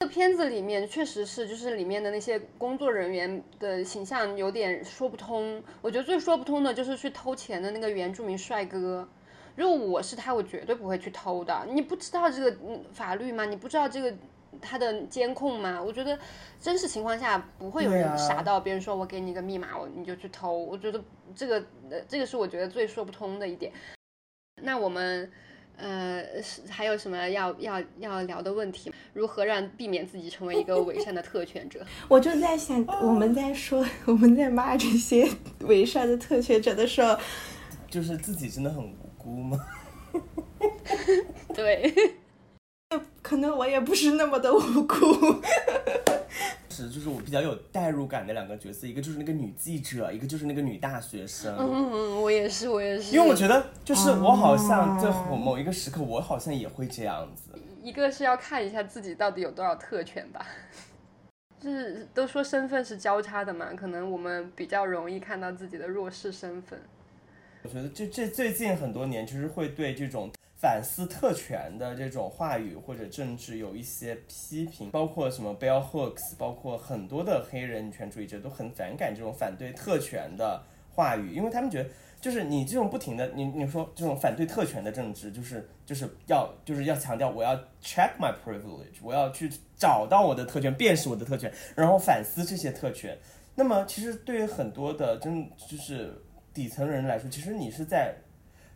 [0.00, 5.62] 这片子里面确实是，就是里面的那些工作人员的形象有点说不通。
[5.80, 9.08] 我觉得最说不通的就是去偷钱的那个原住民帅哥。
[9.54, 11.66] 如果我是他，我绝对不会去偷的。
[11.72, 12.56] 你不知道这个
[12.92, 13.44] 法律吗？
[13.44, 14.12] 你不知道这个。
[14.60, 16.18] 他的监控嘛，我觉得
[16.60, 20.56] 真实情况下不会有人傻到别人说我给你个密码，我你就去偷。
[20.56, 21.02] 我觉得
[21.34, 21.58] 这个
[21.90, 23.72] 呃，这个是我觉得最说不通的一点。
[24.62, 25.30] 那我们
[25.76, 26.24] 呃
[26.68, 28.92] 还有什么要要要聊的问题？
[29.12, 31.86] 如何让避免自己成为一个伪善的特权者？
[32.08, 35.28] 我就在想，我们在说我们在骂这些
[35.60, 37.16] 伪善的特权者的时候，
[37.88, 39.58] 就是自己真的很无辜吗？
[41.54, 41.94] 对。
[43.20, 44.96] 可能我也不是那么的无辜，
[46.70, 51.54] 是就是我比较有代入感的两个角色，一个就是那个女记者，一个就是那个女大学生。
[51.58, 53.14] 嗯嗯，我也是，我也是。
[53.14, 57.50] 因为我觉得，就是我好像在某一个时刻，我好像也会这样子。
[57.82, 60.46] 一个是要看一下自己到底有多少特权吧，
[61.60, 66.80] 就是都说身份是交叉的嘛，可能我们比较容易看到自己的弱势身份。
[67.64, 70.30] 我觉得这这最近很多年，其实会对这种。
[70.60, 80.60] 反思特权的这种话语或者政治有一些批评，包括什么 Bell Hooks，包括很多的黑人女权主义者都很反感这种反对特权的
[80.90, 81.88] 话语，因为他们觉得
[82.20, 93.16] 就是你这种不停的你你说这种反对特权的政治，就是就是要就是要强调我要 check my privilege，我要去找到我的特权，辨识我的特权，然后反思这些特权。
[93.54, 96.20] 那么其实对于很多的真就是
[96.52, 98.12] 底层人来说，其实你是在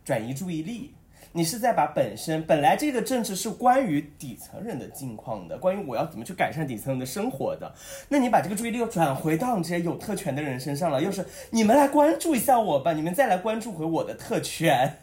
[0.05, 0.95] 转移注意力。
[1.35, 7.73] 你是在把本身本来这个政治是关于底层人的境况的，关于我要怎么去改善底层人的生活的，
[8.07, 14.99] 那你把这个注意力又转回到你这些有特权的人身上了，又是你们来关注一下我吧，你们再来关注回我的特权。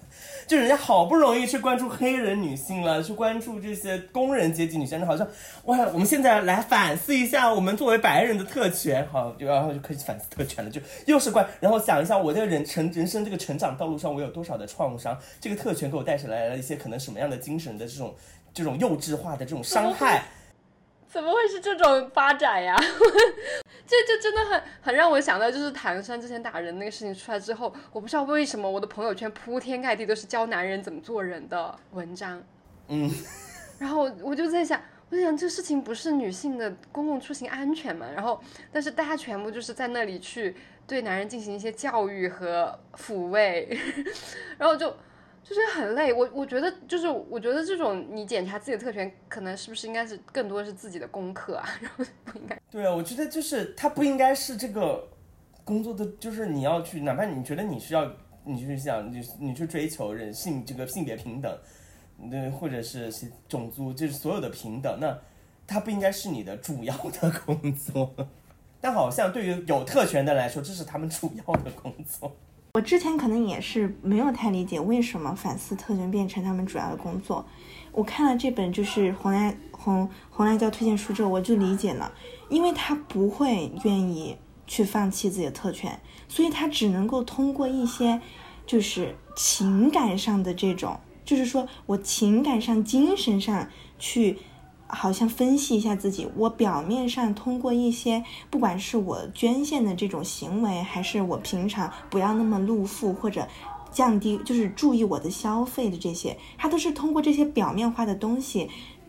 [0.51, 5.25] 就人家好不容易去关注黑人女性了，去关注这些工人阶级女性，好像
[5.67, 18.13] 哇，我们现在来反思一下我们作为白人的特权，好，然后就可以反思特权了，就又是关，然后想一下我在人成人生这个成长道路上我有多少的创伤，这个特权给我带上来了一些可能什么样的精神的这种
[18.53, 20.25] 这种幼稚化的这种伤害。
[21.11, 22.77] 怎么会是这种发展呀？
[23.85, 32.41] 这这真的很很让我想到，就是唐山之前打人那个事情出来之后，我不知道为什么我的朋友圈铺天盖地都是教男人怎么做人的文章。
[32.87, 33.11] 嗯，
[33.81, 38.07] 然后我就在想，我在想这事情不是女性的公共出行安全嘛？
[38.15, 40.55] 然后，但是大家全部就是在那里去
[40.87, 43.77] 对男人进行一些教育和抚慰，
[44.57, 44.97] 然后就。
[45.43, 51.69] 就是很累，我我觉得就是我觉得这种你检查自己的特权，可能是不是应该是更多是自己的功课啊？
[51.81, 52.57] 然后不应该。
[52.71, 55.09] 对啊，我觉得就是它不应该是这个
[55.65, 58.09] 工作的，就是你要去，哪怕你觉得你是要，
[58.45, 61.59] 你去想你你去追求人性这个性别平等，
[62.31, 63.11] 对，或者是
[63.49, 65.19] 种族就是所有的平等，那
[65.67, 68.15] 它不应该是你的主要的工作。
[68.81, 72.35] 但好像对于有特权的来说，这是他们主要的工作。
[72.75, 77.45] 我之前可能也是没有太理解为什么反思特权变成他们主要的工作。
[77.93, 82.13] 我看了这本就是红蓝红红蓝椒推荐书之后，我就理解了，
[82.49, 84.37] 因为他不会愿意
[84.69, 88.21] 去放弃自己的特权，所以他只能够通过一些
[88.67, 93.69] 就是情感上的这种，就是说我情感上、精神上
[93.99, 94.39] 去。
[94.93, 103.47] 好像分析一下自己，我表面上通过一些，不管是我捐献的这种行为，还是我平常不要那么露富或者
[103.93, 108.69] 降低，就是注意我的消费的这些，他都是通过这些表面化的东西，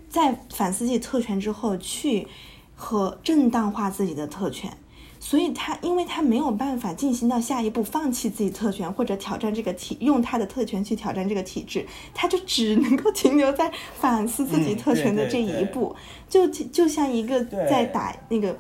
[0.09, 2.27] 在反思自己特权之后，去
[2.75, 4.75] 和正当化自己的特权。
[5.23, 15.95] 所以他因为他没有办法进行到下一步，放弃自己特权或者挑战这个体，用他的特权去挑战这个体制，他就只能够 停留在反思自己特权的这一步，
[16.27, 18.57] 就就像一个在打那个。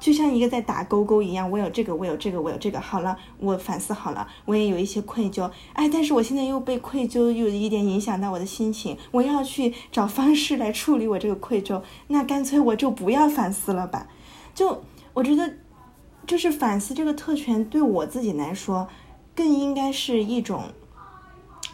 [0.00, 2.80] 就像一个在打勾勾一样，我有这个，我有这个，我有这个。
[2.80, 5.50] 好了，我反思好了，我也有一些愧疚。
[5.74, 11.82] 哎，但是我现在又被愧疚又有一点影响到我的心情，我要去找方式来处理我这个愧疚。
[12.06, 14.08] 那干脆我就不要反思了吧。
[14.54, 14.82] 就
[15.12, 15.52] 我觉得，
[16.30, 18.86] 就是反思这个特权对我自己来说，
[19.34, 20.62] 更应该是一种，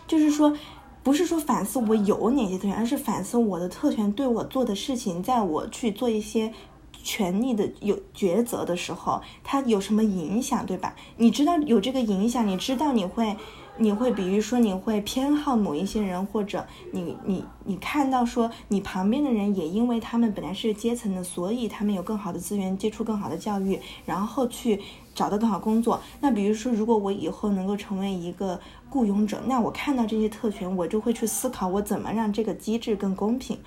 [0.06, 0.56] 就是说，
[1.02, 6.54] 不是说反思我有哪些特权，而是反思我的特权对我做的事情，在我去做一些。
[7.02, 10.96] 权利的有抉择的时候，它有什么影响，对吧？
[11.18, 13.36] 你知道有这个影响，你知道你会，
[13.78, 24.80] 你会，比如说你会偏好某一些人，或者你你你看到说你旁边的人也因为他们本来是阶层的，所以他们有更好的资源，接触更好的教育，然后去
[25.14, 26.00] 找到更好工作。
[26.20, 28.58] 那比如说，如果我以后能够成为一个
[28.88, 33.58] 雇佣者，那我看到这些特权，我就会去思考我怎么让这个机制更公平。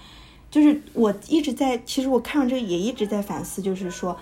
[0.50, 4.18] 就是我一直在，其实我看到这个也一直在反思，就是说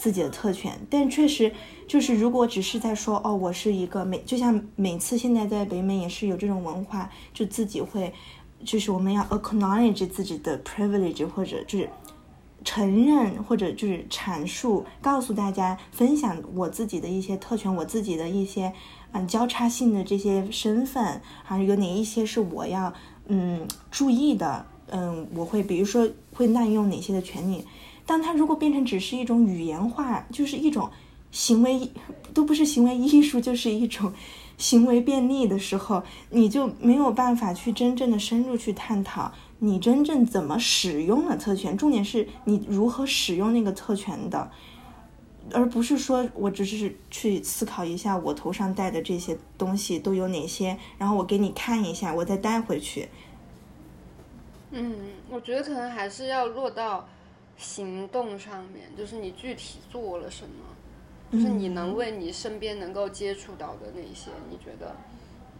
[0.00, 0.72] 自己的特权。
[0.88, 1.52] 但确实，
[1.86, 8.10] 就是如果只是在说哦，我是一个每，就像每次现在在北美也是有这种文化，就自己会，
[8.64, 11.90] 就是我们要 acknowledge 自己的 privilege，或者就是
[12.64, 18.72] 承认或者就是阐述，告诉大家分享我自己的一些特权，我自己的一些
[19.12, 22.94] 嗯交叉性的这些身份，还有有哪一些是我要
[23.26, 24.64] 嗯注意的。
[24.92, 27.64] 嗯，我会比如说会滥用哪些的权利？
[28.10, 30.90] 当它如果变成只是一种语言化，就是一种
[31.30, 31.88] 行为，
[32.34, 34.12] 都不是行为艺术，就是一种
[34.58, 39.30] 行为便利的时候，你就没有办法去真正的深入去探讨
[39.60, 41.76] 你真正怎么使用了特权。
[41.76, 44.50] 重点是你如何使用那个特权的，
[45.52, 53.08] 而不是说我只是去思考一下我头上戴的这些东西都有哪些，然后我给你看一下，我再带回去。
[54.72, 54.96] 嗯，
[55.30, 57.08] 我觉得可能还是要落到
[57.60, 64.96] 行动上面，就是你具体做了什么，就是你能为你身边能够接触到的那些，你觉得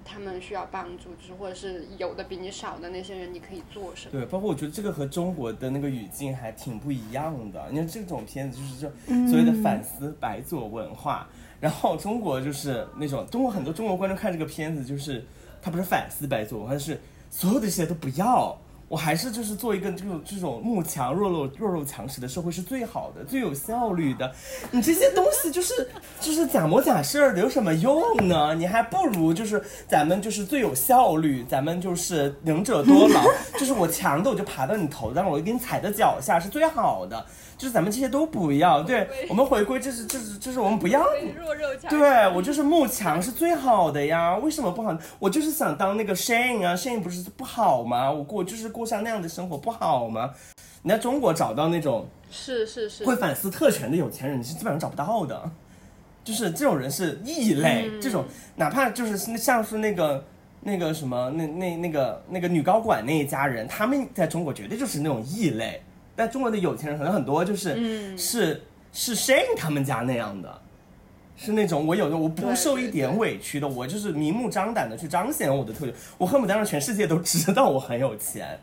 [0.02, 4.12] 他们需要帮助，就是或者是有的比你少的那些人，你可以做什么？
[4.12, 7.68] 对，包括我觉得这个和中国的那个语境还挺不一样的。
[7.70, 8.88] 你看这种片子就是这
[9.28, 11.28] 所谓的反思白左文化，
[11.60, 15.22] 然后中国就是那种中国很多中国观众看这个片子，就是
[15.60, 16.98] 他不是反思白左文化，是
[17.30, 18.58] 所有的这些都不要。
[18.90, 24.34] 我还是就是做一个这种这种慕强弱弱弱肉强食的社会是最好的最有效率的，
[24.72, 25.88] 你这些东西就是
[26.20, 28.52] 就是假模假式的有什么用呢？
[28.56, 33.22] 你还不如就是咱们就是最有效率，咱们就是能者多劳，
[33.56, 37.24] 就是我强的我就爬到你头上，我就给你踩在脚下是最好的。
[37.60, 41.04] 就是咱们这些都不要，对我们回归，这是这是这是我们不要。
[41.90, 44.96] 对我就是慕强是最好的呀，为什么不好？
[45.18, 48.10] 我就是想当那个 Shane 啊，Shane 不是不好吗？
[48.10, 50.30] 我过就是过上那样的生活不好吗？
[50.80, 55.50] 你在中国找到那种是是是会反思特权的有钱人，你是基本上找不到的，
[56.24, 57.90] 就是这种人是异类。
[58.00, 58.24] 这种
[58.56, 60.24] 哪怕就是像是那个
[60.62, 65.82] 那个什么那那那个那个女高管那一家人，他们在中国绝对就是那种异类。
[66.20, 70.60] 但中国的有钱人可能很多，就是是是 Shane 他们家那样的，
[71.34, 78.58] 是那种我有的我不受一点委屈的，我就是明目张胆的去彰显我的特权，我恨不得让全世界都知道我很有钱，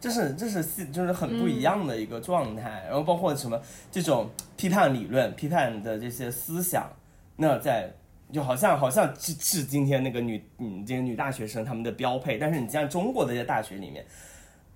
[0.00, 2.84] 这是这是就是很不一样的一个状态。
[2.86, 3.60] 然后包括什么
[3.90, 6.88] 这种批判理论、批判的这些思想，
[7.34, 7.90] 那在
[8.32, 14.06] 就好像好像是是今天那个女嗯这些女大学生他们的标配，但是你像中国的这些大学里面。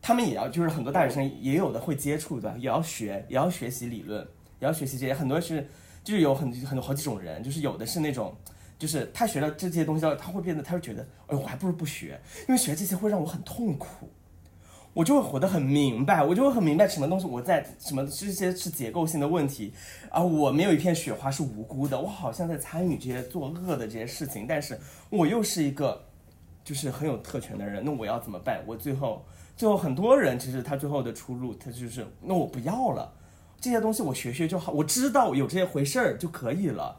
[0.06, 4.20] 他们也要，就是很多大学生也有的会接触的，也要学，也要学习理论，
[4.60, 5.14] 也要学习这些。
[5.14, 5.66] 很多是，
[6.04, 8.36] 就是有很很多好几种人，就是有的是那种，
[8.78, 14.10] 就是他学了这些东西，他会变得，他会觉得，哎，我还不如不学，因为学这些会让我很痛苦，
[14.92, 19.72] 我就会活得很明白，我就会很明白什么东西我在什么这些是结构性的问题，
[20.10, 24.78] 而我没有一片雪花是无辜的，我好像在参与这些作恶的这些事情，但是
[25.08, 26.04] 我又是一个，
[26.62, 28.62] 就是很有特权的人，那我要怎么办？
[28.66, 29.24] 我最后。
[29.56, 33.12] 最后很多人其实他最后的出路，他就是那我不要了，
[33.60, 36.96] 这些东西我学学就好，我知道有这些回事儿就可以了。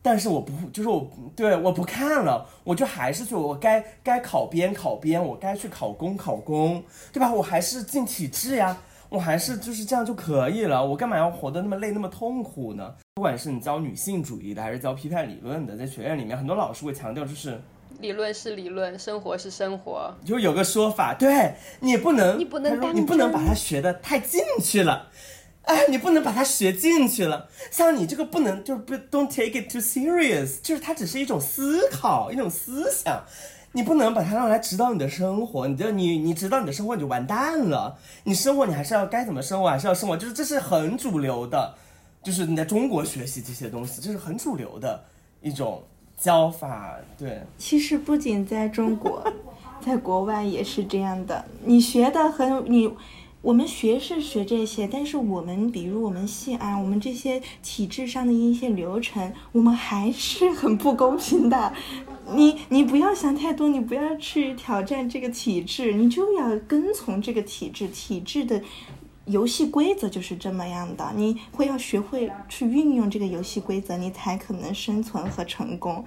[0.00, 6.82] 但是我不就是我对我不看了，我就还是说我该该考编考编，我该去考公考公，
[7.12, 7.30] 对吧？
[7.32, 8.78] 我还是进体制呀，
[9.08, 10.82] 我还是就是这样就可以了。
[10.86, 12.94] 我干嘛要活得那么累那么痛苦呢？
[13.16, 17.60] 不管是你教女性主义的，还是教批判理论的，在学院里面很多老师会强调就是。
[17.98, 20.14] 理论是理论，生活是生活。
[20.24, 25.08] 就有个说法，对你不能，你不能，你不能把它学的太进去了。
[25.62, 27.48] 哎，你不能把它学进去了。
[27.72, 33.24] 像你这个不能，就是不 don't take it too serious，就是它只是一种思考，一种思想，
[33.72, 35.66] 你不能把它用来指导你的生活。
[35.66, 37.98] 你就你你指导你的生活你就完蛋了。
[38.22, 41.74] 你生活你还是要该怎么生活还是要生活，就是这是很主流的，
[42.22, 45.02] 就是你在中国学习这些东西，这是很主流的
[45.40, 45.82] 一种
[46.16, 46.94] 教法。
[47.18, 49.22] 对，其实不仅在中国，
[49.80, 51.44] 在国外也是这样的。
[51.64, 52.92] 你学的很你。
[53.42, 61.72] 我们学是学这些，但是我们比如我们西安，我们这些体制上的一些流程，我们还是很不公平的。
[62.34, 68.60] 你你不要想太多，你不要去挑战这个体制，你就要跟从这个体制，体制的
[69.26, 71.12] 游戏规则就是这么样的。
[71.14, 76.04] 你会要学会去运用这个游戏规则，你才可能生存和成功。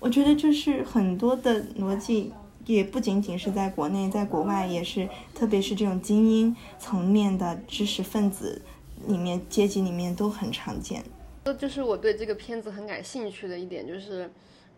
[0.00, 2.32] 我觉得就是很多的逻辑。
[2.64, 8.62] 也不仅仅是在国内，在国外也是，特别是这种精英层面的知识分子
[9.08, 11.02] 里面、阶级里面都很常见。
[11.44, 14.30] 这就是我对这个片子很感兴趣的一点，就是，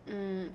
[0.07, 0.49] 嗯，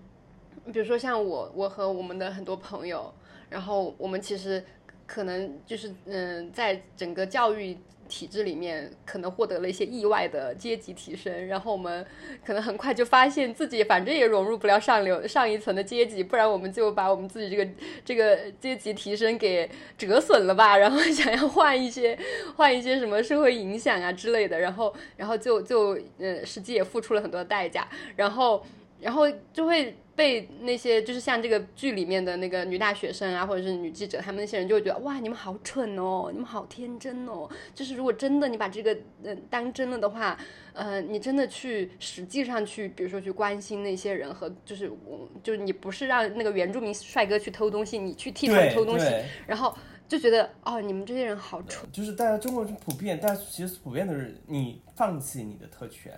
[0.72, 3.14] 比如说像我，我和我们的很多朋友，
[3.48, 4.64] 然后我们其实
[5.12, 7.76] 可能就是，嗯，在整个教育。
[8.12, 12.04] 体制里面可能获得了一些意外的阶级提升，然后我们
[12.44, 17.70] 可能很快就发现自己反正也融入不了上流上一层的阶级，不然我们就把我们自己这个
[18.04, 22.18] 这个阶级提升给折损了吧，然后 想要换一些
[22.56, 28.66] 换一些什么社会影响啊之类的，然后然后就就嗯实际也付出了很多代价，然后
[29.00, 29.22] 然后
[29.52, 29.96] 就会。
[30.16, 37.48] 被那些就是像这个剧里面的那个女大学生啊，或者是女记者，他们那些人就会觉得哇，你们好蠢哦，你们好天真哦。
[37.74, 40.36] 就是如果真的你把这个嗯当真了的话，
[40.74, 49.06] 呃，你真的去实际上去，比如说去关心那些人和就是我就是你不是让那个原住民帅哥去偷东西，你去替他们偷东西，
[49.46, 49.74] 然后
[50.06, 51.90] 就觉得哦，你们这些人好蠢。
[51.90, 56.12] 就是大家中国人普遍，大家其实普遍都是你放弃你的特权。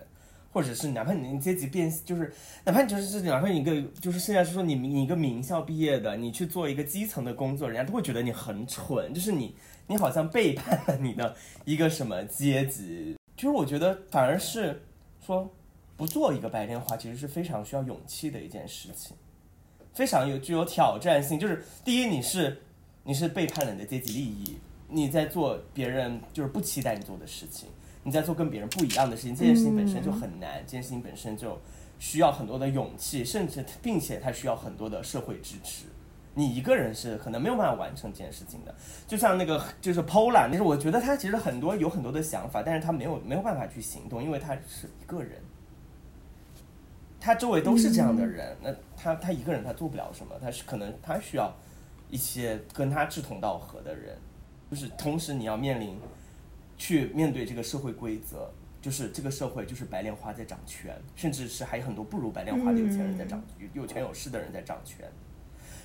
[0.53, 2.31] 或者是哪怕你阶级变，就是
[2.65, 9.57] 哪怕你就是哪怕你一个就是现在是说你你一个名校毕业的，你去做一个基层的工作，人家都会觉得你很蠢，就是你
[9.87, 11.35] 你好像背叛了你的
[11.65, 13.17] 一个什么阶级。
[13.35, 14.83] 就是我觉得反而是
[15.25, 15.51] 说
[15.97, 19.17] 不做一个白莲花，其实是非常需要勇气的一件事情，
[19.95, 21.39] 非常有具有挑战性。
[21.39, 22.61] 就是第一，你是
[23.05, 27.69] 你是背叛了你的阶级利益，你在做别人就是不期待你做的事情。
[28.05, 31.57] 你在做跟别人不一样的事情，这件事情本身就很难，这件事情本身就
[32.01, 35.85] 需要很多的勇气，甚至并且它需要很多的社会支持。
[36.35, 38.75] 你一个人是可能没有办法完成这件事情的。
[39.07, 45.41] 就像那个就是 Pola，就是我觉得他其实很多有很多的想法，但是他没有没有办法去行动，因为他是一个人，
[47.21, 51.55] 他周围都是这样的人，那他他一个人他做不了什么，他是可能他需要
[52.11, 54.17] 一些跟他志同道合的人，
[54.71, 55.97] 就是同时你要面临。
[56.83, 58.51] 去面对这个社会规则，
[58.81, 65.09] 就是这个社会就是白莲花在掌权，甚至是还有很多不如白莲花的有钱人在掌有有权有势的人在掌权。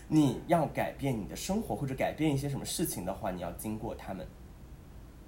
[0.07, 4.25] 你要改变你的生活或者改变一些什么事情的话，你要经过他们。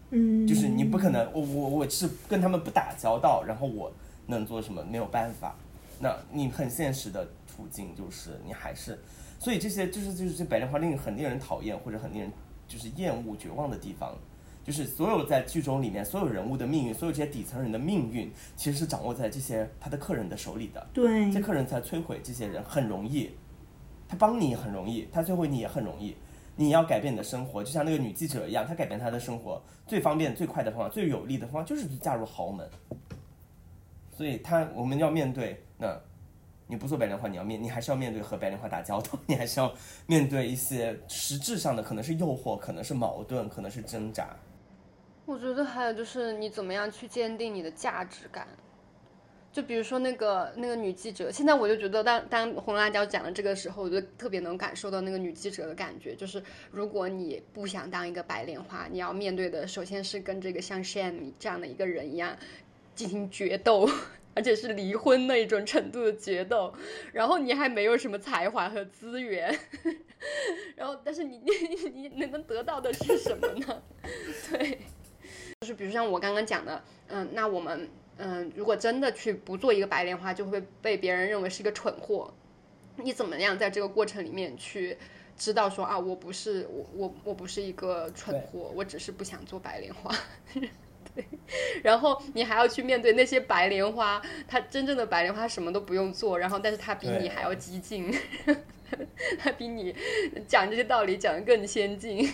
[0.10, 3.94] 嗯，就是你不可能，我我我是跟他们不打交道，然后我
[4.26, 4.84] 能做什么？
[4.84, 5.56] 没有办法。
[6.00, 8.98] 那你很现实的途径就是你还是，
[9.38, 12.32] 所以这些就是就是这白莲花令很令人讨厌或者很令人
[12.68, 14.18] 就是厌恶绝望的地方。
[14.70, 20.88] 就是所有在剧中里面所有人物的命运，所有这些底层人的命运，其实是掌握在这些他的客人的手里的。
[20.94, 23.32] 对，这客人才摧毁这些人很容易，
[24.08, 26.16] 他帮你很容易，他摧毁你也很容易。
[26.56, 32.70] 你要改变你的生活，就像那个女记者一样，她改变她的生活最方便、最快的方法、最有利的方法就是嫁入豪门。
[34.16, 36.00] 所以，她我们要面对那，
[36.68, 39.74] 你不做白莲花，你要面，你还是要面对和白莲花打交道， 你还是要
[40.06, 44.36] 面对一些实质上的可能是诱惑，可能是矛盾，可能是挣扎。
[45.30, 48.48] 我觉得还有就是你怎么样去坚定你的价值感，
[49.52, 56.42] 就比如说那个那个女记者，现在我就觉得当当红辣椒讲的这个时候，我就特别能感受到那个女记者的感觉，就是
[56.72, 62.36] 如果你不想当一个白莲花，你要面对的首先是跟这个像 Shane 这样的一个人一样
[62.96, 63.88] 进行决斗，
[64.34, 66.74] 而且是离婚那一种程度的决斗，
[67.14, 69.56] 然后你还没有什么才华和资源，
[70.76, 73.84] 然后但是你你你 你能得到的是什么呢？
[74.50, 74.80] 对。
[75.62, 82.34] 就是比如像我刚刚讲的，嗯，那我们，嗯，如果真的去不做一个白莲花，就会被别人认为是一个蠢货。
[82.96, 84.98] 你怎么样在这个过程里面去
[85.36, 90.16] 知道说啊，我不是我我我不是一个蠢货，我只是不想做白莲花。
[91.14, 91.26] 对，
[91.84, 98.10] 然后你还要去面对那些白莲花，他真正的白莲花什么都不用做，然后但是他比你还要激进，
[99.38, 99.94] 他比你
[100.48, 102.26] 讲这些道理讲的更先进。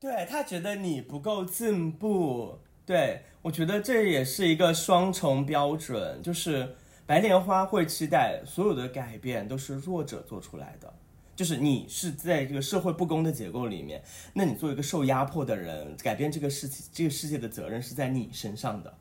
[0.00, 2.56] 对他觉得你不够进步，
[2.86, 10.94] 对，我觉得这也是一个双重标准，就是白莲花会期待所有的改变都是弱者做出来的，
[11.34, 14.00] 就是你是在这个社会不公的结构里面，
[14.32, 18.94] 那你作为一个受压迫的人，改变这个世这个世界的责任是在你身上的，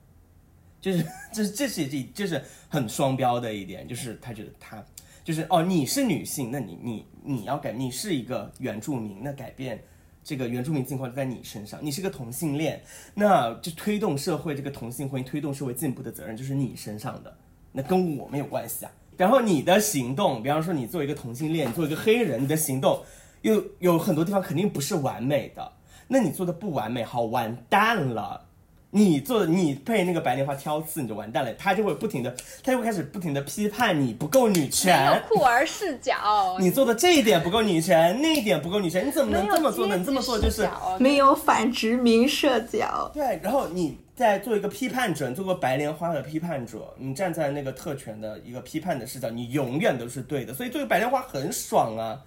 [0.82, 4.84] 就是这这是这这是很双标的一点，就是他觉得他
[5.24, 9.80] 就是哦你是女性，那你你你要改，你是一个原住民，那改变。
[10.28, 12.84] 这个原住民境况在你身上，你是个同性恋，
[13.14, 17.34] 那就推动社会这个同性婚姻、推动社会进步的责任就是你身上的，
[17.72, 18.92] 那跟我没有关系啊。
[19.16, 23.02] 然后你的行动，比方说你作为一个同性恋，你作为一个黑人，你的行动
[23.42, 25.72] 又有很多地方肯定不是完美的，
[26.10, 28.47] 那你做的不完美，好完蛋了。
[28.90, 31.54] 你做你被那个白莲花挑刺，你就完蛋了。
[31.56, 32.34] 他就会不停的，
[32.64, 36.58] 他就会开始不停的批判你不够女权，酷儿视角。
[36.60, 39.98] 你做的这一点不够女权，那一点不够女权，你怎么能这么做呢？
[39.98, 40.68] 你这么做就是
[41.00, 43.12] 没有反殖民视角。
[43.14, 50.54] 对，然后你在做一个批判者，做个白莲花的批判者，你站在那个特权的一个批判的视角，你永远都是对的。
[50.54, 52.18] 所以作为白莲花很爽啊，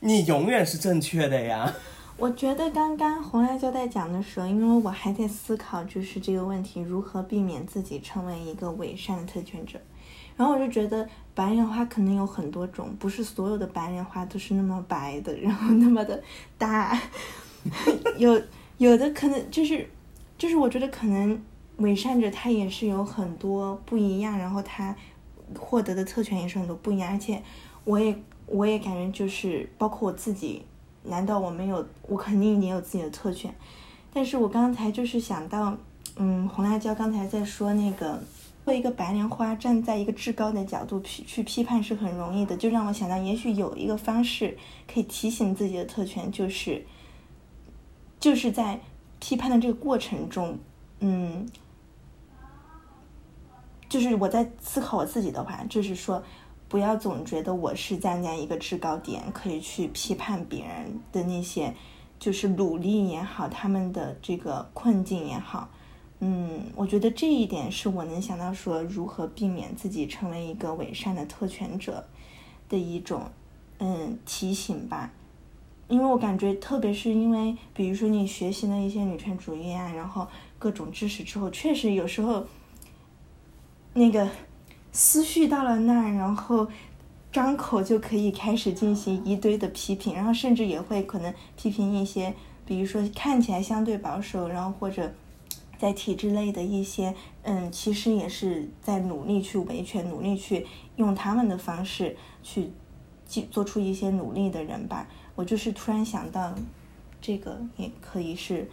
[0.00, 1.74] 你永远是正确的呀。
[2.20, 9.80] 我觉得刚刚红辣椒在讲的时候，因为我还在思考，就是这个问题如何避免自己成为一个伪善的特权者。
[10.36, 16.22] 然后我就觉得白莲花可能有很多种，不是所有的白莲花都是那么白的，然后那么的
[16.58, 17.00] 大。
[18.18, 18.38] 有
[18.76, 19.88] 有的可能就是，
[20.36, 21.42] 就是我觉得可能
[21.78, 24.94] 伪善者他也是有很多不一样，然后他
[25.58, 27.10] 获得的特权也是很多不一样。
[27.10, 27.42] 而且
[27.84, 28.14] 我也
[28.44, 30.66] 我也感觉就是包括我自己。
[31.02, 31.86] 难道我没有？
[32.02, 33.54] 我肯定也有自己的特权，
[34.12, 35.76] 但是我刚才就是想到，
[36.16, 38.22] 嗯，红辣椒刚才在说那个，
[38.64, 44.56] 做一个白莲花站在一个至高的角度批去批判是很容易的，就让我想到，也许有一个方式
[44.92, 46.84] 可以提醒自己的特权，就是，
[48.18, 48.78] 就是在
[49.18, 50.58] 批判的这个过程中，
[51.00, 51.48] 嗯，
[53.88, 56.22] 就是我在思考我自己的话，就是说。
[56.70, 61.74] 不要总觉得我是站在一个制高点，可以去批判别人的那些，
[62.16, 65.68] 就是努力也好，他们的这个困境也好，
[66.20, 72.06] 嗯，我觉得这一点是我能想到说如何避免自己成为一个伪善的特权者
[72.68, 73.22] 的一种，
[73.78, 75.10] 嗯，提醒吧。
[75.88, 80.24] 因为我感觉，特别是因为，比如说你学习了一些女权主义啊，然后
[80.56, 82.46] 各种知识之后，确实有时候
[83.94, 84.28] 那个。
[84.92, 86.66] 思绪到了那儿，然后
[87.32, 92.34] 张口就可以开始进行一堆的批评，然后甚至也会可能批评一些，
[92.66, 95.12] 比如说看起来相对保守，然后或者
[95.78, 102.70] 在体制内的一些，嗯，其实也是在努力去维权，努力去用他们的方式去
[103.26, 105.06] 做做出一些努力的人吧。
[105.36, 106.52] 我就是突然想到，
[107.20, 108.68] 这个也可以是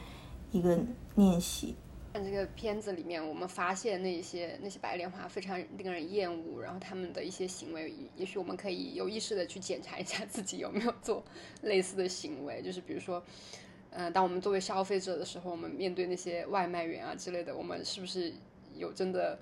[0.52, 0.78] 一个
[1.16, 1.76] 练习。
[2.24, 11.24] 这个片子里面，我们发现那些那些白莲花非常令人厌恶，然后他们的一些行为，也许我们可以有意识的去检查一下自己有没有做
[11.64, 12.62] 类似的行为。
[12.62, 13.24] 就是比如说，
[13.92, 18.34] 嗯，当我们作为消费者的时候，我们面对那些外卖员啊之类的，我们是不是
[18.76, 19.40] 有真的，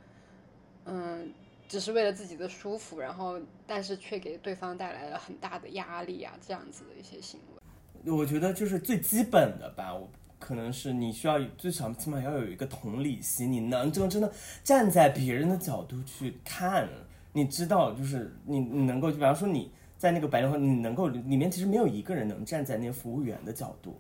[0.86, 1.34] 嗯，
[1.68, 8.12] 只是为了自己的舒服，然后但是却给对方带来了很大的压力啊，这样子的一些行为。
[8.12, 10.10] 我觉得就是最基本的吧，我。
[10.38, 14.32] 可能是你需要最少起码要有一个同理心，你能真真的
[14.64, 16.88] 站在别人的角度去看，
[17.34, 23.96] 你知道，就是你你能够就，比方说你在那个白莲花，你能够里面其实没有一个人能站在那个服务员的角度，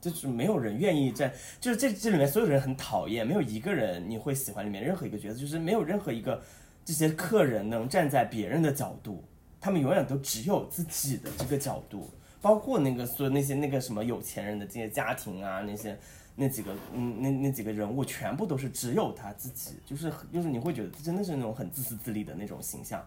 [0.00, 6.42] 就是没有人愿意站，就是这这里面所有人很讨厌，没有一个人你会喜欢里面任何一个角色，就是没有任何一个
[6.84, 9.24] 这些客人能站在别人的角度，
[9.60, 12.10] 他们永远都只有自己的这个角度。
[12.40, 15.98] 包括那个说那些那个什么有钱人的这些家庭啊，那些
[16.36, 23.04] 那几个嗯那那几个人物全部都是只有他自己，就是就是你会觉得真的是那种很自私自利的那种形象，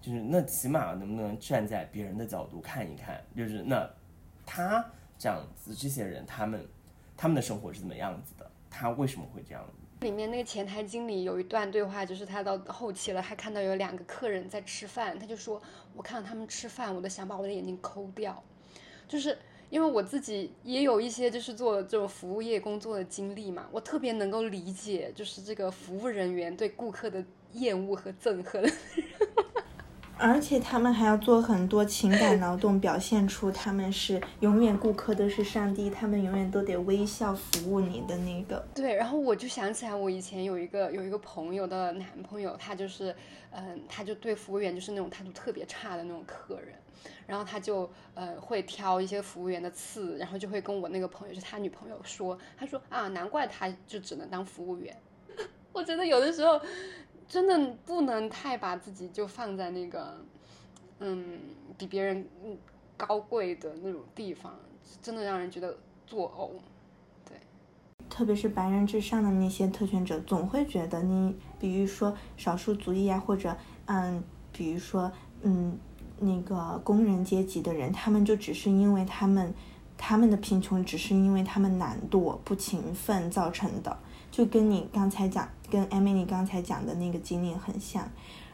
[0.00, 3.88] 就是那起码能不能站在别人的角度看一看，就是那
[4.46, 4.84] 他
[5.18, 6.64] 这样子这些人他们
[7.16, 9.64] 他们的生活是怎么样子的，他为什么会这样？
[10.00, 15.60] 里面那个前台经理有一段对话，就是他到后期了，他看到有两个客人在吃饭，他就说
[15.96, 18.40] 我看到他们吃饭，我都想把我的眼睛抠掉。
[19.08, 19.36] 就是
[19.70, 27.24] 因为我自己也有一些就是做这种服务业工作的经历嘛，我特别能够理解，就是这个服务人员对顾客的
[27.54, 28.70] 厌恶和憎恨。
[30.18, 38.64] 而且他们还要做很多情感 劳动，表现出他们是永远顾客都是上帝，他们永远都得微笑服务你的那个。
[38.74, 43.14] 对，然后我就想起来，我以前有一个有一个朋友的男朋友，他就是，
[43.52, 46.74] 嗯，他就对服务员就是那种态度特别差的那种客人，
[47.26, 54.96] 然后他就呃会挑一些服务员的刺，然后就会跟我那个朋友，就他女朋友说，他说啊，难怪他就只能当服务员。
[55.72, 56.60] 我觉得有的时候。
[57.28, 60.16] 真的不能太把自己就放在那个，
[60.98, 61.38] 嗯，
[61.76, 62.26] 比别人
[62.96, 64.54] 高贵的那种地方，
[65.02, 65.76] 真的让人觉得
[66.06, 66.58] 作呕。
[67.28, 67.38] 对，
[68.08, 75.78] 特别是白人至上的那些特权者，总会觉得你，比如说少数族裔啊，或者嗯，比如说嗯，
[76.18, 79.52] 那个工人阶级的人，他们就只是因为他们
[79.98, 83.98] 他们的贫穷，只是因为他们懒惰不勤奋造成的。
[84.38, 88.08] 就跟你刚才讲，跟 Emily 刚才讲的那个经历很像，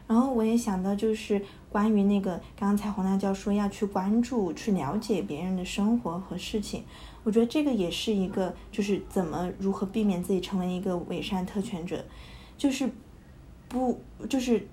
[0.07, 1.39] 然后我也想到就是
[1.69, 6.83] 关于那个刚才红辣椒说要去关注、去了解别人的生活和事情，
[7.23, 12.03] 我觉得这个也是一个就是怎么如何避免自己成为一个伪善特权者，
[12.57, 12.89] 就是
[13.69, 14.67] 不就是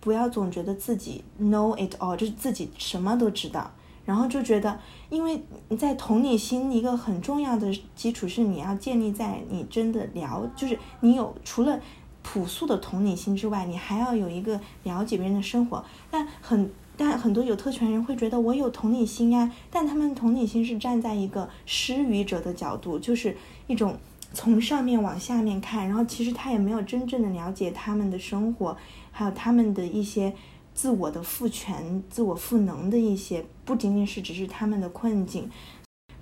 [0.00, 3.70] 不要总觉得自己 know it all，就是自己什么都知道。
[4.04, 4.78] 然后就觉得，
[5.08, 11.80] 因为你在同理心一个很重要的基础是你要建立在你真的了，就是你有除了
[12.22, 15.84] 朴素的同理心之外，你还要有一个了解别人的生活。
[16.10, 23.36] 但很但很多有特权人会觉得我有同理心呀，但他们同理心是站在一个施予者的角度，就是
[23.66, 23.96] 一种
[24.32, 28.76] 从上面往下面看，然后其实他也没有真正的了解他们的生活，
[29.10, 30.34] 还有他们的一些。
[30.74, 35.48] 自我的赋权、自我赋能的一些，不仅仅是只是他们的困境，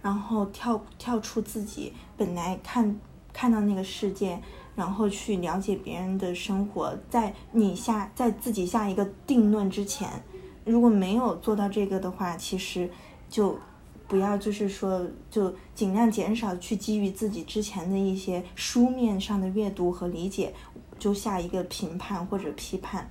[0.02, 3.00] 然后跳跳出自己本来看
[3.32, 4.38] 看到那个世界，
[4.76, 10.22] 然后去了解别人的生活，在你下在自己下一个定论之前，
[10.64, 12.90] 如果没有做到这个的话，其实
[13.30, 13.58] 就
[14.06, 20.52] 不要就是说就尽量减少去基于自己之前的一些书面上的阅读和理解，
[20.98, 23.08] 就下一个评判或者批判。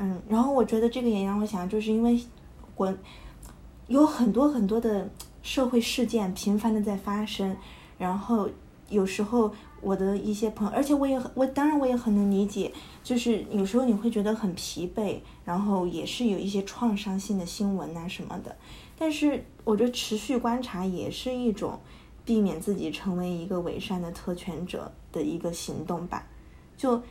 [0.00, 2.20] 嗯，然后我觉得这个也让我想，就是因为
[2.76, 2.94] 我
[3.88, 5.10] 有很多很多的
[5.42, 7.56] 社会事件频繁的在发生，
[7.98, 8.48] 然后
[8.88, 12.72] 有时候我的一些朋友，而且我也我当然我也很能理解，
[13.02, 18.56] 就是有时候你会觉得很疲惫，然后也是有一些创伤性的新闻啊什么的，
[18.96, 21.80] 但是我觉得持续观察也是一种
[22.24, 26.24] 避免自己成为一个伪善的特权者的一个行动吧，
[26.76, 27.02] 就。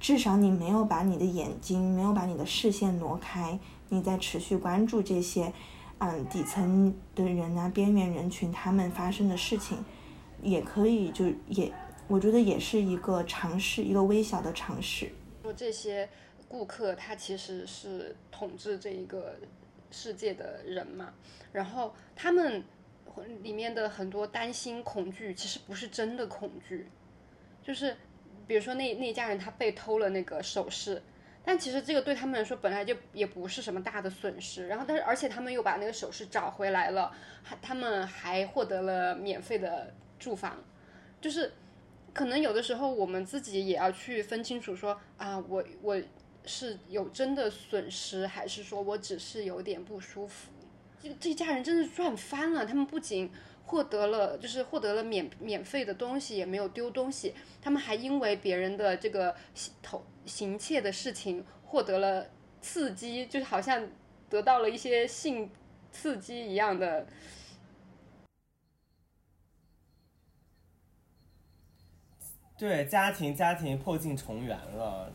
[0.00, 3.58] 至少你没有把你的眼睛，没有把你的视线挪开，
[3.88, 5.52] 你在持续关注这些，
[5.98, 9.84] 嗯，底层的人啊，边缘人群他们发生的事情，
[10.40, 11.72] 也可以就也，
[12.06, 15.10] 我觉得也是一个尝试，一个微小的尝试。
[15.42, 16.08] 说这些
[16.46, 19.34] 顾客他其实是统治这一个
[19.90, 21.12] 世界的人嘛，
[21.50, 22.62] 然后他们
[23.42, 26.86] 里面的很多担心、恐惧，其实不是真的恐惧，
[27.64, 27.96] 就是。
[28.48, 31.00] 比如说那那家人他被偷了那个首饰，
[31.44, 34.66] 但其实这个对他们来说本来就也不是什么大的损失。
[34.66, 40.56] 然后，但是而且他们又把那个首饰找回来了，还他们还获得了免费的住房。
[41.20, 41.52] 就是
[42.14, 46.00] 可能有的时候我们自己也要去分清楚，说啊，我我
[46.46, 50.50] 是有真的损失，还是说我只是有点不舒服？
[51.02, 53.30] 这这家人真是赚翻了，他们不仅。
[53.68, 57.34] 获得了就是获得了免免费的东西，也没有丢东西。
[57.60, 59.34] 他们还因为别人的这个
[59.82, 62.26] 偷行窃的事情获得了
[62.62, 63.86] 刺激，就是好像
[64.30, 65.50] 得到了一些性
[65.92, 67.06] 刺激一样的。
[72.56, 75.12] 对，家庭家庭破镜重圆了。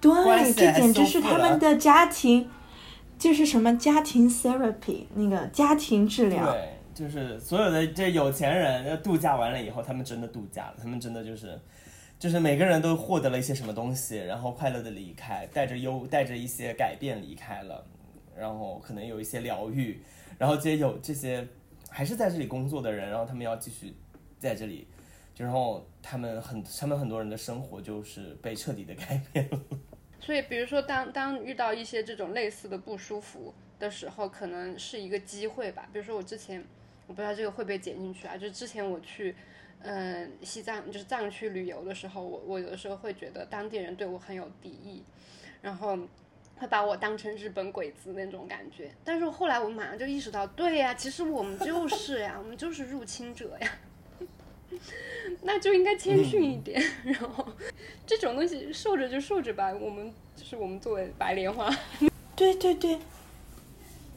[0.00, 2.50] 对，这简直是他们的家庭，
[3.16, 6.52] 就是什么家庭 therapy 那个家庭治疗。
[6.52, 6.73] 对。
[6.94, 11.58] 就是所有的这有钱人度假完了以后，他们真的度假了，他们真的就是，
[12.20, 17.84] 就是每个人都获得了一些什么东西，然后快乐的离开，带着忧，带着一些改变离开了，
[18.38, 20.00] 然后可能有一些疗愈，
[20.38, 21.44] 然后这些有这些
[21.90, 23.92] 还是在这里工作的人，然后他们要继续
[24.38, 24.86] 在这里，
[25.34, 29.60] 就然后他们很他们很多人的生活就是被彻底的改变了。
[30.22, 35.88] 所以，比如说当当遇到一些这种类似的不舒服的时候，可能是一个机会吧。
[35.92, 36.64] 比如说我之前。
[37.06, 38.36] 我不知道这个会不会剪进去啊？
[38.36, 39.34] 就之前我去，
[39.80, 45.02] 嗯，西藏就是藏区旅游的时候，我我有的时候会觉得当地人对我很有敌意，
[45.60, 45.98] 然后
[46.56, 48.90] 会把我当成日本鬼子那种感觉。
[49.04, 53.70] 但是后来我马上就意识到，对呀，其实我们就是呀，我们就是入侵者呀，
[55.42, 56.82] 那就应该谦逊一点。
[57.04, 57.46] 然后
[58.06, 61.70] 这种东西受着就受着吧，我们就是我们作为白莲花。
[62.36, 62.98] 对对对，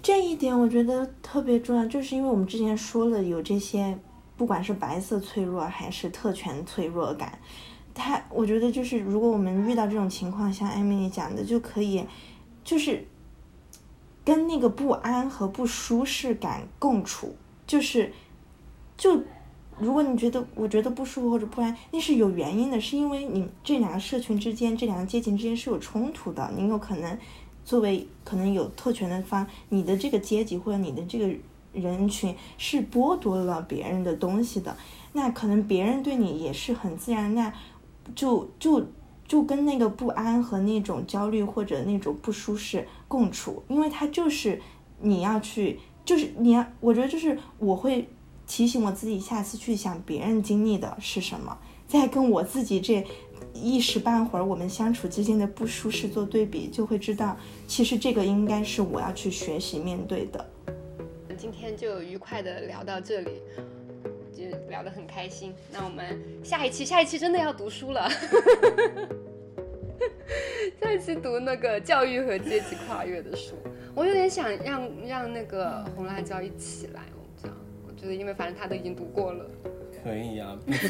[0.08, 4.00] 这一点我觉得特别重要，就是因为我们之前说了有这些，
[4.38, 7.38] 不管是白色脆弱还是特权脆弱感，
[7.94, 12.06] 他我觉得就是如果我们遇到这种情况，像艾米丽讲的，就可以
[12.64, 13.06] 就是
[14.24, 17.36] 跟那个不安和不舒适感共处，
[17.66, 18.14] 就是
[18.96, 19.22] 就。
[19.80, 26.52] 如果你觉得我觉得不舒服或者不安，那是有原因的，是因为你这两个社群之间、这两个阶级之间是有冲突的。
[26.58, 27.16] 你有可能
[27.68, 31.30] 作为可能有特权的方，你的这个阶级或者你的这个
[31.74, 34.78] 人群是剥夺了别人的东西的。
[35.12, 37.54] 那可能别人对你也是很自然，那
[38.16, 38.88] 就就
[39.28, 44.62] 就跟那个不安和那种焦虑或者那种不舒适共处，因为它就是
[45.02, 48.08] 你要去，就是你要，我觉得就是我会。
[48.50, 53.06] 提醒我自己，下次去想别人经历的是什么，再跟我自己这
[53.54, 57.36] 一时半会儿我们相处之间的不舒适做对比，就会知道，
[57.68, 60.46] 其实这个应该是我要去学习面对的。
[61.38, 63.44] 今天就愉快的聊到这里，
[64.34, 65.54] 就聊得很开心。
[65.72, 68.10] 那我们下一期，下一期真的要读书了，
[70.82, 73.54] 下一期读那个教育和阶级跨越的书。
[73.94, 77.04] 我有点想让让那个红辣椒一起来。
[77.16, 77.56] 我这样，
[77.88, 79.46] 我觉得因为反正他都已经读过了，
[80.04, 80.90] 可以啊，毕竟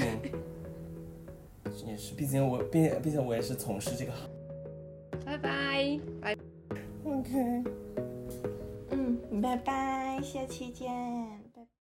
[1.89, 4.29] 也是，毕竟我毕毕竟我也是从事这个行。
[5.25, 6.33] 拜拜，拜
[7.07, 7.63] ，OK，
[8.91, 11.46] 嗯，拜拜，下期见。